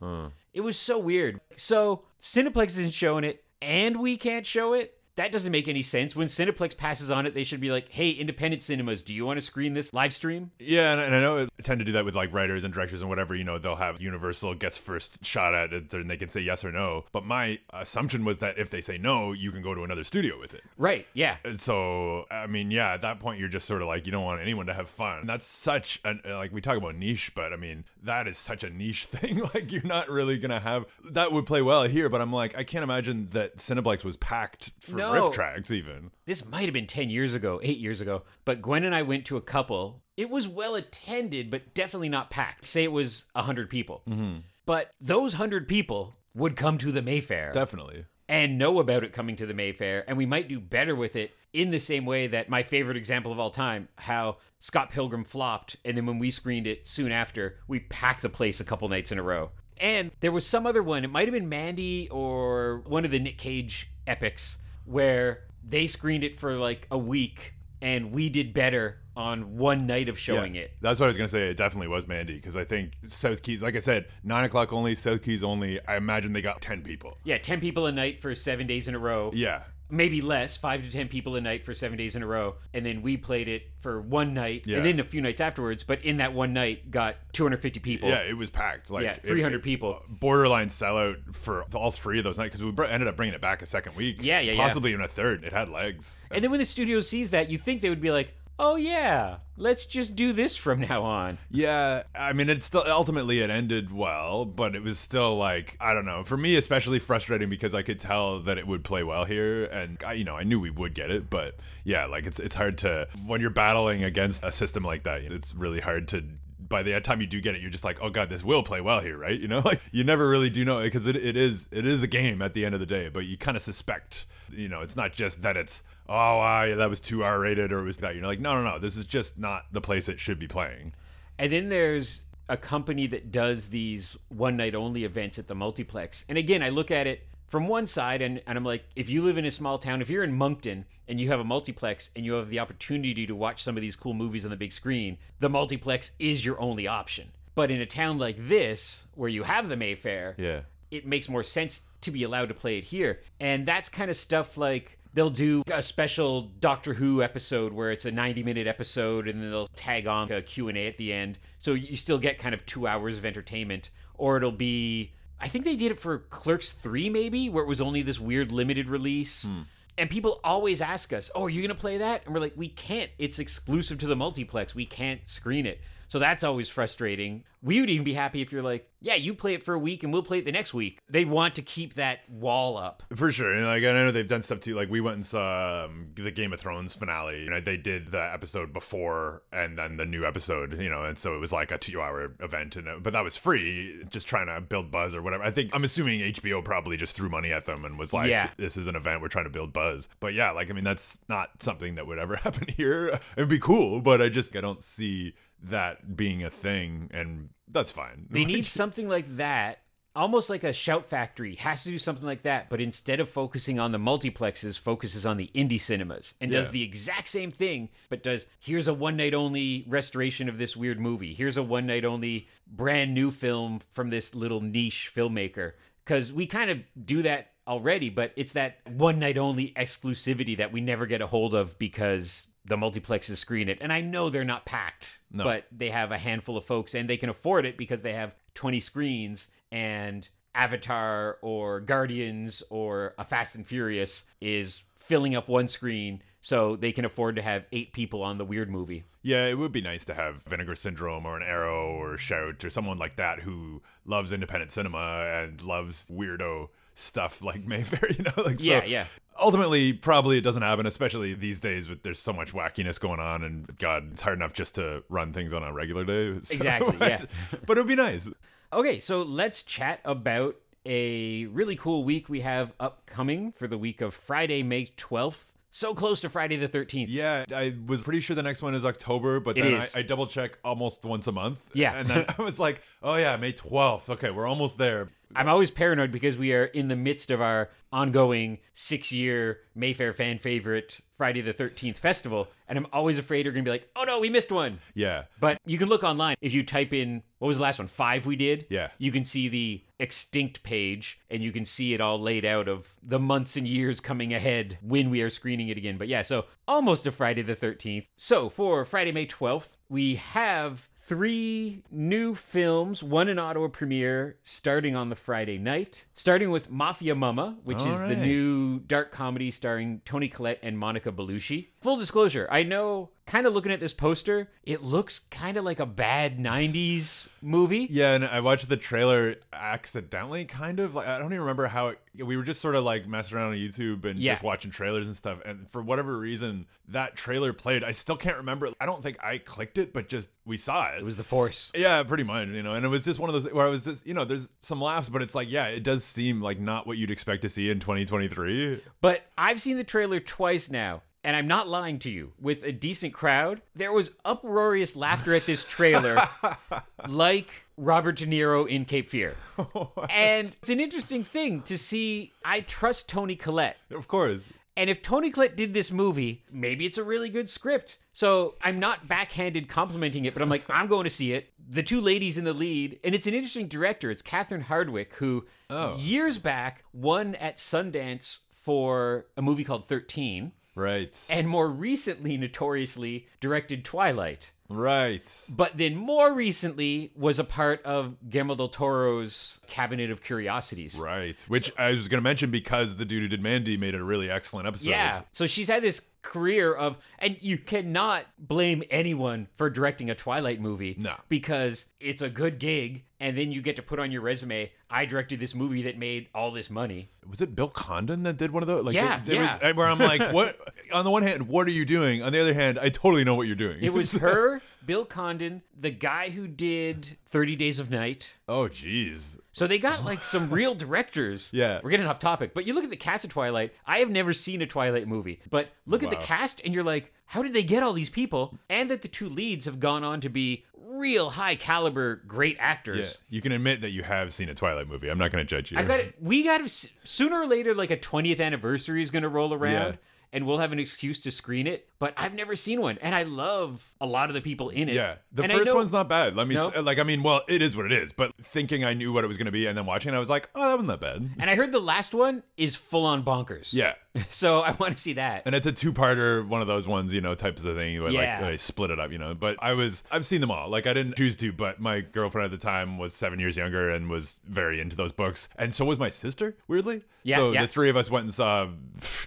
It 0.53 0.61
was 0.61 0.77
so 0.77 0.97
weird. 0.97 1.39
So 1.55 2.03
Cineplex 2.21 2.69
isn't 2.71 2.93
showing 2.93 3.23
it, 3.23 3.43
and 3.61 3.99
we 4.01 4.17
can't 4.17 4.45
show 4.45 4.73
it. 4.73 4.98
That 5.19 5.33
doesn't 5.33 5.51
make 5.51 5.67
any 5.67 5.81
sense. 5.81 6.15
When 6.15 6.27
Cineplex 6.27 6.77
passes 6.77 7.11
on 7.11 7.25
it, 7.25 7.33
they 7.33 7.43
should 7.43 7.59
be 7.59 7.71
like, 7.71 7.89
"Hey, 7.89 8.11
independent 8.11 8.63
cinemas, 8.63 9.01
do 9.01 9.13
you 9.13 9.25
want 9.25 9.35
to 9.35 9.41
screen 9.41 9.73
this 9.73 9.93
live 9.93 10.13
stream?" 10.13 10.51
Yeah, 10.59 10.93
and, 10.93 11.01
and 11.01 11.13
I 11.13 11.19
know 11.19 11.43
I 11.43 11.61
tend 11.61 11.79
to 11.79 11.85
do 11.85 11.91
that 11.91 12.05
with 12.05 12.15
like 12.15 12.31
writers 12.31 12.63
and 12.63 12.73
directors 12.73 13.01
and 13.01 13.09
whatever. 13.09 13.35
You 13.35 13.43
know, 13.43 13.57
they'll 13.57 13.75
have 13.75 14.01
Universal 14.01 14.55
gets 14.55 14.77
first 14.77 15.25
shot 15.25 15.53
at 15.53 15.73
it, 15.73 15.93
and 15.93 16.09
they 16.09 16.15
can 16.15 16.29
say 16.29 16.39
yes 16.39 16.63
or 16.63 16.71
no. 16.71 17.03
But 17.11 17.25
my 17.25 17.59
assumption 17.73 18.23
was 18.23 18.37
that 18.37 18.57
if 18.57 18.69
they 18.69 18.79
say 18.79 18.97
no, 18.97 19.33
you 19.33 19.51
can 19.51 19.61
go 19.61 19.75
to 19.75 19.83
another 19.83 20.05
studio 20.05 20.39
with 20.39 20.53
it. 20.53 20.63
Right? 20.77 21.05
Yeah. 21.13 21.35
And 21.43 21.59
so, 21.59 22.25
I 22.31 22.47
mean, 22.47 22.71
yeah, 22.71 22.93
at 22.93 23.01
that 23.01 23.19
point, 23.19 23.41
you're 23.41 23.49
just 23.49 23.67
sort 23.67 23.81
of 23.81 23.89
like, 23.89 24.05
you 24.05 24.13
don't 24.13 24.23
want 24.23 24.41
anyone 24.41 24.67
to 24.67 24.73
have 24.73 24.89
fun. 24.89 25.19
And 25.19 25.29
that's 25.29 25.45
such 25.45 25.99
an, 26.05 26.21
like, 26.25 26.53
we 26.53 26.61
talk 26.61 26.77
about 26.77 26.95
niche, 26.95 27.33
but 27.35 27.51
I 27.51 27.57
mean, 27.57 27.83
that 28.03 28.25
is 28.25 28.37
such 28.37 28.63
a 28.63 28.69
niche 28.69 29.05
thing. 29.07 29.41
like, 29.53 29.73
you're 29.73 29.83
not 29.83 30.09
really 30.09 30.37
going 30.37 30.51
to 30.51 30.61
have, 30.61 30.85
that 31.09 31.33
would 31.33 31.45
play 31.45 31.61
well 31.61 31.83
here, 31.83 32.07
but 32.07 32.21
I'm 32.21 32.31
like, 32.31 32.57
I 32.57 32.63
can't 32.63 32.83
imagine 32.83 33.27
that 33.31 33.57
Cineplex 33.57 34.05
was 34.05 34.15
packed 34.15 34.71
for 34.79 34.95
No. 34.95 35.08
Riff 35.11 35.33
tracks, 35.33 35.71
even. 35.71 36.11
This 36.25 36.45
might 36.45 36.65
have 36.65 36.73
been 36.73 36.87
10 36.87 37.09
years 37.09 37.35
ago, 37.35 37.59
8 37.63 37.77
years 37.77 38.01
ago, 38.01 38.23
but 38.45 38.61
Gwen 38.61 38.83
and 38.83 38.95
I 38.95 39.01
went 39.01 39.25
to 39.25 39.37
a 39.37 39.41
couple. 39.41 40.03
It 40.17 40.29
was 40.29 40.47
well 40.47 40.75
attended, 40.75 41.49
but 41.49 41.73
definitely 41.73 42.09
not 42.09 42.29
packed. 42.29 42.67
Say 42.67 42.83
it 42.83 42.91
was 42.91 43.25
100 43.33 43.69
people. 43.69 44.03
Mm-hmm. 44.07 44.39
But 44.65 44.91
those 45.01 45.33
100 45.33 45.67
people 45.67 46.15
would 46.35 46.55
come 46.55 46.77
to 46.77 46.91
the 46.91 47.01
Mayfair 47.01 47.51
Definitely. 47.51 48.05
and 48.27 48.57
know 48.57 48.79
about 48.79 49.03
it 49.03 49.13
coming 49.13 49.35
to 49.37 49.45
the 49.45 49.53
Mayfair, 49.53 50.03
and 50.07 50.17
we 50.17 50.25
might 50.25 50.47
do 50.47 50.59
better 50.59 50.95
with 50.95 51.15
it 51.15 51.31
in 51.53 51.71
the 51.71 51.79
same 51.79 52.05
way 52.05 52.27
that 52.27 52.49
my 52.49 52.61
favorite 52.61 52.97
example 52.97 53.31
of 53.31 53.39
all 53.39 53.49
time, 53.49 53.87
how 53.95 54.37
Scott 54.59 54.91
Pilgrim 54.91 55.23
flopped, 55.23 55.77
and 55.83 55.97
then 55.97 56.05
when 56.05 56.19
we 56.19 56.29
screened 56.29 56.67
it 56.67 56.85
soon 56.85 57.11
after, 57.11 57.57
we 57.67 57.79
packed 57.79 58.21
the 58.21 58.29
place 58.29 58.59
a 58.59 58.65
couple 58.65 58.87
nights 58.89 59.11
in 59.11 59.17
a 59.17 59.23
row. 59.23 59.49
And 59.77 60.11
there 60.19 60.31
was 60.31 60.45
some 60.45 60.67
other 60.67 60.83
one. 60.83 61.03
It 61.03 61.09
might 61.09 61.27
have 61.27 61.33
been 61.33 61.49
Mandy 61.49 62.09
or 62.09 62.83
one 62.85 63.05
of 63.05 63.11
the 63.11 63.19
Nick 63.19 63.37
Cage 63.37 63.89
epics 64.05 64.57
where 64.89 65.41
they 65.67 65.85
screened 65.87 66.23
it 66.23 66.35
for 66.35 66.55
like 66.55 66.87
a 66.89 66.97
week 66.97 67.53
and 67.81 68.11
we 68.11 68.29
did 68.29 68.53
better 68.53 68.97
on 69.15 69.57
one 69.57 69.85
night 69.85 70.09
of 70.09 70.17
showing 70.17 70.55
Yeah, 70.55 70.61
it. 70.63 70.71
That's 70.81 70.99
what 70.99 71.05
I 71.05 71.09
was 71.09 71.17
gonna 71.17 71.29
say. 71.29 71.49
It 71.49 71.57
definitely 71.57 71.89
was 71.89 72.07
Mandy 72.07 72.35
because 72.35 72.55
I 72.55 72.63
think 72.63 72.93
South 73.03 73.41
Keys, 73.41 73.61
like 73.61 73.75
I 73.75 73.79
said, 73.79 74.07
nine 74.23 74.45
o'clock 74.45 74.73
only, 74.73 74.95
South 74.95 75.21
Keys 75.21 75.43
only. 75.43 75.79
I 75.87 75.97
imagine 75.97 76.33
they 76.33 76.41
got 76.41 76.61
ten 76.61 76.81
people. 76.81 77.17
Yeah, 77.23 77.37
10 77.37 77.59
people 77.59 77.85
a 77.85 77.91
night 77.91 78.21
for 78.21 78.33
seven 78.33 78.65
days 78.65 78.87
in 78.87 78.95
a 78.95 78.99
row. 78.99 79.31
Yeah, 79.33 79.63
Maybe 79.91 80.21
less, 80.21 80.55
five 80.57 80.83
to 80.83 80.91
10 80.91 81.07
people 81.07 81.35
a 81.35 81.41
night 81.41 81.65
for 81.65 81.73
seven 81.73 81.97
days 81.97 82.15
in 82.15 82.21
a 82.23 82.27
row. 82.27 82.55
And 82.73 82.85
then 82.85 83.01
we 83.01 83.17
played 83.17 83.47
it 83.47 83.63
for 83.79 83.99
one 84.01 84.33
night 84.33 84.63
Yeah. 84.65 84.77
and 84.77 84.85
then 84.85 84.99
a 84.99 85.03
few 85.03 85.21
nights 85.21 85.41
afterwards. 85.41 85.83
But 85.83 86.03
in 86.05 86.17
that 86.17 86.33
one 86.33 86.53
night, 86.53 86.91
got 86.91 87.15
250 87.33 87.79
people. 87.79 88.09
yeah, 88.09 88.19
it 88.21 88.37
was 88.37 88.49
packed. 88.49 88.91
Like 88.91 89.03
Yeah, 89.03 89.13
300 89.13 89.57
it- 89.57 89.63
people. 89.63 89.95
Uh, 90.03 90.07
borderline 90.09 90.67
sellout 90.67 91.33
for 91.35 91.63
all 91.73 91.91
three 91.91 92.17
of 92.19 92.23
those 92.23 92.37
nights 92.37 92.49
because 92.51 92.63
we 92.63 92.71
br- 92.71 92.83
ended 92.83 93.07
up 93.07 93.15
bringing 93.15 93.33
it 93.35 93.41
back 93.41 93.61
a 93.61 93.65
second 93.65 93.95
week. 93.95 94.17
Yeah, 94.21 94.39
yeah, 94.39 94.51
yeah. 94.53 94.61
possibly 94.61 94.91
even 94.91 95.03
a 95.03 95.07
third. 95.07 95.43
It 95.43 95.53
had 95.53 95.69
legs. 95.69 96.25
And 96.29 96.43
then 96.43 96.51
when 96.51 96.59
the 96.59 96.65
studio 96.65 96.99
sees 97.01 97.31
that, 97.31 97.49
you 97.49 97.57
think 97.57 97.81
they 97.81 97.89
would 97.89 98.01
be 98.01 98.11
like, 98.11 98.33
oh, 98.59 98.75
yeah, 98.75 99.37
let's 99.55 99.85
just 99.85 100.15
do 100.15 100.33
this 100.33 100.55
from 100.55 100.81
now 100.81 101.01
on. 101.03 101.37
Yeah, 101.49 102.03
I 102.13 102.33
mean, 102.33 102.49
it 102.49 102.61
still 102.61 102.83
ultimately 102.85 103.39
it 103.39 103.49
ended 103.49 103.91
well, 103.91 104.45
but 104.45 104.75
it 104.75 104.83
was 104.83 104.99
still 104.99 105.35
like 105.35 105.77
I 105.79 105.93
don't 105.93 106.05
know. 106.05 106.23
For 106.23 106.37
me, 106.37 106.55
especially 106.57 106.99
frustrating 106.99 107.49
because 107.49 107.73
I 107.73 107.81
could 107.81 107.99
tell 107.99 108.39
that 108.41 108.57
it 108.57 108.67
would 108.67 108.83
play 108.83 109.03
well 109.03 109.25
here, 109.25 109.65
and 109.65 110.01
I, 110.03 110.13
you 110.13 110.25
know, 110.25 110.35
I 110.35 110.43
knew 110.43 110.59
we 110.59 110.69
would 110.69 110.93
get 110.93 111.09
it, 111.09 111.29
but 111.29 111.55
yeah, 111.83 112.05
like 112.05 112.25
it's 112.25 112.39
it's 112.39 112.55
hard 112.55 112.77
to 112.79 113.07
when 113.25 113.41
you're 113.41 113.49
battling 113.49 114.03
against 114.03 114.43
a 114.43 114.51
system 114.51 114.83
like 114.83 115.03
that. 115.03 115.21
It's 115.31 115.55
really 115.55 115.79
hard 115.79 116.07
to. 116.09 116.23
By 116.67 116.83
the 116.83 116.99
time 117.01 117.19
you 117.19 117.25
do 117.25 117.41
get 117.41 117.55
it, 117.55 117.61
you're 117.61 117.71
just 117.71 117.83
like, 117.83 117.97
oh 117.99 118.11
god, 118.11 118.29
this 118.29 118.43
will 118.43 118.61
play 118.61 118.79
well 118.79 118.99
here, 118.99 119.17
right? 119.17 119.39
You 119.39 119.47
know, 119.47 119.59
like 119.65 119.81
you 119.91 120.03
never 120.03 120.29
really 120.29 120.51
do 120.51 120.63
know 120.63 120.81
because 120.81 121.07
it, 121.07 121.15
it 121.15 121.35
is 121.35 121.67
it 121.71 121.85
is 121.85 122.03
a 122.03 122.07
game 122.07 122.41
at 122.41 122.53
the 122.53 122.65
end 122.65 122.75
of 122.75 122.79
the 122.79 122.85
day, 122.85 123.09
but 123.09 123.25
you 123.25 123.37
kind 123.37 123.57
of 123.57 123.63
suspect. 123.63 124.25
You 124.51 124.69
know, 124.69 124.81
it's 124.81 124.95
not 124.95 125.13
just 125.13 125.41
that 125.41 125.57
it's 125.57 125.83
oh 126.07 126.37
wow, 126.37 126.63
yeah, 126.63 126.75
that 126.75 126.89
was 126.89 126.99
too 126.99 127.23
R 127.23 127.39
rated 127.39 127.71
or 127.71 127.79
it 127.79 127.83
was 127.83 127.97
that. 127.97 128.15
You're 128.15 128.25
like, 128.25 128.39
no, 128.39 128.61
no, 128.61 128.73
no, 128.73 128.79
this 128.79 128.95
is 128.95 129.05
just 129.05 129.37
not 129.37 129.65
the 129.71 129.81
place 129.81 130.09
it 130.09 130.19
should 130.19 130.39
be 130.39 130.47
playing. 130.47 130.93
And 131.37 131.51
then 131.51 131.69
there's 131.69 132.23
a 132.49 132.57
company 132.57 133.07
that 133.07 133.31
does 133.31 133.67
these 133.67 134.17
one 134.29 134.57
night 134.57 134.73
only 134.75 135.03
events 135.03 135.37
at 135.37 135.47
the 135.47 135.55
multiplex. 135.55 136.25
And 136.27 136.37
again, 136.37 136.63
I 136.63 136.69
look 136.69 136.89
at 136.89 137.05
it 137.05 137.27
from 137.47 137.67
one 137.67 137.87
side 137.87 138.21
and, 138.21 138.41
and 138.47 138.57
I'm 138.57 138.65
like, 138.65 138.83
if 138.95 139.09
you 139.09 139.23
live 139.23 139.37
in 139.37 139.45
a 139.45 139.51
small 139.51 139.77
town, 139.77 140.01
if 140.01 140.09
you're 140.09 140.23
in 140.23 140.33
Moncton 140.33 140.85
and 141.07 141.19
you 141.19 141.29
have 141.29 141.39
a 141.39 141.43
multiplex 141.43 142.09
and 142.15 142.25
you 142.25 142.33
have 142.33 142.49
the 142.49 142.59
opportunity 142.59 143.25
to 143.27 143.35
watch 143.35 143.63
some 143.63 143.77
of 143.77 143.81
these 143.81 143.95
cool 143.95 144.13
movies 144.13 144.45
on 144.45 144.51
the 144.51 144.57
big 144.57 144.71
screen, 144.71 145.17
the 145.39 145.49
multiplex 145.49 146.11
is 146.19 146.45
your 146.45 146.59
only 146.59 146.87
option. 146.87 147.29
But 147.55 147.71
in 147.71 147.81
a 147.81 147.85
town 147.85 148.17
like 148.17 148.37
this, 148.37 149.05
where 149.15 149.29
you 149.29 149.43
have 149.43 149.69
the 149.69 149.77
Mayfair, 149.77 150.35
Yeah. 150.37 150.61
It 150.91 151.05
makes 151.05 151.29
more 151.29 151.43
sense 151.43 151.81
to 152.01 152.11
be 152.11 152.23
allowed 152.23 152.49
to 152.49 152.53
play 152.53 152.77
it 152.77 152.83
here. 152.83 153.21
And 153.39 153.65
that's 153.65 153.89
kind 153.89 154.09
of 154.09 154.17
stuff 154.17 154.57
like 154.57 154.97
they'll 155.13 155.29
do 155.29 155.63
a 155.71 155.81
special 155.81 156.43
Doctor 156.59 156.93
Who 156.93 157.21
episode 157.23 157.73
where 157.73 157.91
it's 157.91 158.05
a 158.05 158.11
90 158.11 158.43
minute 158.43 158.67
episode 158.67 159.27
and 159.27 159.41
then 159.41 159.51
they'll 159.51 159.67
tag 159.67 160.07
on 160.07 160.31
a 160.31 160.41
Q&A 160.41 160.87
at 160.87 160.97
the 160.97 161.13
end. 161.13 161.39
So 161.57 161.73
you 161.73 161.95
still 161.95 162.19
get 162.19 162.39
kind 162.39 162.53
of 162.53 162.65
2 162.65 162.87
hours 162.87 163.17
of 163.17 163.25
entertainment 163.25 163.89
or 164.15 164.37
it'll 164.37 164.51
be 164.51 165.13
I 165.41 165.47
think 165.47 165.63
they 165.63 165.75
did 165.77 165.91
it 165.91 165.99
for 165.99 166.19
Clerks 166.19 166.73
3 166.73 167.09
maybe 167.09 167.49
where 167.49 167.63
it 167.63 167.67
was 167.67 167.81
only 167.81 168.01
this 168.01 168.19
weird 168.19 168.51
limited 168.51 168.87
release. 168.87 169.43
Hmm. 169.43 169.61
And 169.97 170.09
people 170.09 170.39
always 170.45 170.81
ask 170.81 171.11
us, 171.11 171.29
"Oh, 171.35 171.43
are 171.43 171.49
you 171.49 171.61
going 171.61 171.75
to 171.75 171.79
play 171.79 171.97
that?" 171.97 172.23
And 172.23 172.33
we're 172.33 172.39
like, 172.39 172.53
"We 172.55 172.69
can't. 172.69 173.11
It's 173.17 173.37
exclusive 173.37 173.97
to 173.97 174.07
the 174.07 174.15
multiplex. 174.15 174.73
We 174.73 174.85
can't 174.85 175.27
screen 175.27 175.65
it." 175.65 175.81
So 176.09 176.19
that's 176.19 176.43
always 176.43 176.67
frustrating. 176.69 177.43
We 177.61 177.79
would 177.79 177.89
even 177.89 178.03
be 178.03 178.13
happy 178.13 178.41
if 178.41 178.51
you're 178.51 178.63
like, 178.63 178.89
"Yeah, 178.99 179.15
you 179.15 179.33
play 179.33 179.53
it 179.53 179.63
for 179.63 179.73
a 179.73 179.79
week 179.79 180.03
and 180.03 180.11
we'll 180.11 180.23
play 180.23 180.39
it 180.39 180.45
the 180.45 180.51
next 180.51 180.73
week." 180.73 180.99
They 181.09 181.23
want 181.25 181.55
to 181.55 181.61
keep 181.61 181.95
that 181.95 182.21
wall 182.29 182.77
up. 182.77 183.03
For 183.15 183.31
sure, 183.31 183.53
and 183.53 183.65
like 183.65 183.83
I 183.83 183.91
know 183.93 184.11
they've 184.11 184.25
done 184.27 184.41
stuff 184.41 184.59
too. 184.61 184.75
Like 184.75 184.89
we 184.89 185.01
went 185.01 185.15
and 185.15 185.25
saw 185.25 185.85
um, 185.85 186.07
the 186.15 186.31
Game 186.31 186.51
of 186.53 186.59
Thrones 186.59 186.95
finale. 186.95 187.43
You 187.43 187.49
know, 187.49 187.59
they 187.61 187.77
did 187.77 188.11
the 188.11 188.21
episode 188.21 188.73
before 188.73 189.43
and 189.51 189.77
then 189.77 189.97
the 189.97 190.05
new 190.05 190.25
episode. 190.25 190.81
You 190.81 190.89
know, 190.89 191.03
and 191.03 191.17
so 191.17 191.35
it 191.35 191.39
was 191.39 191.51
like 191.51 191.71
a 191.71 191.77
two-hour 191.77 192.33
event, 192.39 192.75
and 192.75 192.87
uh, 192.87 192.99
but 193.01 193.13
that 193.13 193.23
was 193.23 193.35
free, 193.35 194.03
just 194.09 194.25
trying 194.25 194.47
to 194.47 194.61
build 194.61 194.89
buzz 194.89 195.13
or 195.13 195.21
whatever. 195.21 195.43
I 195.43 195.51
think 195.51 195.71
I'm 195.73 195.83
assuming 195.83 196.21
HBO 196.21 196.63
probably 196.63 196.97
just 196.97 197.15
threw 197.15 197.29
money 197.29 197.51
at 197.51 197.65
them 197.65 197.85
and 197.85 197.99
was 197.99 198.13
like, 198.13 198.29
Yeah. 198.29 198.49
"This 198.57 198.77
is 198.77 198.87
an 198.87 198.95
event 198.95 199.21
we're 199.21 199.27
trying 199.27 199.45
to 199.45 199.51
build 199.51 199.73
buzz." 199.73 200.09
But 200.21 200.33
yeah, 200.33 200.51
like 200.51 200.69
I 200.71 200.73
mean, 200.73 200.85
that's 200.85 201.19
not 201.29 201.61
something 201.61 201.95
that 201.95 202.07
would 202.07 202.19
ever 202.19 202.35
happen 202.43 202.67
here. 202.75 203.19
It'd 203.35 203.49
be 203.49 203.59
cool, 203.59 203.99
but 204.01 204.21
I 204.21 204.29
just 204.29 204.55
I 204.55 204.61
don't 204.61 204.83
see 204.83 205.35
that 205.63 206.15
being 206.15 206.43
a 206.43 206.49
thing, 206.49 207.09
and 207.11 207.49
that's 207.67 207.91
fine. 207.91 208.27
They 208.29 208.45
need 208.45 208.65
something 208.67 209.07
like 209.09 209.37
that, 209.37 209.79
almost 210.15 210.49
like 210.49 210.63
a 210.63 210.73
Shout 210.73 211.05
Factory 211.05 211.55
has 211.55 211.83
to 211.83 211.89
do 211.89 211.97
something 211.99 212.25
like 212.25 212.41
that, 212.43 212.69
but 212.69 212.81
instead 212.81 213.19
of 213.19 213.29
focusing 213.29 213.79
on 213.79 213.91
the 213.91 213.97
multiplexes, 213.97 214.77
focuses 214.79 215.25
on 215.25 215.37
the 215.37 215.49
indie 215.53 215.79
cinemas 215.79 216.33
and 216.41 216.51
does 216.51 216.67
Yeah. 216.67 216.71
the 216.71 216.83
exact 216.83 217.27
same 217.27 217.51
thing, 217.51 217.89
but 218.09 218.23
does 218.23 218.45
here's 218.59 218.87
a 218.87 218.93
one 218.93 219.17
night 219.17 219.33
only 219.33 219.85
restoration 219.87 220.49
of 220.49 220.57
this 220.57 220.75
weird 220.75 220.99
movie. 220.99 221.33
Here's 221.33 221.57
a 221.57 221.63
one 221.63 221.85
night 221.85 222.05
only 222.05 222.47
brand 222.67 223.13
new 223.13 223.31
film 223.31 223.81
from 223.91 224.09
this 224.09 224.33
little 224.35 224.61
niche 224.61 225.11
filmmaker. 225.15 225.73
Because 226.03 226.33
we 226.33 226.47
kind 226.47 226.71
of 226.71 226.79
do 227.05 227.21
that 227.21 227.51
already, 227.67 228.09
but 228.09 228.33
it's 228.35 228.53
that 228.53 228.77
one 228.87 229.19
night 229.19 229.37
only 229.37 229.73
exclusivity 229.75 230.57
that 230.57 230.71
we 230.71 230.81
never 230.81 231.05
get 231.05 231.21
a 231.21 231.27
hold 231.27 231.53
of 231.53 231.77
because 231.77 232.47
the 232.69 232.77
multiplexes 232.77 233.37
screen 233.37 233.67
it. 233.67 233.79
And 233.81 233.91
I 233.91 233.99
know 234.01 234.29
they're 234.29 234.45
not 234.45 234.63
packed, 234.65 235.19
No. 235.31 235.43
but 235.43 235.65
they 235.71 235.89
have 235.89 236.11
a 236.11 236.17
handful 236.17 236.55
of 236.55 236.63
folks 236.65 236.93
and 236.95 237.09
they 237.09 237.17
can 237.17 237.27
afford 237.29 237.65
it 237.65 237.77
because 237.77 238.01
they 238.01 238.13
have 238.13 238.33
20 238.55 238.79
screens 238.79 239.47
and 239.71 240.29
Avatar 240.55 241.37
or 241.41 241.79
Guardians 241.81 242.61
or 242.69 243.13
a 243.17 243.25
Fast 243.25 243.55
and 243.55 243.65
Furious 243.67 244.23
is 244.39 244.83
filling 244.99 245.35
up 245.35 245.47
one 245.49 245.67
screen 245.67 246.21
so 246.41 246.75
they 246.75 246.91
can 246.91 247.05
afford 247.05 247.35
to 247.35 247.41
have 247.41 247.65
eight 247.71 247.91
people 247.91 248.21
on 248.21 248.37
the 248.37 248.45
weird 248.45 248.69
movie. 248.69 249.03
Yeah, 249.21 249.47
it 249.47 249.57
would 249.57 249.71
be 249.71 249.81
nice 249.81 250.05
to 250.05 250.13
have 250.13 250.43
Vinegar 250.43 250.75
Syndrome 250.75 251.25
or 251.25 251.35
an 251.35 251.43
Arrow 251.43 251.87
or 251.87 252.17
Shout 252.17 252.63
or 252.63 252.69
someone 252.69 252.97
like 252.97 253.15
that 253.17 253.41
who 253.41 253.81
loves 254.05 254.31
independent 254.31 254.71
cinema 254.71 255.25
and 255.33 255.61
loves 255.61 256.07
weirdo 256.09 256.69
stuff 256.99 257.41
like 257.41 257.63
Mayfair, 257.67 258.11
you 258.11 258.23
know? 258.23 258.43
Like 258.43 258.59
so 258.59 258.65
Yeah, 258.65 258.83
yeah. 258.85 259.05
Ultimately, 259.41 259.93
probably 259.93 260.37
it 260.37 260.41
doesn't 260.41 260.61
happen, 260.61 260.85
especially 260.85 261.33
these 261.33 261.61
days 261.61 261.87
with 261.87 262.03
there's 262.03 262.19
so 262.19 262.33
much 262.33 262.51
wackiness 262.53 262.99
going 262.99 263.19
on 263.21 263.43
and 263.43 263.77
God, 263.77 264.09
it's 264.11 264.21
hard 264.21 264.37
enough 264.37 264.51
just 264.53 264.75
to 264.75 265.03
run 265.09 265.31
things 265.31 265.53
on 265.53 265.63
a 265.63 265.71
regular 265.71 266.03
day. 266.03 266.39
So- 266.43 266.55
Exactly, 266.55 266.97
yeah. 267.07 267.21
but 267.65 267.77
it 267.77 267.81
would 267.81 267.87
be 267.87 267.95
nice. 267.95 268.29
Okay, 268.73 268.99
so 268.99 269.21
let's 269.21 269.63
chat 269.63 269.99
about 270.05 270.55
a 270.85 271.45
really 271.47 271.75
cool 271.75 272.03
week 272.03 272.29
we 272.29 272.41
have 272.41 272.71
upcoming 272.79 273.51
for 273.51 273.67
the 273.67 273.77
week 273.77 274.01
of 274.01 274.13
Friday, 274.13 274.61
May 274.63 274.85
12th. 274.85 275.43
So 275.71 275.93
close 275.93 276.21
to 276.21 276.29
Friday 276.29 276.55
the 276.55 276.67
13th. 276.67 277.07
Yeah, 277.09 277.45
I 277.53 277.75
was 277.85 278.03
pretty 278.03 278.21
sure 278.21 278.35
the 278.35 278.41
next 278.43 278.61
one 278.63 278.73
is 278.73 278.85
October, 278.85 279.39
but 279.39 279.55
It 279.57 279.61
then. 279.63 279.75
I, 279.75 279.99
I 279.99 280.01
double 280.01 280.25
check 280.25 280.57
almost 280.63 281.03
once 281.03 281.27
a 281.27 281.31
month. 281.31 281.59
Yeah. 281.73 281.93
And 281.95 282.09
then 282.09 282.25
I 282.37 282.41
was 282.41 282.59
like, 282.59 282.81
oh 283.01 283.15
yeah, 283.15 283.35
May 283.37 283.53
12th. 283.53 284.09
Okay, 284.09 284.31
we're 284.31 284.47
almost 284.47 284.77
there. 284.77 285.09
I'm 285.35 285.47
always 285.47 285.69
paranoid 285.69 286.11
because 286.11 286.37
we 286.37 286.53
are 286.53 286.65
in 286.65 286.87
the 286.87 286.95
midst 286.95 287.29
of 287.29 287.39
our 287.39 287.69
ongoing 287.91 288.59
six 288.73 289.11
year 289.11 289.59
Mayfair 289.75 290.13
fan 290.13 290.39
favorite 290.39 290.99
Friday 291.17 291.41
the 291.41 291.53
13th 291.53 291.97
festival. 291.97 292.47
And 292.67 292.77
I'm 292.77 292.87
always 292.91 293.17
afraid 293.17 293.45
you're 293.45 293.53
going 293.53 293.63
to 293.63 293.69
be 293.69 293.73
like, 293.73 293.89
oh 293.95 294.03
no, 294.05 294.19
we 294.19 294.29
missed 294.29 294.51
one. 294.51 294.79
Yeah. 294.95 295.25
But 295.39 295.59
you 295.65 295.77
can 295.77 295.87
look 295.87 296.03
online. 296.03 296.35
If 296.41 296.53
you 296.53 296.63
type 296.63 296.93
in, 296.93 297.21
what 297.37 297.47
was 297.47 297.57
the 297.57 297.63
last 297.63 297.77
one? 297.77 297.87
Five 297.87 298.25
we 298.25 298.35
did? 298.35 298.65
Yeah. 298.69 298.89
You 298.97 299.11
can 299.11 299.23
see 299.25 299.49
the 299.49 299.83
extinct 299.99 300.63
page 300.63 301.19
and 301.29 301.43
you 301.43 301.51
can 301.51 301.65
see 301.65 301.93
it 301.93 302.01
all 302.01 302.19
laid 302.19 302.45
out 302.45 302.67
of 302.67 302.95
the 303.03 303.19
months 303.19 303.55
and 303.55 303.67
years 303.67 303.99
coming 303.99 304.33
ahead 304.33 304.77
when 304.81 305.09
we 305.09 305.21
are 305.21 305.29
screening 305.29 305.69
it 305.69 305.77
again. 305.77 305.97
But 305.97 306.07
yeah, 306.07 306.21
so 306.21 306.45
almost 306.67 307.05
a 307.05 307.11
Friday 307.11 307.41
the 307.43 307.55
13th. 307.55 308.05
So 308.17 308.49
for 308.49 308.83
Friday, 308.85 309.11
May 309.11 309.27
12th, 309.27 309.69
we 309.89 310.15
have 310.15 310.87
three 311.09 311.81
new 311.89 312.35
films, 312.35 313.01
one 313.01 313.27
in 313.29 313.39
Ottawa 313.39 313.67
premiere 313.67 314.37
starting 314.43 314.95
on 314.95 315.09
the 315.09 315.15
Friday 315.15 315.57
night, 315.57 316.05
starting 316.13 316.51
with 316.51 316.69
Mafia 316.69 317.15
Mamma, 317.15 317.57
which 317.63 317.79
All 317.79 317.87
is 317.87 317.99
the 317.99 318.15
new 318.15 318.79
dark 318.79 319.11
comedy 319.11 319.49
starring 319.49 320.01
Toni 320.05 320.27
Collette 320.27 320.59
and 320.61 320.77
Monica 320.77 321.11
Bellucci. 321.11 321.69
Full 321.81 321.97
disclosure, 321.97 322.47
I 322.51 322.61
know 322.61 323.09
kind 323.29 323.45
of 323.45 323.53
looking 323.53 323.71
at 323.71 323.79
this 323.79 323.93
poster, 323.93 324.49
it 324.63 324.81
looks 324.83 325.19
kind 325.29 325.55
of 325.55 325.63
like 325.63 325.79
a 325.79 325.85
bad 325.85 326.39
90s 326.39 327.27
movie. 327.43 327.87
Yeah, 327.89 328.13
and 328.15 328.25
I 328.25 328.39
watched 328.39 328.67
the 328.67 328.75
trailer 328.77 329.35
accidentally, 329.53 330.45
kind 330.45 330.79
of. 330.79 330.95
Like 330.95 331.07
I 331.07 331.17
don't 331.19 331.27
even 331.27 331.41
remember 331.41 331.67
how 331.67 331.89
it, 331.89 331.99
we 332.15 332.35
were 332.35 332.43
just 332.43 332.59
sort 332.59 332.73
of 332.75 332.83
like 332.83 333.07
messing 333.07 333.37
around 333.37 333.51
on 333.51 333.57
YouTube 333.57 334.03
and 334.05 334.19
Yeah. 334.19 334.33
just 334.33 334.43
watching 334.43 334.71
trailers 334.71 335.05
and 335.05 335.15
stuff. 335.15 335.39
And 335.45 335.69
for 335.69 335.81
whatever 335.83 336.17
reason, 336.17 336.65
that 336.87 337.15
trailer 337.15 337.53
played. 337.53 337.83
I 337.83 337.91
still 337.91 338.17
can't 338.17 338.37
remember. 338.37 338.69
I 338.81 338.87
don't 338.87 339.03
think 339.03 339.23
I 339.23 339.37
clicked 339.37 339.77
it, 339.77 339.93
but 339.93 340.09
just 340.09 340.31
we 340.45 340.57
saw 340.57 340.87
it. 340.89 340.97
It 340.99 341.05
was 341.05 341.15
the 341.15 341.23
Force. 341.23 341.71
yeah, 341.75 342.01
pretty 342.01 342.23
much, 342.23 342.47
you 342.47 342.63
know. 342.63 342.73
And 342.73 342.83
it 342.83 342.89
was 342.89 343.03
just 343.03 343.19
one 343.19 343.29
of 343.29 343.33
those 343.35 343.53
where 343.53 343.65
I 343.65 343.69
was 343.69 343.85
just, 343.85 344.07
you 344.07 344.15
know, 344.15 344.25
there's 344.25 344.49
some 344.59 344.81
laughs, 344.81 345.07
but 345.09 345.21
it's 345.21 345.35
like, 345.35 345.51
yeah, 345.51 345.67
it 345.67 345.83
does 345.83 346.03
seem 346.03 346.41
like 346.41 346.59
not 346.59 346.87
what 346.87 346.97
you'd 346.97 347.11
expect 347.11 347.43
to 347.43 347.49
see 347.49 347.69
in 347.69 347.79
2023. 347.79 348.81
But 349.01 349.21
I've 349.37 349.61
seen 349.61 349.77
the 349.77 349.83
trailer 349.83 350.19
twice 350.19 350.69
now. 350.71 351.03
And 351.23 351.35
I'm 351.35 351.47
not 351.47 351.67
lying 351.67 351.99
to 351.99 352.09
you, 352.09 352.31
with 352.39 352.63
a 352.63 352.71
decent 352.71 353.13
crowd, 353.13 353.61
there 353.75 353.91
was 353.91 354.11
uproarious 354.23 354.95
laughter 354.95 355.35
at 355.35 355.45
this 355.45 355.65
trailer, 355.65 356.17
like 357.09 357.49
Robert 357.75 358.17
De 358.17 358.25
Niro 358.25 358.67
in 358.67 358.85
Cape 358.85 359.09
Fear. 359.09 359.35
and 360.09 360.47
it's 360.61 360.69
an 360.69 360.79
interesting 360.79 361.23
thing 361.25 361.61
to 361.63 361.77
see. 361.77 362.31
I 362.45 362.61
trust 362.61 363.09
Toni 363.09 363.35
Collette. 363.35 363.77
Of 363.91 364.07
course. 364.07 364.43
And 364.77 364.89
if 364.89 365.01
Toni 365.01 365.29
Collette 365.29 365.57
did 365.57 365.73
this 365.73 365.91
movie, 365.91 366.45
maybe 366.49 366.85
it's 366.85 366.97
a 366.97 367.03
really 367.03 367.27
good 367.29 367.49
script. 367.49 367.97
So 368.13 368.55
I'm 368.61 368.79
not 368.79 369.09
backhanded 369.09 369.67
complimenting 369.67 370.23
it, 370.23 370.33
but 370.33 370.41
I'm 370.41 370.47
like, 370.47 370.63
I'm 370.69 370.87
going 370.87 371.03
to 371.03 371.09
see 371.09 371.33
it. 371.33 371.49
The 371.67 371.83
two 371.83 371.99
ladies 371.99 372.37
in 372.37 372.45
the 372.45 372.53
lead, 372.53 372.97
and 373.03 373.13
it's 373.13 373.27
an 373.27 373.33
interesting 373.33 373.67
director. 373.67 374.09
It's 374.09 374.21
Catherine 374.21 374.63
Hardwicke, 374.63 375.13
who 375.15 375.45
Oh. 375.69 375.97
years 375.97 376.37
back 376.37 376.85
won 376.93 377.35
at 377.35 377.57
Sundance 377.57 378.39
for 378.49 379.25
a 379.35 379.41
movie 379.41 379.63
called 379.65 379.87
13, 379.87 380.53
Right. 380.75 381.15
and 381.29 381.47
more 381.47 381.67
recently, 381.69 382.37
notoriously, 382.37 383.27
directed 383.39 383.83
Twilight. 383.83 384.51
right. 384.69 385.45
But 385.49 385.77
then 385.77 385.95
more 385.95 386.33
recently 386.33 387.11
was 387.15 387.39
a 387.39 387.43
part 387.43 387.83
of 387.83 388.15
Guillermo 388.29 388.55
del 388.55 388.69
Toro's 388.69 389.59
Cabinet 389.67 390.11
of 390.11 390.21
Curiosities. 390.21 390.95
Right. 390.95 391.43
Which 391.47 391.71
I 391.77 391.91
was 391.93 392.07
going 392.07 392.19
to 392.19 392.23
mention 392.23 392.51
because 392.51 392.95
the 392.97 393.05
dude 393.05 393.23
who 393.23 393.27
did 393.27 393.41
Mandy 393.41 393.77
made 393.77 393.95
a 393.95 394.03
really 394.03 394.29
excellent 394.29 394.67
episode. 394.67 394.91
Yeah. 394.91 395.21
So 395.31 395.47
she's 395.47 395.67
had 395.67 395.81
this 395.83 396.01
career 396.21 396.73
of, 396.73 396.97
and 397.17 397.37
you 397.41 397.57
cannot 397.57 398.25
blame 398.37 398.83
anyone 398.91 399.47
for 399.57 399.69
directing 399.69 400.09
a 400.09 400.15
Twilight 400.15 400.61
movie. 400.61 400.95
No. 400.99 401.15
Because 401.29 401.85
it's 401.99 402.21
a 402.21 402.29
good 402.29 402.59
gig, 402.59 403.03
and 403.19 403.37
then 403.37 403.51
you 403.51 403.61
get 403.61 403.75
to 403.75 403.81
put 403.81 403.99
on 403.99 404.11
your 404.11 404.21
resume, 404.21 404.71
I 404.89 405.05
directed 405.05 405.39
this 405.39 405.53
movie 405.53 405.81
that 405.83 405.97
made 405.97 406.27
all 406.33 406.51
this 406.51 406.69
money. 406.69 407.09
Was 407.29 407.41
it 407.41 407.55
Bill 407.55 407.67
Condon 407.67 408.23
that 408.23 408.37
did 408.37 408.51
one 408.51 408.63
of 408.63 408.67
those? 408.67 408.85
Like, 408.85 408.95
Yeah, 408.95 409.17
there- 409.25 409.35
there 409.35 409.43
yeah. 409.43 409.67
Was, 409.67 409.75
where 409.75 409.87
I'm 409.87 409.99
like, 409.99 410.21
what? 410.33 410.57
On 410.91 411.03
the 411.05 411.11
one 411.11 411.23
hand, 411.23 411.47
what 411.47 411.67
are 411.67 411.71
you 411.71 411.85
doing? 411.85 412.23
On 412.23 412.31
the 412.31 412.39
other 412.41 412.53
hand, 412.53 412.79
I 412.79 412.89
totally 412.89 413.23
know 413.23 413.35
what 413.35 413.47
you're 413.47 413.55
doing. 413.55 413.79
It 413.81 413.93
was 413.93 414.13
her, 414.13 414.61
Bill 414.85 415.05
Condon, 415.05 415.61
the 415.79 415.91
guy 415.91 416.29
who 416.29 416.47
did 416.47 417.17
30 417.27 417.55
Days 417.55 417.79
of 417.79 417.89
Night. 417.91 418.33
oh, 418.47 418.63
jeez. 418.69 419.39
So 419.51 419.67
they 419.67 419.79
got 419.79 420.05
like 420.05 420.23
some 420.23 420.49
real 420.53 420.73
directors. 420.73 421.49
Yeah. 421.53 421.81
We're 421.83 421.89
getting 421.89 422.05
off 422.07 422.19
topic, 422.19 422.53
but 422.53 422.65
you 422.65 422.73
look 422.73 422.83
at 422.85 422.89
the 422.89 422.95
cast 422.95 423.25
of 423.25 423.31
Twilight. 423.31 423.73
I 423.85 423.97
have 423.99 424.09
never 424.09 424.31
seen 424.31 424.61
a 424.61 424.67
Twilight 424.67 425.07
movie, 425.07 425.41
but 425.49 425.69
look 425.85 426.01
at 426.03 426.09
the 426.09 426.15
cast 426.15 426.61
and 426.63 426.73
you're 426.73 426.83
like, 426.83 427.11
how 427.25 427.43
did 427.43 427.53
they 427.53 427.63
get 427.63 427.83
all 427.83 427.93
these 427.93 428.09
people? 428.09 428.57
And 428.69 428.89
that 428.89 429.01
the 429.01 429.07
two 429.07 429.27
leads 429.27 429.65
have 429.65 429.79
gone 429.79 430.03
on 430.03 430.21
to 430.21 430.29
be 430.29 430.65
real 430.99 431.31
high 431.31 431.55
caliber, 431.55 432.17
great 432.27 432.57
Yeah. 432.57 432.63
actors. 432.63 433.19
You 433.29 433.41
can 433.41 433.51
admit 433.51 433.81
that 433.81 433.89
you 433.91 434.03
have 434.03 434.33
seen 434.33 434.49
a 434.49 434.53
Twilight 434.53 434.87
movie. 434.87 435.09
I'm 435.09 435.17
not 435.17 435.31
going 435.31 435.45
to 435.45 435.49
judge 435.49 435.71
you. 435.71 435.77
I've 435.79 435.87
got. 435.87 436.01
We 436.21 436.43
got 436.43 436.59
to 436.59 436.89
sooner 437.03 437.39
or 437.41 437.47
later, 437.47 437.73
like 437.73 437.89
a 437.91 437.97
20th 437.97 438.39
anniversary 438.39 439.01
is 439.01 439.09
going 439.09 439.23
to 439.23 439.29
roll 439.29 439.53
around. 439.53 439.93
Yeah. 439.93 439.95
And 440.31 440.45
we'll 440.45 440.59
have 440.59 440.71
an 440.71 440.77
excuse 440.79 441.19
to 441.21 441.31
screen 441.31 441.65
it, 441.65 441.88
but 441.99 442.13
I've 442.17 442.33
never 442.33 442.55
seen 442.55 442.81
one, 442.81 442.97
and 443.01 443.13
I 443.13 443.23
love 443.23 443.85
a 444.01 444.05
lot 444.07 444.29
of 444.29 444.33
the 444.33 444.41
people 444.41 444.69
in 444.69 444.89
it. 444.89 444.95
Yeah, 444.95 445.15
the 445.31 445.43
And 445.43 445.51
first 445.51 445.65
know- 445.67 445.75
one's 445.75 445.91
not 445.93 446.07
bad. 446.09 446.35
Let 446.35 446.47
me 446.47 446.55
No? 446.55 446.69
s- 446.69 446.83
like. 446.83 446.97
I 446.99 447.03
mean, 447.03 447.21
well, 447.23 447.41
it 447.47 447.61
is 447.61 447.75
what 447.75 447.85
it 447.85 447.91
is. 447.91 448.11
But 448.13 448.31
thinking 448.41 448.83
I 448.85 448.93
knew 448.93 449.11
what 449.13 449.23
it 449.23 449.27
was 449.27 449.37
going 449.37 449.45
to 449.47 449.51
be, 449.51 449.65
and 449.67 449.77
then 449.77 449.85
watching, 449.85 450.13
it, 450.13 450.15
I 450.15 450.19
was 450.19 450.29
like, 450.29 450.49
oh, 450.55 450.61
that 450.61 450.79
wasn't 450.79 450.87
that 450.87 450.99
bad. 451.01 451.29
And 451.39 451.49
I 451.49 451.55
heard 451.55 451.71
the 451.71 451.79
last 451.79 452.13
one 452.13 452.43
is 452.57 452.75
full 452.75 453.05
on 453.05 453.23
bonkers. 453.23 453.73
Yeah, 453.73 453.93
So 454.29 454.61
I 454.61 454.71
want 454.71 454.95
to 454.95 455.01
see 455.01 455.13
that. 455.13 455.43
and 455.45 455.53
it's 455.53 455.67
a 455.67 455.71
two-parter, 455.71 456.47
one 456.47 456.61
of 456.61 456.67
those 456.67 456.87
ones, 456.87 457.13
you 457.13 457.21
know, 457.21 457.35
types 457.35 457.63
of 457.63 457.75
thing 457.75 458.01
where 458.01 458.11
Yeah. 458.11 458.39
like 458.39 458.51
they 458.51 458.57
split 458.57 458.91
it 458.91 458.99
up, 458.99 459.11
you 459.11 459.17
know. 459.17 459.33
But 459.35 459.57
I 459.59 459.73
was, 459.73 460.03
I've 460.11 460.25
seen 460.25 460.41
them 460.41 460.51
all. 460.51 460.69
Like 460.69 460.87
I 460.87 460.93
didn't 460.93 461.15
choose 461.17 461.35
to, 461.37 461.51
but 461.51 461.79
my 461.79 461.99
girlfriend 462.01 462.45
at 462.45 462.51
the 462.57 462.63
time 462.65 462.97
was 462.97 463.13
seven 463.13 463.39
years 463.39 463.57
younger 463.57 463.89
and 463.89 464.09
was 464.09 464.39
very 464.47 464.79
into 464.79 464.95
those 464.95 465.11
books, 465.11 465.49
and 465.57 465.73
so 465.75 465.83
was 465.85 465.99
my 465.99 466.09
sister. 466.09 466.55
Weirdly, 466.67 467.03
Yeah, 467.23 467.35
So 467.37 467.51
yeah. 467.51 467.61
the 467.63 467.67
three 467.67 467.89
of 467.89 467.97
us 467.97 468.09
went 468.09 468.23
and 468.23 468.33
saw, 468.33 468.67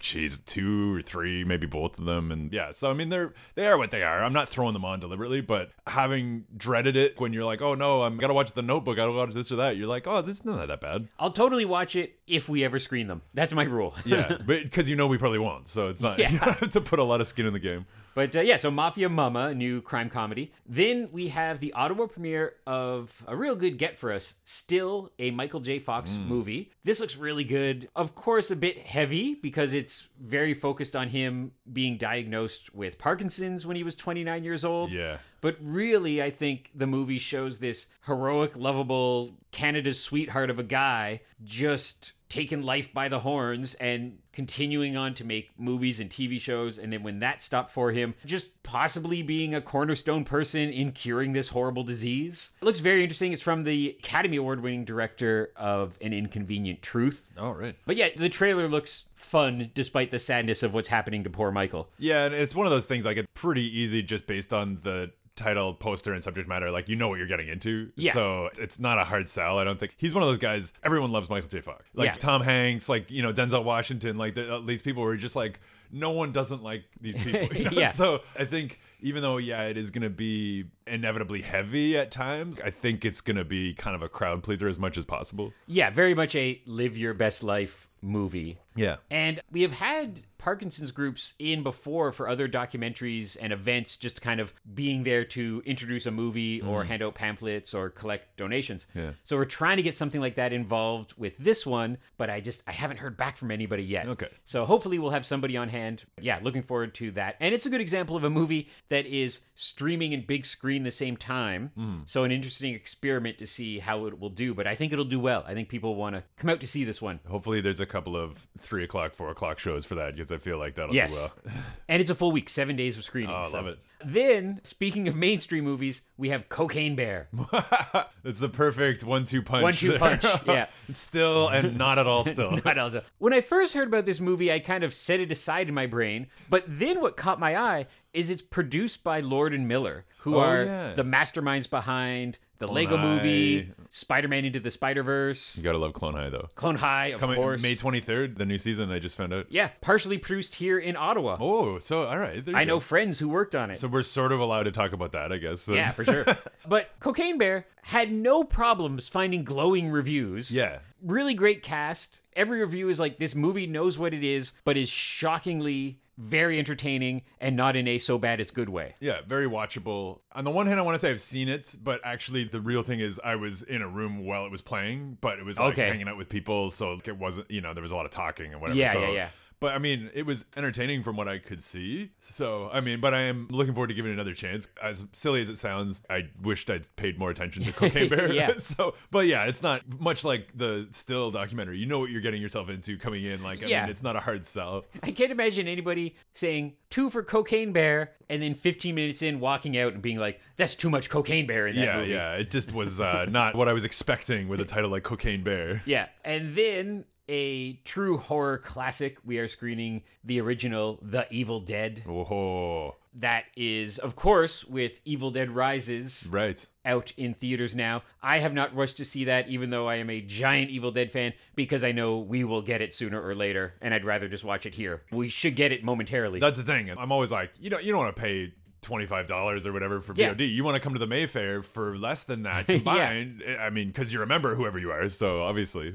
jeez, 0.00 0.44
two 0.44 0.96
or 0.96 1.02
three, 1.02 1.44
maybe 1.44 1.66
both 1.66 1.98
of 1.98 2.04
them, 2.06 2.32
and 2.32 2.52
yeah. 2.52 2.61
So 2.70 2.90
I 2.90 2.94
mean, 2.94 3.08
they're 3.08 3.34
they 3.54 3.66
are 3.66 3.76
what 3.76 3.90
they 3.90 4.02
are. 4.02 4.22
I'm 4.22 4.32
not 4.32 4.48
throwing 4.48 4.72
them 4.72 4.84
on 4.84 5.00
deliberately, 5.00 5.40
but 5.40 5.70
having 5.86 6.44
dreaded 6.56 6.96
it 6.96 7.18
when 7.20 7.32
you're 7.32 7.44
like, 7.44 7.60
oh 7.60 7.74
no, 7.74 8.02
I'm 8.02 8.16
gotta 8.18 8.34
watch 8.34 8.52
The 8.52 8.62
Notebook, 8.62 8.94
I 8.94 9.02
gotta 9.02 9.12
watch 9.12 9.34
this 9.34 9.50
or 9.52 9.56
that. 9.56 9.76
You're 9.76 9.88
like, 9.88 10.06
oh, 10.06 10.22
this 10.22 10.38
is 10.38 10.44
not 10.44 10.66
that 10.66 10.80
bad. 10.80 11.08
I'll 11.18 11.32
totally 11.32 11.64
watch 11.64 11.96
it 11.96 12.18
if 12.26 12.48
we 12.48 12.64
ever 12.64 12.78
screen 12.78 13.06
them. 13.06 13.22
That's 13.34 13.52
my 13.52 13.64
rule. 13.64 13.94
Yeah, 14.04 14.38
but 14.46 14.62
because 14.62 14.88
you 14.88 14.96
know 14.96 15.06
we 15.06 15.18
probably 15.18 15.38
won't, 15.38 15.68
so 15.68 15.88
it's 15.88 16.00
not. 16.00 16.18
Yeah. 16.18 16.30
You 16.32 16.38
have 16.38 16.70
to 16.70 16.80
put 16.80 16.98
a 16.98 17.02
lot 17.02 17.20
of 17.20 17.26
skin 17.26 17.46
in 17.46 17.52
the 17.52 17.58
game. 17.58 17.86
But 18.14 18.36
uh, 18.36 18.40
yeah, 18.40 18.56
so 18.56 18.70
Mafia 18.70 19.08
Mamma, 19.08 19.48
a 19.48 19.54
new 19.54 19.80
crime 19.80 20.10
comedy. 20.10 20.52
Then 20.66 21.08
we 21.12 21.28
have 21.28 21.60
the 21.60 21.72
Ottawa 21.72 22.06
premiere 22.06 22.54
of 22.66 23.22
a 23.26 23.34
real 23.34 23.54
good 23.54 23.78
get 23.78 23.98
for 23.98 24.12
us, 24.12 24.34
still 24.44 25.10
a 25.18 25.30
Michael 25.30 25.60
J. 25.60 25.78
Fox 25.78 26.18
movie. 26.26 26.70
This 26.84 27.00
looks 27.00 27.16
really 27.16 27.44
good. 27.44 27.88
Of 27.96 28.14
course, 28.14 28.50
a 28.50 28.56
bit 28.56 28.78
heavy 28.78 29.34
because 29.34 29.72
it's 29.72 30.08
very 30.20 30.54
focused 30.54 30.94
on 30.94 31.08
him 31.08 31.52
being 31.72 31.96
diagnosed 31.96 32.74
with 32.74 32.98
Parkinson's 32.98 33.66
when 33.66 33.76
he 33.76 33.82
was 33.82 33.96
29 33.96 34.44
years 34.44 34.64
old. 34.64 34.92
Yeah. 34.92 35.18
But 35.42 35.56
really, 35.60 36.22
I 36.22 36.30
think 36.30 36.70
the 36.72 36.86
movie 36.86 37.18
shows 37.18 37.58
this 37.58 37.88
heroic, 38.06 38.52
lovable 38.56 39.34
Canada's 39.50 40.00
sweetheart 40.00 40.48
of 40.48 40.58
a 40.58 40.62
guy 40.62 41.20
just 41.44 42.12
taking 42.32 42.62
life 42.62 42.94
by 42.94 43.10
the 43.10 43.20
horns 43.20 43.74
and 43.74 44.18
continuing 44.32 44.96
on 44.96 45.12
to 45.12 45.22
make 45.22 45.50
movies 45.58 46.00
and 46.00 46.08
TV 46.08 46.40
shows. 46.40 46.78
And 46.78 46.90
then 46.90 47.02
when 47.02 47.18
that 47.18 47.42
stopped 47.42 47.70
for 47.70 47.92
him, 47.92 48.14
just 48.24 48.62
possibly 48.62 49.22
being 49.22 49.54
a 49.54 49.60
cornerstone 49.60 50.24
person 50.24 50.70
in 50.70 50.92
curing 50.92 51.34
this 51.34 51.48
horrible 51.48 51.84
disease. 51.84 52.48
It 52.62 52.64
looks 52.64 52.78
very 52.78 53.02
interesting. 53.02 53.34
It's 53.34 53.42
from 53.42 53.64
the 53.64 53.96
Academy 53.98 54.38
Award 54.38 54.62
winning 54.62 54.86
director 54.86 55.52
of 55.56 55.98
An 56.00 56.14
Inconvenient 56.14 56.80
Truth. 56.80 57.32
Oh 57.36 57.50
right. 57.50 57.76
But 57.84 57.96
yeah, 57.96 58.08
the 58.16 58.30
trailer 58.30 58.66
looks 58.66 59.04
fun 59.14 59.70
despite 59.74 60.10
the 60.10 60.18
sadness 60.18 60.62
of 60.62 60.72
what's 60.72 60.88
happening 60.88 61.24
to 61.24 61.30
poor 61.30 61.52
Michael. 61.52 61.90
Yeah, 61.98 62.24
and 62.24 62.34
it's 62.34 62.54
one 62.54 62.66
of 62.66 62.70
those 62.70 62.86
things 62.86 63.04
like 63.04 63.18
it's 63.18 63.28
pretty 63.34 63.78
easy 63.78 64.02
just 64.02 64.26
based 64.26 64.54
on 64.54 64.78
the 64.82 65.12
title, 65.36 65.74
poster, 65.74 66.12
and 66.12 66.22
subject 66.22 66.48
matter. 66.48 66.70
Like 66.70 66.88
you 66.88 66.96
know 66.96 67.08
what 67.08 67.18
you're 67.18 67.26
getting 67.26 67.48
into. 67.48 67.90
Yeah. 67.96 68.12
So 68.12 68.50
it's 68.58 68.78
not 68.78 68.98
a 68.98 69.04
hard 69.04 69.28
sell. 69.28 69.58
I 69.58 69.64
don't 69.64 69.78
think 69.78 69.94
he's 69.96 70.14
one 70.14 70.22
of 70.22 70.28
those 70.28 70.38
guys. 70.38 70.72
Everyone 70.82 71.12
loves 71.12 71.30
Michael 71.30 71.48
J. 71.48 71.60
Fox. 71.60 71.84
Like 71.94 72.06
Yeah. 72.06 72.14
Tom 72.22 72.40
Hanks, 72.40 72.88
like 72.88 73.10
you 73.10 73.20
know 73.20 73.32
Denzel 73.32 73.64
Washington. 73.64 74.16
Like 74.16 74.34
the, 74.34 74.54
uh, 74.56 74.60
these 74.60 74.80
people 74.80 75.02
were 75.02 75.16
just 75.16 75.34
like 75.34 75.58
no 75.90 76.10
one 76.10 76.30
doesn't 76.32 76.62
like 76.62 76.84
these 77.00 77.18
people. 77.22 77.56
you 77.56 77.64
know? 77.64 77.70
Yeah. 77.72 77.90
So 77.90 78.20
I 78.38 78.44
think 78.44 78.78
even 79.00 79.22
though 79.22 79.38
yeah 79.38 79.64
it 79.64 79.76
is 79.76 79.90
gonna 79.90 80.08
be 80.08 80.66
inevitably 80.86 81.42
heavy 81.42 81.98
at 81.98 82.12
times, 82.12 82.60
I 82.60 82.70
think 82.70 83.04
it's 83.04 83.20
gonna 83.20 83.44
be 83.44 83.74
kind 83.74 83.96
of 83.96 84.02
a 84.02 84.08
crowd 84.08 84.44
pleaser 84.44 84.68
as 84.68 84.78
much 84.78 84.96
as 84.96 85.04
possible. 85.04 85.52
Yeah, 85.66 85.90
very 85.90 86.14
much 86.14 86.36
a 86.36 86.62
live 86.64 86.96
your 86.96 87.12
best 87.12 87.42
life 87.42 87.88
movie. 88.00 88.58
Yeah. 88.74 88.96
And 89.10 89.40
we 89.50 89.62
have 89.62 89.72
had 89.72 90.22
Parkinson's 90.42 90.90
groups 90.90 91.34
in 91.38 91.62
before 91.62 92.10
for 92.10 92.28
other 92.28 92.48
documentaries 92.48 93.36
and 93.40 93.52
events, 93.52 93.96
just 93.96 94.20
kind 94.20 94.40
of 94.40 94.52
being 94.74 95.04
there 95.04 95.24
to 95.24 95.62
introduce 95.64 96.04
a 96.04 96.10
movie 96.10 96.60
or 96.60 96.82
hand 96.82 97.00
out 97.00 97.14
pamphlets 97.14 97.72
or 97.72 97.90
collect 97.90 98.36
donations. 98.36 98.88
Mm. 98.96 99.02
Yeah. 99.02 99.10
So 99.22 99.36
we're 99.36 99.44
trying 99.44 99.76
to 99.76 99.84
get 99.84 99.94
something 99.94 100.20
like 100.20 100.34
that 100.34 100.52
involved 100.52 101.14
with 101.16 101.38
this 101.38 101.64
one, 101.64 101.96
but 102.16 102.28
I 102.28 102.40
just 102.40 102.64
I 102.66 102.72
haven't 102.72 102.96
heard 102.96 103.16
back 103.16 103.36
from 103.36 103.52
anybody 103.52 103.84
yet. 103.84 104.08
Okay. 104.08 104.26
So 104.44 104.64
hopefully 104.64 104.98
we'll 104.98 105.12
have 105.12 105.24
somebody 105.24 105.56
on 105.56 105.68
hand. 105.68 106.04
Yeah, 106.20 106.40
looking 106.42 106.62
forward 106.62 106.92
to 106.94 107.12
that. 107.12 107.36
And 107.38 107.54
it's 107.54 107.66
a 107.66 107.70
good 107.70 107.80
example 107.80 108.16
of 108.16 108.24
a 108.24 108.30
movie 108.30 108.68
that 108.88 109.06
is 109.06 109.42
streaming 109.54 110.12
and 110.12 110.26
big 110.26 110.44
screen 110.44 110.82
the 110.82 110.90
same 110.90 111.16
time. 111.16 111.70
Mm. 111.78 112.10
So 112.10 112.24
an 112.24 112.32
interesting 112.32 112.74
experiment 112.74 113.38
to 113.38 113.46
see 113.46 113.78
how 113.78 114.06
it 114.06 114.18
will 114.18 114.28
do. 114.28 114.54
But 114.54 114.66
I 114.66 114.74
think 114.74 114.92
it'll 114.92 115.04
do 115.04 115.20
well. 115.20 115.44
I 115.46 115.54
think 115.54 115.68
people 115.68 115.94
want 115.94 116.16
to 116.16 116.24
come 116.36 116.50
out 116.50 116.58
to 116.62 116.66
see 116.66 116.82
this 116.82 117.00
one. 117.00 117.20
Hopefully 117.28 117.60
there's 117.60 117.78
a 117.78 117.86
couple 117.86 118.16
of 118.16 118.48
three 118.62 118.84
o'clock, 118.84 119.12
four 119.14 119.30
o'clock 119.30 119.58
shows 119.58 119.84
for 119.84 119.96
that 119.96 120.14
because 120.16 120.32
I 120.32 120.38
feel 120.38 120.58
like 120.58 120.74
that'll 120.76 120.94
Yes. 120.94 121.12
do 121.12 121.20
well. 121.20 121.54
And 121.88 122.00
it's 122.00 122.10
a 122.10 122.14
full 122.14 122.32
week, 122.32 122.48
seven 122.48 122.76
days 122.76 122.96
of 122.96 123.04
screening. 123.04 123.30
Oh, 123.30 123.40
I 123.40 123.44
so. 123.44 123.52
love 123.52 123.66
it. 123.66 123.78
Then, 124.04 124.60
speaking 124.64 125.08
of 125.08 125.16
mainstream 125.16 125.64
movies, 125.64 126.02
we 126.16 126.28
have 126.30 126.48
Cocaine 126.48 126.94
Bear. 126.96 127.28
it's 128.24 128.38
the 128.38 128.48
perfect 128.48 129.04
one-two 129.04 129.42
punch. 129.42 129.62
One-two 129.62 129.90
there. 129.90 129.98
punch, 129.98 130.24
yeah. 130.46 130.66
still 130.92 131.48
and 131.48 131.76
not 131.76 131.98
at 131.98 132.06
all. 132.06 132.24
Still. 132.24 132.52
Not 132.64 132.78
also. 132.78 133.02
When 133.18 133.32
I 133.32 133.40
first 133.40 133.74
heard 133.74 133.88
about 133.88 134.06
this 134.06 134.20
movie, 134.20 134.52
I 134.52 134.58
kind 134.60 134.84
of 134.84 134.94
set 134.94 135.20
it 135.20 135.32
aside 135.32 135.68
in 135.68 135.74
my 135.74 135.86
brain. 135.86 136.28
But 136.48 136.64
then 136.66 137.00
what 137.00 137.16
caught 137.16 137.40
my 137.40 137.56
eye 137.56 137.86
is 138.12 138.30
it's 138.30 138.42
produced 138.42 139.02
by 139.02 139.20
Lord 139.20 139.54
and 139.54 139.66
Miller, 139.66 140.04
who 140.18 140.36
Oh, 140.36 140.40
are 140.40 140.64
yeah. 140.64 140.94
the 140.94 141.02
masterminds 141.04 141.68
behind 141.68 142.38
the 142.58 142.66
Clone 142.66 142.74
Lego 142.76 142.98
movie, 142.98 143.72
Spider-Man 143.90 144.44
Into 144.44 144.60
the 144.60 144.70
Spider-Verse, 144.70 145.56
You 145.56 145.62
gotta 145.64 145.78
love 145.78 145.94
Clone 145.94 146.14
High 146.14 146.28
though. 146.28 146.48
Clone 146.54 146.76
High, 146.76 147.06
of 147.08 147.20
Coming 147.20 147.36
course. 147.36 147.60
May 147.60 147.74
23rd, 147.74 148.36
the 148.38 148.46
new 148.46 148.58
season. 148.58 148.92
I 148.92 148.98
just 149.00 149.16
found 149.16 149.32
out. 149.34 149.46
yeah, 149.50 149.70
partially 149.80 150.18
produced 150.18 150.54
here 150.56 150.78
in 150.78 150.94
Ottawa. 150.94 151.38
Oh, 151.40 151.78
so 151.80 152.04
all 152.06 152.18
right. 152.18 152.44
I 152.54 152.62
know 152.64 152.78
friends 152.78 153.18
who 153.18 153.28
worked 153.28 153.54
on 153.56 153.70
it. 153.72 153.78
So 153.80 153.88
we're 153.92 154.02
sort 154.02 154.32
of 154.32 154.40
allowed 154.40 154.64
to 154.64 154.72
talk 154.72 154.92
about 154.92 155.12
that, 155.12 155.30
I 155.32 155.36
guess. 155.36 155.68
yeah, 155.68 155.92
for 155.92 156.04
sure. 156.04 156.24
but 156.68 156.90
Cocaine 156.98 157.38
Bear 157.38 157.66
had 157.82 158.10
no 158.10 158.42
problems 158.42 159.06
finding 159.06 159.44
glowing 159.44 159.90
reviews. 159.90 160.50
Yeah. 160.50 160.78
Really 161.02 161.34
great 161.34 161.62
cast. 161.62 162.20
Every 162.34 162.60
review 162.60 162.88
is 162.88 162.98
like 162.98 163.18
this 163.18 163.34
movie 163.34 163.66
knows 163.66 163.98
what 163.98 164.14
it 164.14 164.24
is, 164.24 164.52
but 164.64 164.76
is 164.76 164.88
shockingly 164.88 165.98
very 166.18 166.58
entertaining 166.58 167.22
and 167.40 167.56
not 167.56 167.74
in 167.74 167.88
a 167.88 167.98
so 167.98 168.18
bad 168.18 168.40
it's 168.40 168.50
good 168.50 168.68
way. 168.68 168.94
Yeah, 169.00 169.20
very 169.26 169.46
watchable. 169.46 170.20
On 170.32 170.44
the 170.44 170.50
one 170.50 170.66
hand, 170.66 170.78
I 170.78 170.82
want 170.82 170.94
to 170.94 170.98
say 170.98 171.10
I've 171.10 171.20
seen 171.20 171.48
it, 171.48 171.74
but 171.82 172.00
actually, 172.04 172.44
the 172.44 172.60
real 172.60 172.82
thing 172.82 173.00
is 173.00 173.20
I 173.24 173.36
was 173.36 173.62
in 173.62 173.82
a 173.82 173.88
room 173.88 174.24
while 174.24 174.44
it 174.44 174.50
was 174.52 174.60
playing, 174.60 175.18
but 175.20 175.38
it 175.38 175.44
was 175.44 175.58
like 175.58 175.72
Okay. 175.72 175.88
hanging 175.88 176.08
out 176.08 176.16
with 176.16 176.28
people, 176.28 176.70
so 176.70 177.00
it 177.04 177.16
wasn't, 177.16 177.50
you 177.50 177.60
know, 177.60 177.72
there 177.74 177.82
was 177.82 177.92
a 177.92 177.96
lot 177.96 178.04
of 178.04 178.10
talking 178.10 178.52
and 178.52 178.60
whatever. 178.60 178.78
Yeah, 178.78 178.92
so, 178.92 179.00
yeah, 179.00 179.10
yeah. 179.10 179.28
But 179.62 179.74
I 179.76 179.78
mean, 179.78 180.10
it 180.12 180.26
was 180.26 180.44
entertaining 180.56 181.04
from 181.04 181.16
what 181.16 181.28
I 181.28 181.38
could 181.38 181.62
see. 181.62 182.10
So 182.20 182.68
I 182.72 182.80
mean, 182.80 183.00
but 183.00 183.14
I 183.14 183.20
am 183.20 183.46
looking 183.48 183.72
forward 183.74 183.86
to 183.88 183.94
giving 183.94 184.10
it 184.10 184.14
another 184.14 184.34
chance. 184.34 184.66
As 184.82 185.04
silly 185.12 185.40
as 185.40 185.48
it 185.48 185.56
sounds, 185.56 186.02
I 186.10 186.28
wished 186.42 186.68
I'd 186.68 186.94
paid 186.96 187.16
more 187.16 187.30
attention 187.30 187.62
to 187.62 187.72
Cocaine 187.80 188.08
Bear. 188.08 188.32
Yeah. 188.32 188.54
so, 188.58 188.94
but 189.12 189.28
yeah, 189.28 189.44
it's 189.44 189.62
not 189.62 189.82
much 190.00 190.24
like 190.24 190.48
the 190.56 190.88
still 190.90 191.30
documentary. 191.30 191.78
You 191.78 191.86
know 191.86 192.00
what 192.00 192.10
you're 192.10 192.20
getting 192.20 192.42
yourself 192.42 192.68
into 192.68 192.98
coming 192.98 193.24
in. 193.24 193.40
Like, 193.42 193.62
I 193.62 193.66
Yeah. 193.68 193.82
mean, 193.82 193.90
it's 193.90 194.02
not 194.02 194.16
a 194.16 194.20
hard 194.20 194.44
sell. 194.44 194.84
I 195.02 195.12
can't 195.12 195.30
imagine 195.30 195.68
anybody 195.68 196.16
saying 196.34 196.74
two 196.90 197.08
for 197.08 197.22
Cocaine 197.22 197.72
Bear 197.72 198.12
and 198.28 198.42
then 198.42 198.54
15 198.54 198.94
minutes 198.96 199.22
in 199.22 199.38
walking 199.38 199.78
out 199.78 199.92
and 199.92 200.02
being 200.02 200.18
like, 200.18 200.40
"That's 200.56 200.74
too 200.74 200.90
much 200.90 201.08
Cocaine 201.08 201.46
Bear 201.46 201.68
in 201.68 201.76
that 201.76 201.84
Yeah, 201.84 201.96
movie." 201.98 202.10
yeah. 202.10 202.34
It 202.34 202.50
just 202.50 202.72
was 202.74 203.00
uh, 203.00 203.26
not 203.30 203.54
what 203.54 203.68
I 203.68 203.72
was 203.72 203.84
expecting 203.84 204.48
with 204.48 204.60
a 204.60 204.64
title 204.64 204.90
like 204.90 205.04
Cocaine 205.04 205.44
Bear. 205.44 205.82
Yeah. 205.86 206.08
And 206.24 206.56
then 206.56 207.04
a 207.32 207.72
true 207.84 208.18
horror 208.18 208.58
classic. 208.58 209.16
We 209.24 209.38
are 209.38 209.48
screening 209.48 210.02
the 210.22 210.38
original 210.40 210.98
The 211.00 211.26
Evil 211.30 211.60
Dead. 211.60 212.04
Oh, 212.06 212.96
That 213.14 213.44
is, 213.56 213.98
of 213.98 214.14
course, 214.16 214.64
with 214.66 215.00
Evil 215.06 215.30
Dead 215.30 215.50
Rises 215.50 216.26
right. 216.30 216.66
out 216.84 217.12
in 217.16 217.32
theaters 217.32 217.74
now. 217.74 218.02
I 218.22 218.38
have 218.40 218.52
not 218.52 218.74
rushed 218.76 218.98
to 218.98 219.04
see 219.06 219.24
that, 219.24 219.48
even 219.48 219.70
though 219.70 219.88
I 219.88 219.94
am 219.96 220.10
a 220.10 220.20
giant 220.20 220.70
Evil 220.70 220.90
Dead 220.90 221.10
fan, 221.10 221.32
because 221.56 221.82
I 221.82 221.92
know 221.92 222.18
we 222.18 222.44
will 222.44 222.60
get 222.62 222.82
it 222.82 222.92
sooner 222.92 223.20
or 223.26 223.34
later, 223.34 223.74
and 223.80 223.94
I'd 223.94 224.04
rather 224.04 224.28
just 224.28 224.44
watch 224.44 224.66
it 224.66 224.74
here. 224.74 225.02
We 225.10 225.30
should 225.30 225.56
get 225.56 225.72
it 225.72 225.82
momentarily. 225.82 226.38
That's 226.38 226.58
the 226.58 226.64
thing. 226.64 226.90
I'm 226.90 227.12
always 227.12 227.30
like, 227.32 227.52
you 227.58 227.70
know, 227.70 227.78
you 227.78 227.92
don't 227.92 228.00
want 228.04 228.14
to 228.14 228.20
pay 228.22 228.52
twenty-five 228.82 229.26
dollars 229.26 229.66
or 229.66 229.72
whatever 229.72 230.00
for 230.02 230.12
VOD. 230.12 230.40
Yeah. 230.40 230.46
You 230.46 230.64
want 230.64 230.74
to 230.74 230.80
come 230.80 230.92
to 230.92 230.98
the 230.98 231.06
Mayfair 231.06 231.62
for 231.62 231.96
less 231.96 232.24
than 232.24 232.42
that 232.42 232.66
combined. 232.66 233.42
yeah. 233.42 233.54
Eh, 233.54 233.64
I 233.66 233.70
mean, 233.70 233.88
because 233.88 234.12
you're 234.12 234.22
a 234.24 234.26
member, 234.26 234.54
whoever 234.54 234.78
you 234.78 234.90
are. 234.90 235.08
So 235.08 235.42
obviously, 235.42 235.94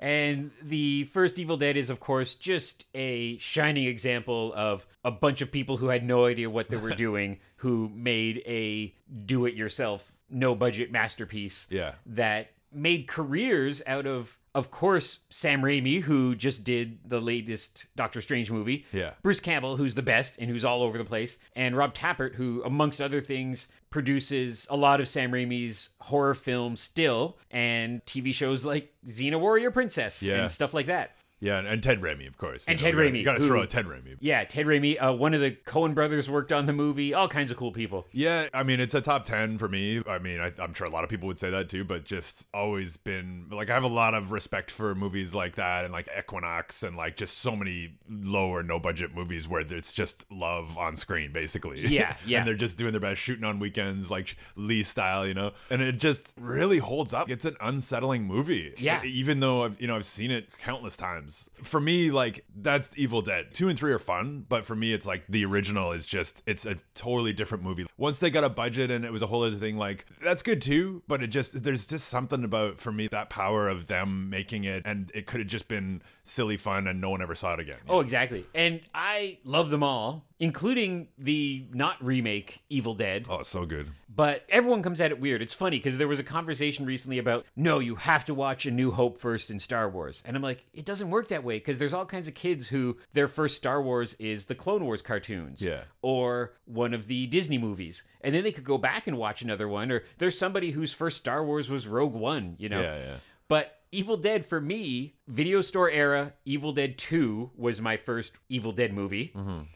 And 0.00 0.50
the 0.62 1.04
first 1.04 1.38
Evil 1.38 1.56
Dead 1.56 1.76
is, 1.76 1.88
of 1.90 2.00
course, 2.00 2.34
just 2.34 2.84
a 2.94 3.38
shining 3.38 3.84
example 3.84 4.52
of 4.54 4.86
a 5.04 5.10
bunch 5.10 5.40
of 5.40 5.50
people 5.50 5.76
who 5.76 5.88
had 5.88 6.04
no 6.04 6.26
idea 6.26 6.50
what 6.50 6.68
they 6.68 6.76
were 6.76 6.90
doing, 6.94 7.38
who 7.56 7.90
made 7.94 8.42
a 8.46 8.94
do 9.24 9.46
it 9.46 9.54
yourself, 9.54 10.12
no 10.28 10.54
budget 10.54 10.90
masterpiece 10.90 11.66
yeah, 11.70 11.94
that 12.06 12.50
made 12.72 13.06
careers 13.06 13.82
out 13.86 14.06
of, 14.06 14.36
of 14.54 14.70
course, 14.70 15.20
Sam 15.30 15.62
Raimi, 15.62 16.02
who 16.02 16.34
just 16.36 16.62
did 16.64 16.98
the 17.08 17.20
latest 17.20 17.86
Doctor 17.96 18.20
Strange 18.20 18.50
movie. 18.50 18.86
yeah, 18.92 19.12
Bruce 19.22 19.40
Campbell, 19.40 19.76
who's 19.76 19.94
the 19.94 20.02
best 20.02 20.36
and 20.38 20.48
who's 20.50 20.64
all 20.64 20.82
over 20.82 20.96
the 20.98 21.04
place, 21.04 21.38
and 21.56 21.76
Rob 21.76 21.94
Tapert, 21.94 22.34
who, 22.34 22.62
amongst 22.64 23.00
other 23.00 23.20
things, 23.20 23.68
produces 23.90 24.66
a 24.70 24.76
lot 24.76 25.00
of 25.00 25.08
Sam 25.08 25.30
Raimi's 25.32 25.90
horror 26.00 26.34
films 26.34 26.80
still 26.80 27.36
and 27.50 28.04
TV 28.06 28.34
shows 28.34 28.64
like 28.64 28.92
Xena 29.06 29.38
Warrior 29.38 29.70
Princess 29.70 30.22
Yeah. 30.22 30.42
and 30.42 30.50
stuff 30.52 30.74
like 30.74 30.86
that. 30.86 31.12
Yeah, 31.44 31.58
and, 31.58 31.68
and 31.68 31.82
Ted 31.82 32.00
Raimi, 32.00 32.26
of 32.26 32.38
course. 32.38 32.66
And 32.66 32.78
know, 32.80 32.84
Ted 32.84 32.94
you 32.94 32.98
gotta- 33.00 33.10
Raimi, 33.10 33.18
You 33.18 33.24
got 33.24 33.38
to 33.38 33.46
throw 33.46 33.62
a 33.62 33.66
Ted 33.66 33.86
Raimi. 33.86 34.16
Yeah, 34.20 34.44
Ted 34.44 34.66
Raimi, 34.66 34.96
uh, 35.02 35.12
one 35.12 35.34
of 35.34 35.40
the 35.40 35.50
Coen 35.52 35.94
brothers 35.94 36.28
worked 36.30 36.52
on 36.52 36.66
the 36.66 36.72
movie, 36.72 37.12
all 37.12 37.28
kinds 37.28 37.50
of 37.50 37.56
cool 37.56 37.72
people. 37.72 38.06
Yeah, 38.12 38.48
I 38.54 38.62
mean, 38.62 38.80
it's 38.80 38.94
a 38.94 39.00
top 39.00 39.24
10 39.24 39.58
for 39.58 39.68
me. 39.68 40.02
I 40.08 40.18
mean, 40.18 40.40
I, 40.40 40.52
I'm 40.58 40.72
sure 40.74 40.86
a 40.86 40.90
lot 40.90 41.04
of 41.04 41.10
people 41.10 41.26
would 41.28 41.38
say 41.38 41.50
that 41.50 41.68
too, 41.68 41.84
but 41.84 42.04
just 42.04 42.46
always 42.54 42.96
been 42.96 43.46
like, 43.50 43.68
I 43.70 43.74
have 43.74 43.82
a 43.84 43.88
lot 43.88 44.14
of 44.14 44.32
respect 44.32 44.70
for 44.70 44.94
movies 44.94 45.34
like 45.34 45.56
that 45.56 45.84
and 45.84 45.92
like 45.92 46.08
Equinox 46.18 46.82
and 46.82 46.96
like 46.96 47.16
just 47.16 47.38
so 47.38 47.54
many 47.54 47.94
low 48.08 48.48
or 48.48 48.62
no 48.62 48.78
budget 48.78 49.14
movies 49.14 49.46
where 49.46 49.60
it's 49.60 49.92
just 49.92 50.24
love 50.32 50.78
on 50.78 50.96
screen, 50.96 51.32
basically. 51.32 51.86
Yeah, 51.86 52.16
yeah. 52.26 52.38
and 52.38 52.48
they're 52.48 52.54
just 52.54 52.76
doing 52.78 52.92
their 52.92 53.00
best 53.00 53.20
shooting 53.20 53.44
on 53.44 53.58
weekends, 53.58 54.10
like 54.10 54.36
Lee 54.56 54.82
style, 54.82 55.26
you 55.26 55.34
know? 55.34 55.52
And 55.70 55.82
it 55.82 55.98
just 55.98 56.32
really 56.40 56.78
holds 56.78 57.12
up. 57.12 57.28
It's 57.28 57.44
an 57.44 57.56
unsettling 57.60 58.24
movie. 58.24 58.74
Yeah. 58.78 59.02
Even 59.04 59.40
though 59.40 59.64
I've, 59.64 59.80
you 59.80 59.86
know, 59.86 59.96
I've 59.96 60.06
seen 60.06 60.30
it 60.30 60.56
countless 60.58 60.96
times. 60.96 61.33
For 61.62 61.80
me, 61.80 62.10
like, 62.10 62.44
that's 62.56 62.90
Evil 62.96 63.22
Dead. 63.22 63.52
Two 63.52 63.68
and 63.68 63.78
three 63.78 63.92
are 63.92 63.98
fun, 63.98 64.44
but 64.48 64.64
for 64.64 64.74
me, 64.74 64.92
it's 64.92 65.06
like 65.06 65.24
the 65.28 65.44
original 65.44 65.92
is 65.92 66.06
just, 66.06 66.42
it's 66.46 66.66
a 66.66 66.76
totally 66.94 67.32
different 67.32 67.64
movie. 67.64 67.86
Once 67.96 68.18
they 68.18 68.30
got 68.30 68.44
a 68.44 68.48
budget 68.48 68.90
and 68.90 69.04
it 69.04 69.12
was 69.12 69.22
a 69.22 69.26
whole 69.26 69.44
other 69.44 69.56
thing, 69.56 69.76
like, 69.76 70.06
that's 70.22 70.42
good 70.42 70.60
too, 70.62 71.02
but 71.08 71.22
it 71.22 71.28
just, 71.28 71.62
there's 71.62 71.86
just 71.86 72.08
something 72.08 72.44
about, 72.44 72.78
for 72.78 72.92
me, 72.92 73.08
that 73.08 73.30
power 73.30 73.68
of 73.68 73.86
them 73.86 74.30
making 74.30 74.64
it, 74.64 74.82
and 74.84 75.10
it 75.14 75.26
could 75.26 75.40
have 75.40 75.48
just 75.48 75.68
been 75.68 76.02
silly 76.22 76.56
fun 76.56 76.86
and 76.86 77.00
no 77.00 77.10
one 77.10 77.20
ever 77.22 77.34
saw 77.34 77.54
it 77.54 77.60
again. 77.60 77.78
Oh, 77.88 78.00
exactly. 78.00 78.46
And 78.54 78.80
I 78.94 79.38
love 79.44 79.70
them 79.70 79.82
all, 79.82 80.24
including 80.38 81.08
the 81.18 81.66
not 81.72 82.02
remake 82.04 82.62
Evil 82.70 82.94
Dead. 82.94 83.26
Oh, 83.28 83.42
so 83.42 83.66
good. 83.66 83.90
But 84.16 84.44
everyone 84.48 84.82
comes 84.82 85.00
at 85.00 85.10
it 85.10 85.20
weird. 85.20 85.42
It's 85.42 85.52
funny 85.52 85.78
because 85.78 85.98
there 85.98 86.06
was 86.06 86.20
a 86.20 86.24
conversation 86.24 86.86
recently 86.86 87.18
about 87.18 87.46
no, 87.56 87.80
you 87.80 87.96
have 87.96 88.24
to 88.26 88.34
watch 88.34 88.64
A 88.64 88.70
New 88.70 88.92
Hope 88.92 89.18
first 89.18 89.50
in 89.50 89.58
Star 89.58 89.90
Wars. 89.90 90.22
And 90.24 90.36
I'm 90.36 90.42
like, 90.42 90.64
it 90.72 90.84
doesn't 90.84 91.10
work 91.10 91.23
that 91.28 91.44
way 91.44 91.58
because 91.58 91.78
there's 91.78 91.94
all 91.94 92.06
kinds 92.06 92.28
of 92.28 92.34
kids 92.34 92.68
who 92.68 92.98
their 93.12 93.28
first 93.28 93.56
Star 93.56 93.82
Wars 93.82 94.14
is 94.14 94.46
the 94.46 94.54
Clone 94.54 94.84
Wars 94.84 95.02
cartoons. 95.02 95.62
Yeah. 95.62 95.84
Or 96.02 96.54
one 96.64 96.94
of 96.94 97.06
the 97.06 97.26
Disney 97.26 97.58
movies. 97.58 98.02
And 98.20 98.34
then 98.34 98.42
they 98.42 98.52
could 98.52 98.64
go 98.64 98.78
back 98.78 99.06
and 99.06 99.16
watch 99.16 99.42
another 99.42 99.68
one. 99.68 99.90
Or 99.90 100.04
there's 100.18 100.38
somebody 100.38 100.70
whose 100.70 100.92
first 100.92 101.18
Star 101.18 101.44
Wars 101.44 101.68
was 101.68 101.86
Rogue 101.86 102.14
One, 102.14 102.56
you 102.58 102.68
know? 102.68 102.80
Yeah, 102.80 102.98
yeah. 102.98 103.16
But 103.48 103.78
Evil 103.94 104.16
Dead 104.16 104.44
for 104.44 104.60
me, 104.60 105.14
video 105.28 105.60
store 105.60 105.88
era, 105.88 106.32
Evil 106.44 106.72
Dead 106.72 106.98
2 106.98 107.52
was 107.56 107.80
my 107.80 107.96
first 107.96 108.32
Evil 108.48 108.72
Dead 108.72 108.92
movie. 108.92 109.32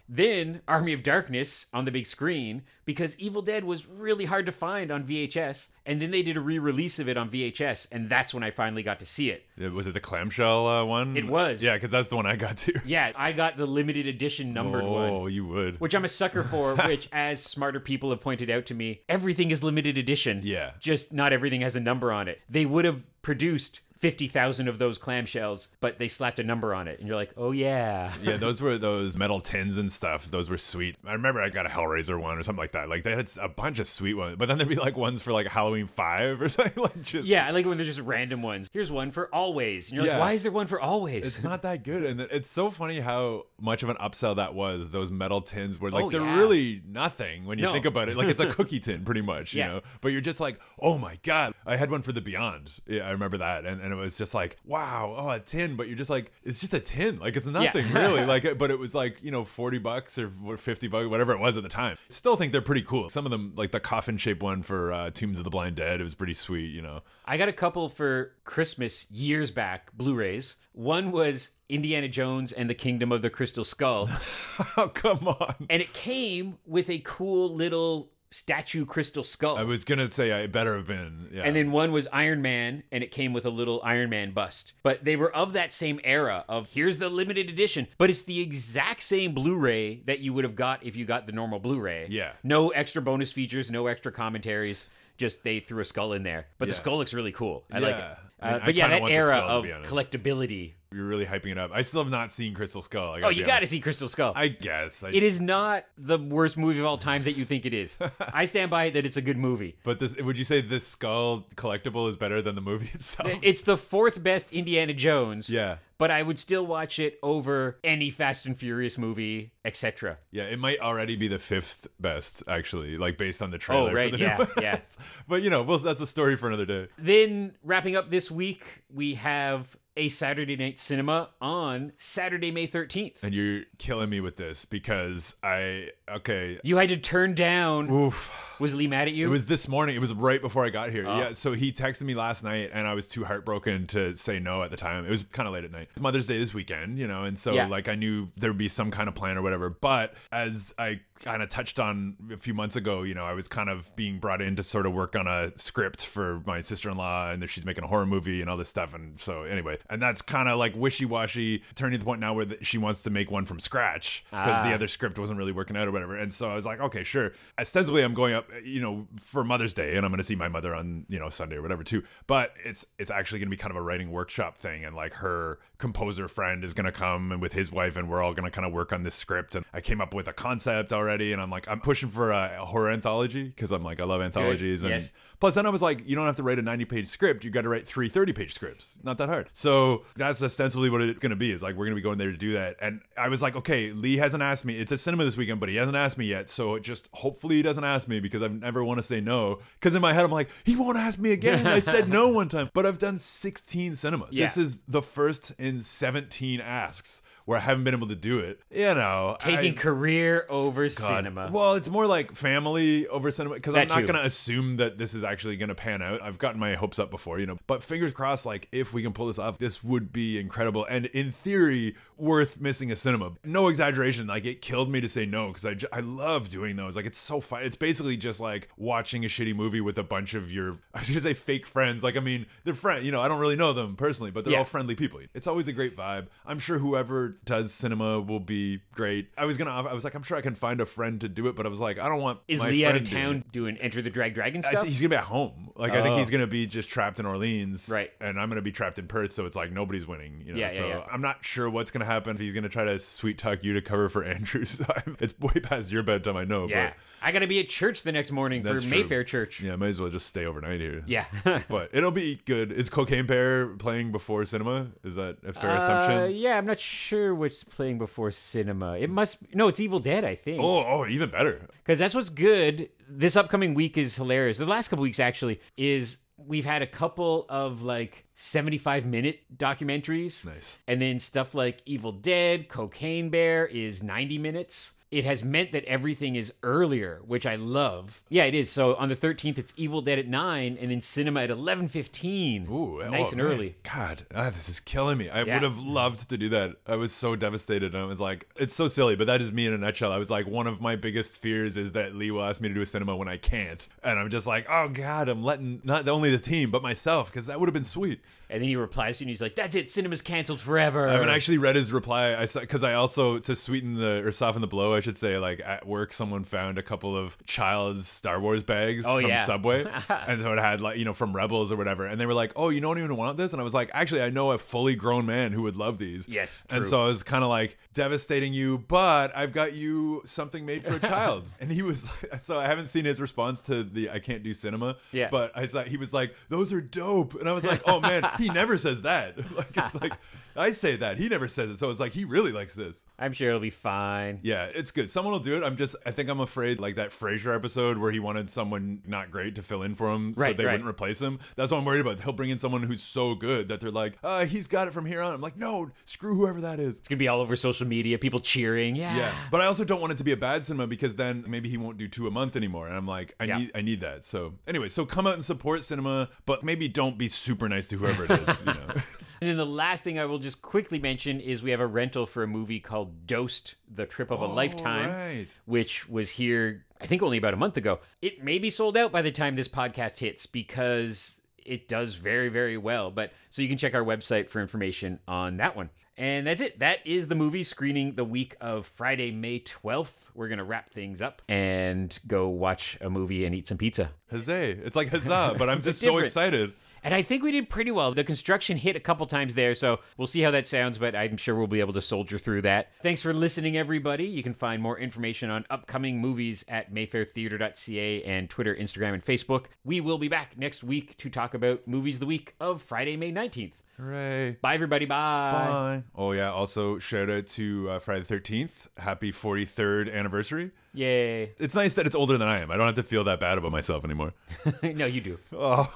Then 0.09 0.61
Army 0.67 0.93
of 0.93 1.05
Darkness 1.05 1.67
on 1.73 1.85
the 1.85 1.93
big 1.93 2.05
screen 2.05 2.63
because 2.85 3.17
Evil 3.19 3.43
Dead 3.43 3.63
was 3.63 3.87
really 3.87 4.25
hard 4.25 4.47
to 4.47 4.53
find 4.53 4.91
on 4.91 5.05
VHS. 5.07 5.69
And 5.87 6.03
then 6.03 6.11
they 6.11 6.23
did 6.23 6.37
a 6.37 6.41
re 6.41 6.59
release 6.59 6.99
of 6.99 7.09
it 7.09 7.17
on 7.17 7.31
VHS. 7.31 7.87
And 7.93 8.09
that's 8.09 8.35
when 8.35 8.43
I 8.43 8.51
finally 8.51 8.83
got 8.83 8.99
to 8.99 9.07
see 9.07 9.31
it. 9.31 9.47
Was 9.73 9.87
it 9.87 9.95
the 9.95 10.01
clamshell 10.01 10.67
uh, 10.67 10.85
one? 10.85 11.17
It 11.17 11.29
was. 11.29 11.63
Yeah, 11.63 11.75
because 11.75 11.91
that's 11.91 12.09
the 12.09 12.17
one 12.17 12.27
I 12.27 12.35
got 12.37 12.57
to. 12.59 12.75
Yeah, 12.85 13.13
I 13.15 13.33
got 13.33 13.57
the 13.57 13.67
limited 13.67 14.07
edition 14.07 14.53
numbered 14.53 14.85
one. 14.85 15.11
Oh, 15.11 15.27
you 15.29 15.47
would. 15.47 15.79
Which 15.81 15.95
I'm 15.95 16.05
a 16.05 16.09
sucker 16.09 16.43
for, 16.43 16.75
which, 16.87 17.09
as 17.13 17.43
smarter 17.43 17.81
people 17.81 18.11
have 18.11 18.21
pointed 18.21 18.51
out 18.51 18.67
to 18.67 18.75
me, 18.75 19.03
everything 19.09 19.51
is 19.51 19.63
limited 19.63 19.97
edition. 19.97 20.41
Yeah. 20.43 20.73
Just 20.81 21.13
not 21.13 21.33
everything 21.33 21.61
has 21.61 21.77
a 21.77 21.81
number 21.81 22.11
on 22.13 22.27
it. 22.27 22.41
They 22.51 22.67
would 22.67 22.85
have 22.85 23.05
produced 23.23 23.81
50,000 23.99 24.69
of 24.69 24.79
those 24.79 24.99
clamshells, 24.99 25.69
but 25.81 25.99
they 25.99 26.09
slapped 26.09 26.39
a 26.39 26.45
number 26.45 26.73
on 26.75 26.87
it. 26.89 26.99
And 26.99 27.09
you're 27.09 27.17
like, 27.17 27.33
oh, 27.37 27.51
yeah. 27.51 28.15
yeah, 28.23 28.37
those 28.39 28.61
were 28.61 28.79
those 28.79 29.17
metal 29.19 29.41
tins 29.41 29.77
and 29.77 29.91
stuff. 29.91 30.31
Those 30.31 30.49
were 30.49 30.59
sweet. 30.59 30.97
I 31.05 31.13
remember 31.13 31.41
I 31.41 31.49
got 31.49 31.67
a 31.67 31.69
Hellraiser 31.69 32.21
one 32.21 32.39
or 32.39 32.43
something 32.43 32.61
like 32.63 32.73
that. 32.73 32.89
Like 32.89 33.03
they 33.05 33.17
had 33.17 33.31
a 33.41 33.49
bunch 33.49 33.79
of 33.79 33.87
sweet 33.87 34.15
ones, 34.15 34.37
but 34.39 34.47
then 34.49 34.59
there'd 34.59 34.69
be 34.69 34.77
like 34.77 34.97
ones 34.97 35.21
for 35.21 35.33
like 35.33 35.49
Halloween 35.49 35.87
Five 35.89 36.41
or 36.41 36.49
something 36.49 36.81
like 36.83 37.03
just. 37.03 37.27
Yeah, 37.27 37.47
I 37.47 37.51
like 37.51 37.67
when 37.67 37.77
they're 37.77 37.87
just 37.87 38.01
random 38.01 38.41
ones. 38.43 38.69
Here's 38.73 38.91
one 38.91 39.11
for 39.11 39.33
always. 39.35 39.91
And 39.91 39.97
you're 40.01 40.07
like, 40.11 40.21
why 40.21 40.33
is 40.33 40.43
there 40.45 40.53
one 40.53 40.67
for 40.69 40.81
always? 40.81 41.27
It's 41.27 41.43
not 41.43 41.63
that 41.63 41.83
good, 41.83 42.05
and 42.05 42.21
it's 42.21 42.49
so 42.49 42.71
funny 42.71 43.01
how 43.01 43.47
much 43.61 43.83
of 43.83 43.89
an 43.89 43.97
upsell 43.97 44.37
that 44.37 44.55
was. 44.55 44.91
Those 44.91 45.11
metal 45.11 45.41
tins 45.43 45.81
were 45.81 45.91
like 45.91 46.05
Oh, 46.05 46.11
they're 46.11 46.21
yeah. 46.23 46.39
really 46.39 46.83
nothing 46.89 47.45
when 47.47 47.59
you 47.59 47.65
No. 47.65 47.73
think 47.73 47.85
about 47.85 48.09
it. 48.09 48.17
Like 48.17 48.29
it's 48.29 48.41
a 48.41 48.47
cookie 48.51 48.79
tin, 48.81 49.05
pretty 49.05 49.23
much, 49.23 49.55
you 49.55 49.65
know. 49.65 49.81
But 50.01 50.13
you're 50.13 50.21
just 50.21 50.41
like, 50.41 50.61
oh 50.81 50.99
my 50.99 51.19
god! 51.23 51.53
I 51.67 51.77
had 51.77 51.91
one 51.91 52.03
for 52.03 52.13
the 52.13 52.21
Beyond. 52.21 52.73
Yeah, 52.87 53.07
I 53.07 53.11
remember 53.11 53.39
that, 53.39 53.65
and, 53.67 53.81
and 53.81 53.88
it 53.93 53.97
was 53.97 54.17
just 54.19 54.35
like, 54.35 54.57
wow, 54.65 55.15
oh 55.17 55.31
a 55.31 55.41
tin. 55.41 55.77
But 55.77 55.89
you're 55.89 55.97
just 55.97 56.11
like, 56.11 56.33
it's 56.45 56.61
just 56.61 56.75
a 56.75 56.81
tin. 56.81 57.19
Like 57.19 57.37
it's 57.37 57.47
nothing 57.47 57.93
really. 57.93 58.25
Like, 58.25 58.59
but 58.59 58.71
it 58.71 58.79
was 58.79 58.95
like 58.95 59.23
you 59.23 59.31
know 59.31 59.45
forty 59.45 59.79
bucks 59.79 60.19
or 60.19 60.31
fifty 60.57 60.89
bucks, 60.89 61.09
whatever 61.09 61.33
it 61.33 61.39
was 61.39 61.57
at 61.57 61.63
the 61.63 61.69
time. 61.69 61.99
Still 62.09 62.37
think 62.37 62.53
they're 62.53 62.61
pretty 62.63 62.83
cool. 62.83 63.11
Some 63.11 63.25
of 63.25 63.31
them, 63.31 63.53
like 63.57 63.71
the 63.71 63.81
coffin 63.81 64.17
shaped 64.17 64.43
one 64.43 64.63
for 64.63 64.93
uh, 64.93 65.11
Tombs 65.11 65.39
of 65.39 65.45
the 65.45 65.51
Blind 65.51 65.77
Dead, 65.77 66.01
it 66.01 66.05
was 66.05 66.15
pretty 66.15 66.35
sweet. 66.35 66.73
You 66.73 66.83
know. 66.83 67.03
I 67.25 67.37
got 67.37 67.49
a 67.49 67.53
couple 67.53 67.89
for 67.89 68.33
Christmas 68.45 69.11
years 69.11 69.51
back, 69.51 69.93
Blu 69.97 70.15
rays. 70.15 70.57
One 70.73 71.11
was 71.11 71.51
Indiana 71.69 72.09
Jones 72.09 72.53
and 72.53 72.71
the 72.71 72.75
Kingdom 72.75 73.13
of 73.13 73.21
the 73.23 73.31
Crystal 73.31 73.65
Skull. 73.65 74.09
oh 74.77 74.89
come 74.89 75.29
on! 75.29 75.55
and 75.69 75.83
it 75.83 75.93
came 75.93 76.59
with 76.67 76.89
a 76.89 77.01
cool 77.05 77.55
little 77.55 78.13
statue 78.31 78.85
crystal 78.85 79.25
skull. 79.25 79.57
I 79.57 79.63
was 79.65 79.85
gonna 79.85 80.11
say 80.11 80.33
I 80.33 80.47
better 80.47 80.77
have 80.77 80.87
been. 80.87 81.29
Yeah. 81.33 81.43
and 81.43 81.57
then 81.57 81.73
one 81.73 81.93
was 81.93 82.07
Iron 82.13 82.43
Man, 82.43 82.83
and 82.93 83.03
it 83.03 83.11
came 83.11 83.33
with 83.33 83.47
a 83.47 83.51
little 83.51 83.81
Iron 83.85 84.11
Man 84.11 84.33
bust. 84.33 84.75
But 84.83 85.05
they 85.05 85.17
were 85.17 85.35
of 85.35 85.55
that 85.55 85.73
same 85.73 86.01
era 86.05 86.45
of 86.49 86.69
here's 86.71 86.99
the 86.99 87.09
limited 87.09 87.49
edition, 87.49 87.89
but 87.97 88.11
it's 88.11 88.23
the 88.23 88.41
exact 88.41 89.03
same 89.03 89.33
Blu-ray 89.33 90.03
that 90.07 90.21
you 90.21 90.33
would 90.33 90.45
have 90.45 90.57
got 90.57 90.85
if 90.85 90.97
you 90.97 91.05
got 91.05 91.27
the 91.27 91.33
normal 91.33 91.59
Blu-ray. 91.59 92.09
Yeah. 92.11 92.33
No 92.43 92.69
extra 92.71 93.03
bonus 93.03 93.33
features, 93.33 93.71
no 93.71 93.87
extra 93.87 94.13
commentaries. 94.13 94.87
Just 95.17 95.43
they 95.43 95.59
threw 95.59 95.81
a 95.81 95.85
skull 95.85 96.13
in 96.13 96.23
there, 96.23 96.47
but 96.59 96.69
the 96.69 96.75
skull 96.75 96.99
looks 96.99 97.13
really 97.13 97.33
cool. 97.33 97.65
I 97.73 97.81
like 97.81 97.97
it. 97.97 98.01
Uh, 98.01 98.15
I 98.41 98.53
mean, 98.53 98.63
I 98.63 98.65
but 98.67 98.75
yeah, 98.77 98.89
that 98.89 99.03
era 99.11 99.39
of 99.39 99.65
collectability. 99.65 100.75
You're 100.91 101.05
really 101.05 101.27
hyping 101.27 101.53
it 101.53 101.59
up. 101.59 101.71
I 101.73 101.83
still 101.83 102.03
have 102.03 102.11
not 102.11 102.31
seen 102.31 102.55
Crystal 102.55 102.81
Skull. 102.81 103.19
Oh, 103.23 103.29
you 103.29 103.45
got 103.45 103.61
to 103.61 103.67
see 103.67 103.79
Crystal 103.79 104.09
Skull. 104.09 104.33
I 104.35 104.49
guess. 104.49 105.03
I, 105.03 105.11
it 105.11 105.23
is 105.23 105.39
not 105.39 105.85
the 105.99 106.19
worst 106.19 106.57
movie 106.57 106.81
of 106.81 106.87
all 106.87 106.97
time 106.97 107.25
that 107.25 107.33
you 107.33 107.45
think 107.45 107.67
it 107.67 107.75
is. 107.75 107.99
I 108.33 108.47
stand 108.47 108.71
by 108.71 108.87
it 108.87 108.95
that 108.95 109.05
it's 109.05 109.19
a 109.19 109.23
good 109.23 109.37
movie. 109.37 109.77
But 109.85 109.99
this, 109.99 110.17
would 110.17 110.39
you 110.39 110.45
say 110.45 110.63
this 110.63 110.87
skull 110.87 111.47
collectible 111.57 112.09
is 112.09 112.17
better 112.17 112.41
than 112.41 112.55
the 112.55 112.63
movie 112.63 112.91
itself? 112.95 113.31
It's 113.43 113.63
the 113.63 113.77
fourth 113.77 114.23
best 114.23 114.53
Indiana 114.53 114.95
Jones. 114.95 115.51
yeah. 115.51 115.77
but 115.99 116.11
I 116.11 116.23
would 116.23 116.39
still 116.39 116.67
watch 116.67 116.99
it 116.99 117.19
over 117.23 117.79
any 117.85 118.09
Fast 118.09 118.47
and 118.47 118.57
Furious 118.57 118.97
movie, 118.97 119.53
etc. 119.67 120.19
Yeah, 120.31 120.45
it 120.45 120.59
might 120.59 120.79
already 120.81 121.17
be 121.17 121.29
the 121.29 121.39
fifth 121.39 121.87
best, 122.01 122.43
actually, 122.49 122.97
like 122.97 123.19
based 123.19 123.43
on 123.43 123.51
the 123.51 123.57
oh, 123.57 123.59
trailer. 123.59 123.91
Oh, 123.91 123.95
right, 123.95 124.17
yeah, 124.17 124.47
yeah. 124.61 124.81
But 125.29 125.43
you 125.43 125.51
know, 125.51 125.65
well, 125.65 125.79
that's 125.79 126.01
a 126.01 126.07
story 126.07 126.37
for 126.37 126.47
another 126.47 126.67
day. 126.67 126.89
Then 126.97 127.53
wrapping 127.63 127.95
up 127.95 128.11
this 128.11 128.31
week, 128.31 128.65
we 128.95 129.15
have 129.15 129.77
a 129.99 130.09
Saturday 130.09 130.57
Night 130.57 130.77
Sinema 130.77 131.29
on 131.41 131.93
Saturday, 131.97 132.51
May 132.51 132.69
13th. 132.69 133.23
And 133.23 133.35
you're 133.35 133.65
killing 133.79 134.09
me 134.09 134.21
with 134.21 134.37
this 134.37 134.65
because 134.65 135.37
I 135.43 135.91
okay. 136.09 136.59
You 136.63 136.77
had 136.77 136.89
to 136.91 136.97
turn 136.97 137.35
down. 137.35 137.91
Oof. 137.91 138.31
Was 138.61 138.75
Lee 138.75 138.87
mad 138.87 139.09
at 139.09 139.15
you? 139.15 139.27
It 139.27 139.31
was 139.31 139.47
this 139.47 139.69
morning. 139.69 139.95
It 139.97 140.01
was 140.01 140.13
right 140.15 140.41
before 140.41 140.65
I 140.65 140.71
got 140.71 140.91
here. 140.91 141.05
Oh. 141.07 141.19
Yeah. 141.19 141.33
So 141.33 141.53
he 141.53 141.73
texted 141.73 142.03
me 142.03 142.15
last 142.15 142.43
night, 142.45 142.71
and 142.73 142.87
I 142.87 142.95
was 142.95 143.07
too 143.07 143.25
heartbroken 143.25 143.87
to 143.89 144.17
say 144.17 144.39
no 144.39 144.63
at 144.63 144.71
the 144.71 144.77
time. 144.77 145.05
It 145.05 145.11
was 145.11 145.25
kind 145.25 145.47
of 145.47 145.53
late 145.55 145.65
at 145.65 145.73
night. 145.73 145.89
Mother's 145.99 146.27
Day 146.27 146.39
this 146.39 146.55
weekend, 146.55 146.99
you 146.99 147.07
know, 147.09 147.25
and 147.25 147.39
so 147.39 147.55
Yeah. 147.55 147.67
like 147.67 147.89
I 147.89 147.95
knew 147.97 148.29
there 148.37 148.51
would 148.51 148.59
be 148.59 148.69
some 148.69 148.91
kind 148.91 149.09
of 149.09 149.15
plan 149.15 149.37
or 149.37 149.43
whatever. 149.43 149.69
But 149.69 150.15
as 150.33 150.75
I 150.79 151.01
kind 151.21 151.43
of 151.43 151.49
touched 151.49 151.79
on 151.81 152.17
a 152.33 152.37
few 152.37 152.55
months 152.55 152.77
ago, 152.77 153.03
you 153.03 153.15
know, 153.15 153.25
I 153.25 153.33
was 153.33 153.49
kind 153.49 153.69
of 153.69 153.95
being 153.97 154.19
brought 154.19 154.41
in 154.41 154.57
to 154.57 154.63
sort 154.63 154.87
of 154.87 154.93
work 154.93 155.17
on 155.17 155.27
a 155.27 155.57
script 155.59 156.05
for 156.05 156.43
my 156.47 156.61
sister-in-law, 156.61 157.31
and 157.31 157.43
that 157.43 157.49
she's 157.49 157.65
making 157.65 157.85
a 157.85 157.87
horror 157.89 158.07
movie 158.07 158.41
and 158.41 158.49
all 158.51 158.57
this 158.57 158.69
stuff. 158.69 158.95
And 158.95 159.19
so 159.19 159.43
anyway, 159.43 159.79
and 159.91 160.01
that's 160.01 160.23
kind 160.23 160.49
of 160.49 160.59
like 160.59 160.75
wishy-washy, 160.77 161.63
turning 161.75 161.93
to 161.93 161.99
the 161.99 162.05
point 162.05 162.21
now 162.21 162.35
where 162.35 162.45
th- 162.47 162.65
she 162.67 162.79
wants 162.79 163.03
to 163.03 163.11
make 163.11 163.31
one 163.31 163.45
from 163.47 163.61
scratch 163.61 164.25
because 164.31 164.63
the 164.63 164.71
Ah. 164.71 164.75
other 164.75 164.87
script 164.89 165.19
wasn't 165.19 165.39
really 165.39 165.53
working 165.53 165.77
out 165.77 165.89
or 165.89 165.91
whatever. 165.93 166.17
And 166.17 166.33
so 166.33 166.49
I 166.51 166.55
was 166.55 166.67
like, 166.67 166.81
okay, 166.81 167.03
sure. 167.05 167.33
Ostensibly, 167.59 168.03
I'm 168.03 168.15
going 168.15 168.35
up, 168.35 168.49
you 168.65 168.81
know, 168.81 169.07
for 169.21 169.45
Mother's 169.45 169.73
Day, 169.73 169.97
and 169.97 170.05
I'm 170.05 170.11
going 170.13 170.19
to 170.19 170.25
see 170.25 170.37
my 170.37 170.49
mother 170.49 170.75
on, 170.75 171.07
you 171.09 171.19
know, 171.19 171.29
Sunday 171.29 171.57
or 171.57 171.63
whatever 171.63 171.83
too. 171.85 172.03
But 172.27 172.55
it's 172.65 172.87
it's 172.99 173.11
actually 173.11 173.41
going 173.41 173.49
to 173.49 173.51
be 173.51 173.57
kind 173.57 173.71
of 173.71 173.77
a 173.77 173.83
writing 173.83 174.11
workshop 174.11 174.57
thing, 174.59 174.85
and 174.85 174.95
like 174.95 175.15
her 175.15 175.59
composer 175.79 176.27
friend 176.29 176.65
is 176.65 176.75
going 176.75 176.87
to 176.87 176.93
come 176.93 177.31
and 177.33 177.41
with 177.41 177.53
his 177.53 177.71
wife, 177.71 177.97
and 177.97 178.09
we're 178.09 178.21
all 178.23 178.35
going 178.35 178.45
to 178.45 178.51
kind 178.51 178.67
of 178.67 178.73
work 178.73 178.93
on 178.93 179.03
this 179.05 179.15
script. 179.15 179.55
And 179.55 179.65
I 179.73 179.81
came 179.81 180.01
up 180.01 180.13
with 180.13 180.27
a 180.29 180.33
concept 180.33 180.93
already, 180.93 181.08
and 181.09 181.41
I'm 181.41 181.51
like, 181.51 181.69
I'm 181.69 181.81
pushing 181.81 182.09
for 182.09 182.31
a, 182.31 182.65
horror 182.65 182.91
anthology 182.91 183.45
because 183.45 183.73
I'm 183.73 183.83
like, 183.83 184.01
I 184.01 184.05
love 184.05 184.21
anthologies, 184.21 184.83
and 184.83 184.91
yes. 184.91 185.13
Plus, 185.41 185.55
then 185.55 185.67
I 185.67 185.69
was 185.69 185.83
like, 185.83 186.03
you 186.09 186.17
don't 186.17 186.27
have 186.27 186.37
to 186.37 186.43
write 186.43 186.59
a 186.59 186.63
90 186.63 186.85
page 186.87 187.07
script. 187.07 187.45
You 187.45 187.51
got 187.51 187.63
to 187.63 187.69
write 187.69 187.87
three 187.87 188.09
30 188.09 188.33
page 188.33 188.55
scripts. 188.55 188.99
Not 189.05 189.19
that 189.19 189.29
hard. 189.29 189.49
So 189.53 190.05
that's 190.17 190.43
ostensibly 190.43 190.91
what 190.91 191.01
it's 191.01 191.19
going 191.21 191.31
to 191.31 191.37
be 191.37 191.53
is 191.53 191.63
like, 191.63 191.77
we're 191.77 191.87
going 191.87 191.93
to 191.93 191.97
be 191.97 192.03
going 192.03 192.19
there 192.19 192.33
to 192.33 192.37
do 192.37 192.55
that. 192.55 192.77
And 192.81 193.01
I 193.17 193.29
was 193.29 193.41
like, 193.41 193.55
okay, 193.55 193.93
Lee 193.93 194.17
hasn't 194.17 194.43
asked 194.43 194.65
me. 194.65 194.79
It's 194.79 194.91
at 194.91 194.99
Sinema 194.99 195.19
this 195.19 195.37
weekend, 195.37 195.61
but 195.61 195.69
he 195.69 195.77
hasn't 195.77 195.97
asked 195.97 196.19
me 196.19 196.27
yet. 196.27 196.51
So 196.51 196.75
it 196.75 196.83
just 196.83 197.09
hopefully 197.13 197.57
he 197.57 197.63
doesn't 197.63 197.85
ask 197.85 198.09
me 198.09 198.19
because 198.19 198.43
I 198.43 198.49
never 198.49 198.83
want 198.83 198.99
to 198.99 199.03
say 199.03 199.21
no. 199.21 199.61
Because 199.79 199.95
in 199.95 200.03
my 200.03 200.13
head, 200.13 200.25
I'm 200.25 200.33
like, 200.33 200.49
he 200.65 200.75
won't 200.75 200.99
ask 200.99 201.19
me 201.19 201.33
again. 201.33 201.67
I 201.67 201.81
said 201.81 202.09
no 202.09 202.29
one 202.31 202.49
time. 202.49 202.71
But 202.75 202.85
I've 202.85 202.99
done 202.99 203.21
16 203.21 203.93
Sinema. 203.93 204.31
This 204.31 204.57
is 204.57 204.79
the 204.89 205.03
first 205.03 205.53
in 205.59 205.83
17 205.83 206.61
asks 206.61 207.23
where 207.49 207.57
I 207.57 207.63
haven't 207.63 207.85
been 207.85 207.95
able 207.95 208.09
to 208.09 208.15
do 208.15 208.41
it. 208.41 208.61
You 208.71 208.93
know, 208.93 209.35
Taking 209.41 209.73
I- 209.73 209.77
career 209.81 210.45
over 210.51 210.83
God. 210.87 211.25
Sinema. 211.25 211.51
Well, 211.51 211.77
it's 211.77 211.89
more 211.89 212.05
like 212.07 212.37
family 212.37 213.07
over 213.09 213.31
Sinema 213.31 213.55
because 213.55 213.75
I'm 213.75 213.89
not 213.89 214.03
going 214.03 214.19
to 214.21 214.25
assume 214.27 214.77
that 214.77 214.99
this 214.99 215.15
is 215.15 215.25
actually 215.25 215.57
going 215.57 215.71
to 215.71 215.75
pan 215.75 216.03
out. 216.03 216.21
I've 216.21 216.37
gotten 216.37 216.61
my 216.61 216.75
hopes 216.75 216.99
up 216.99 217.11
before, 217.11 217.39
you 217.41 217.47
know. 217.47 217.57
But 217.67 217.83
fingers 217.83 218.13
crossed, 218.13 218.45
like 218.45 218.69
if 218.71 218.93
we 218.93 219.03
can 219.03 219.15
pull 219.15 219.29
this 219.29 219.39
off, 219.39 219.57
this 219.57 219.83
would 219.83 220.13
be 220.13 220.39
incredible 220.39 220.85
and 220.91 221.07
in 221.07 221.33
theory 221.33 221.97
worth 222.19 222.61
missing 222.61 222.91
a 222.93 222.95
Sinema. 222.95 223.35
No 223.45 223.69
exaggeration. 223.69 224.27
Like 224.27 224.45
it 224.45 224.61
killed 224.61 224.91
me 224.91 225.01
to 225.01 225.09
say 225.09 225.25
no 225.25 225.49
because 225.49 225.65
I, 225.65 225.77
I 225.91 226.01
love 226.01 226.51
doing 226.51 226.77
those. 226.77 226.97
Like 226.97 227.07
it's 227.07 227.17
so 227.17 227.41
fun. 227.41 227.63
It's 227.63 227.77
basically 227.77 228.19
just 228.19 228.41
like 228.41 228.69
watching 228.77 229.25
a 229.25 229.29
shitty 229.29 229.57
movie 229.57 229.81
with 229.81 229.97
a 229.97 230.03
bunch 230.05 230.35
of 230.35 230.53
your 230.53 230.73
I 230.95 230.99
was 230.99 231.09
going 231.09 231.15
to 231.15 231.21
say 231.23 231.33
fake 231.33 231.67
friends. 231.67 232.05
Like 232.05 232.19
I 232.19 232.21
mean, 232.21 232.45
they're 232.65 232.75
friends. 232.75 233.07
You 233.07 233.13
know, 233.13 233.23
I 233.23 233.29
don't 233.29 233.41
really 233.41 233.57
know 233.57 233.73
them 233.73 233.97
personally, 233.97 234.33
but 234.33 234.45
they're 234.45 234.53
Yeah. 234.53 234.59
all 234.59 234.65
friendly 234.67 234.95
people. 234.95 235.21
It's 235.33 235.47
always 235.47 235.67
a 235.69 235.73
great 235.73 235.97
vibe. 235.97 236.27
I'm 236.45 236.59
sure 236.59 236.77
whoever 236.79 237.38
does 237.45 237.73
Sinema 237.73 238.27
will 238.27 238.41
be 238.41 238.81
great. 238.93 239.29
I 239.37 239.45
was 239.45 239.57
gonna. 239.57 239.71
I 239.71 239.93
was 239.93 240.05
like, 240.05 240.15
I'm 240.15 240.23
sure 240.23 240.37
I 240.37 240.41
can 240.41 240.55
find 240.55 240.81
a 240.81 240.87
friend 240.87 241.21
to 241.23 241.29
do 241.29 241.47
it, 241.49 241.57
but 241.57 241.67
I 241.67 241.69
was 241.69 241.81
like, 241.81 241.99
I 241.99 242.09
don't 242.09 242.21
want. 242.21 242.41
Is 242.49 242.61
Lee 242.61 242.85
out 242.85 242.97
of 242.97 243.05
town 243.09 243.45
doing 243.53 243.77
Enter 243.79 244.03
the 244.03 244.11
Drag 244.11 244.35
Dragon 244.35 244.63
I 244.65 244.71
stuff? 244.71 244.85
he's 244.87 245.01
gonna 245.01 245.11
be 245.11 245.17
at 245.17 245.25
home. 245.25 245.71
Like 245.77 245.93
I 245.93 246.03
think 246.03 246.15
Oh. 246.15 246.19
he's 246.19 246.31
gonna 246.31 246.47
be 246.47 246.67
just 246.67 246.89
trapped 246.89 247.21
in 247.21 247.27
Orleans, 247.27 247.89
Right. 247.89 248.11
And 248.21 248.39
I'm 248.41 248.49
gonna 248.49 248.63
be 248.63 248.73
trapped 248.73 248.99
in 248.99 249.07
Perth, 249.07 249.33
so 249.33 249.47
it's 249.47 249.57
like 249.57 249.73
nobody's 249.73 250.07
winning. 250.07 250.43
You 250.45 250.53
know? 250.55 250.59
Yeah, 250.59 250.71
yeah, 250.73 250.77
so 250.79 250.89
yeah. 250.89 251.05
I'm 251.11 251.23
not 251.23 251.45
sure 251.45 251.69
what's 251.71 251.91
gonna 251.91 252.05
happen. 252.05 252.35
If 252.35 252.41
he's 252.41 252.55
gonna 252.55 252.69
try 252.69 252.85
to 252.85 252.99
sweet 252.99 253.39
talk 253.39 253.65
you 253.65 253.75
to 253.75 253.83
cover 253.83 254.09
for 254.09 254.23
Andrews, 254.29 254.81
it's 255.21 255.39
way 255.39 255.61
past 255.61 255.91
your 255.91 256.03
bedtime, 256.03 256.37
I 256.37 256.45
know. 256.45 256.69
yeah. 256.69 256.93
I 257.21 257.33
got 257.33 257.41
to 257.41 257.49
be 257.49 257.59
at 257.59 257.69
church 257.69 258.03
the 258.05 258.13
next 258.13 258.31
morning 258.31 258.63
for 258.63 258.69
That's 258.75 258.83
true. 258.85 258.91
Mayfair 258.93 259.25
Church. 259.25 259.59
But 259.61 259.67
yeah, 259.67 259.75
might 259.75 259.89
as 259.89 259.99
well 260.01 260.09
just 260.09 260.27
stay 260.29 260.47
overnight 260.47 260.79
here. 260.81 261.03
Yeah. 261.05 261.25
But 261.69 261.91
it'll 261.93 262.13
be 262.13 262.41
good. 262.45 262.71
Is 262.71 262.89
Cocaine 262.89 263.27
Bear 263.27 263.67
playing 263.75 264.13
before 264.13 264.43
Sinema? 264.43 264.93
Is 265.03 265.17
that 265.17 265.39
a 265.45 265.53
fair 265.53 265.71
Uh, 265.73 265.77
assumption? 265.79 266.37
yeah, 266.37 266.57
I'm 266.57 266.65
not 266.67 266.79
sure 266.79 267.28
what's 267.35 267.65
playing 267.65 267.99
before 267.99 268.31
Sinema. 268.31 269.01
It 269.01 269.11
must 269.11 269.39
no, 269.55 269.69
it's 269.69 269.81
Evil 269.81 270.01
Dead, 270.01 270.25
I 270.25 270.35
think. 270.35 270.61
Oh, 270.63 270.85
oh, 270.85 271.07
even 271.07 271.31
better. 271.31 271.69
Because 271.85 271.99
that's 271.99 272.15
what's 272.15 272.29
good. 272.29 272.91
This 273.09 273.37
upcoming 273.37 273.75
week 273.75 273.97
is 273.97 274.17
hilarious. 274.17 274.59
The 274.59 274.67
last 274.67 274.89
couple 274.89 275.03
weeks 275.03 275.21
actually 275.21 275.61
is 275.77 276.19
we've 276.37 276.65
had 276.65 276.83
a 276.83 276.87
couple 276.87 277.47
of 277.49 277.83
like 277.83 278.25
75 278.35 279.05
minute 279.05 279.41
documentaries. 279.57 280.45
Nice. 280.45 280.79
And 280.87 281.03
then 281.03 281.19
stuff 281.19 281.55
like 281.55 281.83
Evil 281.85 282.13
Dead, 282.13 282.69
Cocaine 282.69 283.29
Bear 283.29 283.67
is 283.67 284.03
90 284.03 284.39
minutes. 284.39 284.93
It 285.11 285.25
has 285.25 285.43
meant 285.43 285.73
that 285.73 285.85
everything 285.85 286.37
is 286.37 286.53
earlier, 286.63 287.23
which 287.27 287.47
I 287.47 287.57
love. 287.57 288.23
Yeah, 288.29 288.45
it 288.45 288.55
is. 288.55 288.71
So 288.71 288.95
on 288.97 289.09
the 289.09 289.17
13th, 289.17 289.57
it's 289.57 289.73
Evil 289.77 290.03
Dead 290.03 290.19
at 290.19 290.29
9, 290.29 290.77
and 290.79 290.91
then 290.91 290.99
Sinema 291.01 291.45
at 291.45 291.51
11.15. 291.51 292.69
Ooh, 292.71 292.99
nice 293.11 293.27
oh, 293.27 293.29
and 293.31 293.37
man. 293.39 293.47
early. 293.47 293.77
God, 293.91 294.27
ah, 294.35 294.51
this 294.51 294.69
is 294.69 294.81
killing 294.81 295.17
me. 295.19 295.29
I 295.31 295.45
Yeah. 295.45 295.55
would 295.55 295.63
have 295.63 295.79
loved 295.79 296.29
to 296.29 296.37
do 296.37 296.49
that. 296.51 296.77
I 296.87 296.97
was 296.97 297.13
so 297.13 297.37
devastated, 297.37 297.95
and 297.95 298.03
I 298.03 298.07
was 298.07 298.21
like, 298.21 298.49
it's 298.57 298.75
so 298.75 298.87
silly, 298.89 299.17
but 299.17 299.27
that 299.27 299.41
is 299.41 299.51
me 299.53 299.67
in 299.67 299.73
a 299.73 299.79
nutshell. 299.79 300.13
I 300.13 300.19
was 300.19 300.31
like, 300.31 300.47
one 300.47 300.67
of 300.67 300.81
my 300.81 300.95
biggest 300.97 301.39
fears 301.39 301.77
is 301.79 301.93
that 301.93 302.15
Lee 302.15 302.31
will 302.31 302.43
ask 302.45 302.61
me 302.61 302.69
to 302.69 302.75
do 302.75 302.83
a 302.83 302.85
Sinema 302.85 303.17
when 303.17 303.29
I 303.29 303.39
can't, 303.39 303.89
and 304.03 304.19
I'm 304.19 304.29
just 304.31 304.47
like, 304.47 304.67
oh 304.69 304.89
God, 304.89 305.29
I'm 305.29 305.43
letting 305.43 305.81
not 305.85 306.07
only 306.09 306.31
the 306.31 306.39
team 306.39 306.71
but 306.71 306.83
myself 306.83 307.31
because 307.31 307.47
that 307.47 307.59
would 307.59 307.69
have 307.69 307.75
been 307.75 307.85
sweet. 307.85 308.21
And 308.51 308.63
then 308.63 308.69
he 308.69 308.77
replies 308.77 309.19
to 309.19 309.25
you, 309.25 309.27
and 309.27 309.31
he's 309.31 309.41
like, 309.43 309.57
that's 309.57 309.75
it, 309.75 309.87
Sinema's 309.89 310.23
canceled 310.23 310.61
forever. 310.61 311.07
I 311.09 311.13
haven't 311.13 311.29
actually 311.29 311.59
read 311.59 311.77
his 311.77 311.93
reply. 311.93 312.35
I 312.35 312.47
because 312.47 312.83
I 312.83 312.95
also 312.95 313.39
to 313.41 313.55
sweeten 313.55 313.95
the 313.95 314.25
or 314.27 314.33
soften 314.33 314.61
the 314.63 314.67
blow, 314.67 314.95
I 314.95 315.01
should 315.01 315.17
say, 315.19 315.39
like 315.39 315.61
at 315.65 315.87
work, 315.87 316.13
someone 316.13 316.45
found 316.45 316.79
a 316.79 316.83
couple 316.83 317.15
of 317.17 317.37
child's 317.47 318.09
Star 318.09 318.41
Wars 318.41 318.63
bags 318.63 319.05
Oh, 319.07 319.21
from 319.21 319.29
yeah. 319.31 319.45
Subway, 319.45 319.85
and 320.09 320.41
so 320.41 320.53
it 320.53 320.59
had 320.59 320.81
like 320.81 320.99
you 320.99 321.05
know 321.05 321.13
from 321.13 321.35
Rebels 321.37 321.71
or 321.73 321.77
whatever, 321.77 322.07
and 322.07 322.19
they 322.21 322.27
were 322.27 322.35
like, 322.35 322.53
"Oh, 322.57 322.71
you 322.71 322.81
don't 322.81 322.97
even 322.99 323.17
want 323.17 323.37
this," 323.37 323.53
and 323.53 323.61
I 323.61 323.65
was 323.65 323.75
like, 323.75 323.91
"Actually, 323.93 324.23
I 324.23 324.31
know 324.31 324.53
a 324.53 324.59
fully 324.59 324.95
grown 324.95 325.27
man 325.27 325.53
who 325.53 325.63
would 325.63 325.77
love 325.77 325.99
these." 325.99 326.27
Yes, 326.29 326.65
and 326.71 326.87
so 326.87 327.03
I 327.03 327.07
was 327.09 327.23
kind 327.23 327.45
of 327.45 327.51
like 327.51 327.77
devastating 327.93 328.55
you, 328.55 328.79
but 328.79 329.37
I've 329.37 329.53
got 329.53 329.75
you 329.75 330.23
something 330.25 330.65
made 330.65 330.85
for 330.85 330.95
a 330.95 331.01
child, 331.01 331.55
and 331.61 331.71
he 331.71 331.83
was 331.83 332.09
like, 332.23 332.41
so 332.41 332.59
I 332.59 332.67
haven't 332.67 332.87
seen 332.87 333.05
his 333.05 333.21
response 333.21 333.61
to 333.63 333.85
the 333.85 334.09
I 334.11 334.21
can't 334.21 334.43
do 334.43 334.51
Sinema, 334.55 334.97
Yeah. 335.13 335.29
but 335.31 335.53
I 335.55 335.67
saw 335.67 335.83
he 335.83 335.97
was 335.99 336.15
like, 336.15 336.35
"Those 336.49 336.73
are 336.73 336.81
dope," 336.81 337.35
and 337.39 337.49
I 337.49 337.53
was 337.53 337.67
like, 337.73 337.83
"Oh 337.87 338.01
man, 338.01 338.23
he 338.39 338.49
never 338.49 338.79
says 338.79 339.03
that." 339.03 339.37
like 339.57 339.77
it's 339.77 339.95
like 340.01 340.15
I 340.59 340.73
say 340.73 340.97
that 340.97 341.19
he 341.19 341.29
never 341.29 341.49
says 341.49 341.71
it, 341.71 341.77
so 341.79 341.89
it's 341.91 342.01
like 342.01 342.13
he 342.13 342.25
really 342.25 342.53
likes 342.53 342.75
this. 342.75 343.05
I'm 343.19 343.33
sure 343.33 343.49
it'll 343.49 343.61
be 343.61 343.71
fine. 343.71 344.41
Yeah, 344.43 344.65
it's 344.75 344.91
good. 344.91 345.11
Someone 345.11 345.33
will 345.33 345.41
do 345.41 345.57
it. 345.57 345.65
I'm 345.65 345.77
just, 345.77 345.97
I 346.05 346.11
think 346.11 346.29
I'm 346.29 346.41
afraid 346.41 346.81
like 346.81 346.97
that 346.97 347.11
Frasier 347.11 347.55
episode 347.55 347.99
where 347.99 348.11
he 348.13 348.19
wanted 348.19 348.51
someone 348.51 349.03
not 349.07 349.31
great 349.31 349.55
to 349.57 349.63
fill 349.63 349.83
in 349.83 349.95
for 349.95 350.13
him 350.13 350.35
so 350.35 350.43
Right, 350.43 350.57
they 350.57 350.65
right. 350.65 350.73
wouldn't 350.73 350.89
replace 350.89 351.21
him. 351.21 351.39
That's 351.57 351.71
what 351.71 351.79
I'm 351.79 351.85
worried 351.85 352.01
about. 352.01 352.21
He'll 352.21 352.33
bring 352.33 352.51
in 352.51 352.59
someone 352.59 352.83
who's 352.83 353.03
so 353.03 353.35
good 353.35 353.69
that 353.69 353.81
they're 353.81 353.91
like, 353.91 354.19
uh, 354.23 354.45
he's 354.47 354.67
got 354.67 354.89
it 354.89 354.93
from 354.95 355.07
here 355.07 355.23
on. 355.23 355.35
I'm 355.35 355.41
like, 355.41 355.57
no, 355.57 355.91
screw 356.05 356.35
whoever 356.35 356.61
that 356.63 356.81
is. 356.81 356.99
It's 356.99 357.09
going 357.09 357.19
to 357.19 357.23
be 357.23 357.29
all 357.29 357.41
over 357.41 357.57
social 357.57 357.87
media, 357.87 358.19
people 358.19 358.41
cheering. 358.41 358.97
Yeah. 358.97 359.17
Yeah, 359.17 359.35
but 359.51 359.61
I 359.61 359.67
also 359.67 359.85
don't 359.85 360.01
want 360.01 360.13
it 360.13 360.19
to 360.19 360.25
be 360.25 360.33
a 360.33 360.37
bad 360.37 360.63
Sinema 360.63 360.89
because 360.89 361.15
then 361.15 361.45
maybe 361.47 361.69
he 361.69 361.77
won't 361.77 361.99
do 361.99 362.09
two 362.09 362.27
a 362.27 362.31
month 362.31 362.57
anymore, 362.57 362.87
and 362.89 362.97
I'm 362.97 363.07
like, 363.07 363.35
I 363.41 363.45
Yeah. 363.45 363.59
need, 363.59 363.71
I 363.75 363.83
need 363.83 364.01
that. 364.01 364.25
So 364.25 364.55
anyway, 364.67 364.89
so 364.89 365.05
come 365.05 365.27
out 365.27 365.35
and 365.35 365.45
support 365.45 365.81
Sinema, 365.81 366.29
but 366.47 366.63
maybe 366.65 366.89
don't 366.89 367.19
be 367.19 367.29
super 367.29 367.69
nice 367.69 367.87
to 367.89 367.97
whoever 367.97 368.25
it 368.25 368.31
is. 368.49 368.61
You 368.61 368.75
know, 368.75 368.87
And 369.41 369.49
then 369.51 369.57
the 369.57 369.67
last 369.67 370.03
thing 370.05 370.19
I 370.19 370.25
will 370.25 370.39
just 370.39 370.48
quickly 370.55 370.99
mention 370.99 371.41
is 371.41 371.63
we 371.63 371.71
have 371.71 371.81
a 371.81 371.87
rental 371.87 372.27
for 372.27 372.43
a 372.43 372.47
movie 372.47 372.81
called 372.81 373.27
Dosed, 373.27 373.75
The 373.93 374.07
Trip 374.07 374.31
of 374.31 374.43
a 374.43 374.45
oh, 374.45 374.53
Lifetime, 374.53 375.11
right. 375.11 375.47
which 375.67 376.09
was 376.09 376.31
here, 376.31 376.85
I 377.01 377.07
think, 377.07 377.23
only 377.23 377.39
about 377.39 377.55
a 377.55 377.59
month 377.59 377.77
ago. 377.77 378.01
It 378.23 378.43
may 378.43 378.59
be 378.59 378.71
sold 378.71 378.97
out 378.97 379.13
by 379.13 379.23
the 379.23 379.33
time 379.33 379.57
this 379.57 379.69
podcast 379.69 380.19
hits 380.19 380.47
because 380.47 381.41
it 381.65 381.89
does 381.89 382.15
very, 382.15 382.49
very 382.49 382.77
well. 382.77 383.11
But 383.11 383.33
so 383.51 383.63
you 383.63 383.69
can 383.69 383.79
check 383.79 383.95
our 383.95 384.05
website 384.05 384.49
for 384.49 384.61
information 384.61 385.21
on 385.29 385.59
that 385.59 385.77
one. 385.77 385.91
And 386.19 386.49
that's 386.49 386.61
it. 386.61 386.81
That 386.81 386.99
is 387.07 387.29
the 387.29 387.37
movie 387.37 387.63
screening 387.63 388.17
the 388.17 388.25
week 388.25 388.57
of 388.61 388.87
Friday, 388.87 389.31
May 389.31 389.61
12th. 389.61 390.31
We're 390.35 390.49
going 390.49 390.59
to 390.59 390.65
wrap 390.65 390.91
things 390.93 391.23
up 391.23 391.43
and 391.49 392.19
go 392.27 392.49
watch 392.49 392.99
a 393.01 393.09
movie 393.09 393.45
and 393.45 393.55
eat 393.55 393.69
some 393.69 393.79
pizza. 393.79 394.11
Huzzah! 394.29 394.85
It's 394.85 394.97
like 394.97 395.11
huzzah, 395.11 395.55
but 395.57 395.71
I'm 395.71 395.81
just 395.83 396.01
so 396.01 396.19
excited. 396.19 396.73
And 397.09 397.15
I 397.15 397.23
think 397.23 397.43
we 397.43 397.53
did 397.53 397.71
pretty 397.71 397.91
well. 397.91 398.13
The 398.13 398.23
construction 398.23 398.77
hit 398.77 398.95
a 398.95 399.01
couple 399.01 399.25
times 399.25 399.55
there, 399.55 399.75
so 399.75 400.01
we'll 400.19 400.27
see 400.27 400.43
how 400.43 400.51
that 400.51 400.67
sounds, 400.67 400.99
but 400.99 401.17
I'm 401.17 401.39
sure 401.39 401.55
we'll 401.55 401.67
be 401.67 401.81
able 401.81 401.95
to 401.95 402.03
soldier 402.03 402.37
through 402.37 402.61
that. 402.63 402.91
Thanks 403.01 403.23
for 403.23 403.33
listening, 403.33 403.79
everybody. 403.79 404.25
You 404.25 404.43
can 404.43 404.53
find 404.53 404.83
more 404.83 404.99
information 404.99 405.49
on 405.49 405.65
upcoming 405.71 406.21
movies 406.21 406.67
at 406.69 406.93
mayfairtheatre.ca 406.93 408.25
and 408.25 408.51
Twitter, 408.51 408.75
Instagram, 408.77 409.15
and 409.15 409.25
Facebook. 409.25 409.69
We 409.85 410.03
will 410.03 410.19
be 410.19 410.29
back 410.29 410.59
next 410.59 410.85
week 410.85 411.17
to 411.17 411.31
talk 411.31 411.55
about 411.55 411.89
movies 411.89 412.17
of 412.17 412.21
the 412.21 412.27
week 412.27 412.55
of 412.61 412.83
Friday, 412.83 413.17
May 413.17 413.33
19th. 413.33 413.73
Hooray. 413.97 414.59
Bye, 414.61 414.75
everybody. 414.75 415.07
Bye. 415.07 415.67
Bye. 415.67 416.03
Oh, 416.15 416.33
yeah. 416.33 416.53
Also, 416.53 416.99
shout 416.99 417.31
out 417.31 417.47
to 417.47 417.89
uh, 417.89 417.99
Friday 418.01 418.23
the 418.23 418.35
13th. 418.35 418.87
Happy 418.99 419.33
43rd 419.33 420.13
anniversary. 420.13 420.73
Yay. 420.93 421.55
It's 421.59 421.75
nice 421.75 421.95
that 421.95 422.05
it's 422.05 422.15
older 422.15 422.37
than 422.37 422.49
I 422.49 422.59
am. 422.59 422.71
I 422.71 422.77
don't 422.77 422.85
have 422.85 422.97
to 422.97 423.03
feel 423.03 423.25
that 423.25 423.41
bad 423.41 423.57
about 423.57 423.73
myself 423.73 424.05
anymore. 424.05 424.35
no, 424.83 425.07
you 425.07 425.23
do. 425.23 425.39
Oh. 425.55 425.91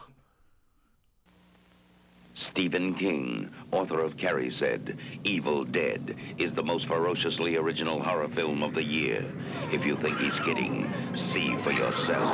Stephen 2.35 2.95
King, 2.95 3.51
author 3.73 4.01
of 4.01 4.17
Carrie, 4.17 4.51
said, 4.51 4.97
Evil 5.23 5.65
Dead 5.65 6.17
is 6.39 6.55
the 6.55 6.63
most 6.63 6.87
ferociously 6.87 7.57
original 7.57 8.03
horror 8.03 8.29
film 8.29 8.63
of 8.63 8.73
the 8.73 8.83
year. 8.83 9.25
If 9.71 9.85
you 9.85 9.97
think 9.97 10.19
he's 10.19 10.41
kidding, 10.41 10.91
see 11.15 11.55
for 11.59 11.73
yourself. 11.73 12.33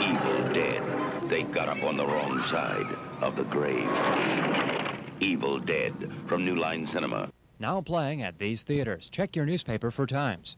Evil 0.00 0.52
Dead. 0.52 1.28
They 1.28 1.42
got 1.42 1.68
up 1.68 1.82
on 1.82 1.96
the 1.96 2.06
wrong 2.06 2.42
side 2.44 2.86
of 3.22 3.34
the 3.34 3.44
grave. 3.44 3.90
Evil 5.18 5.58
Dead 5.58 6.12
from 6.28 6.44
New 6.44 6.54
Line 6.54 6.86
Cinema. 6.86 7.28
Now 7.58 7.80
playing 7.80 8.22
at 8.22 8.38
these 8.38 8.62
theaters. 8.62 9.10
Check 9.10 9.34
your 9.34 9.46
newspaper 9.46 9.90
for 9.90 10.06
times. 10.06 10.56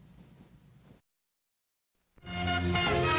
Thank 2.30 3.12
you. 3.12 3.17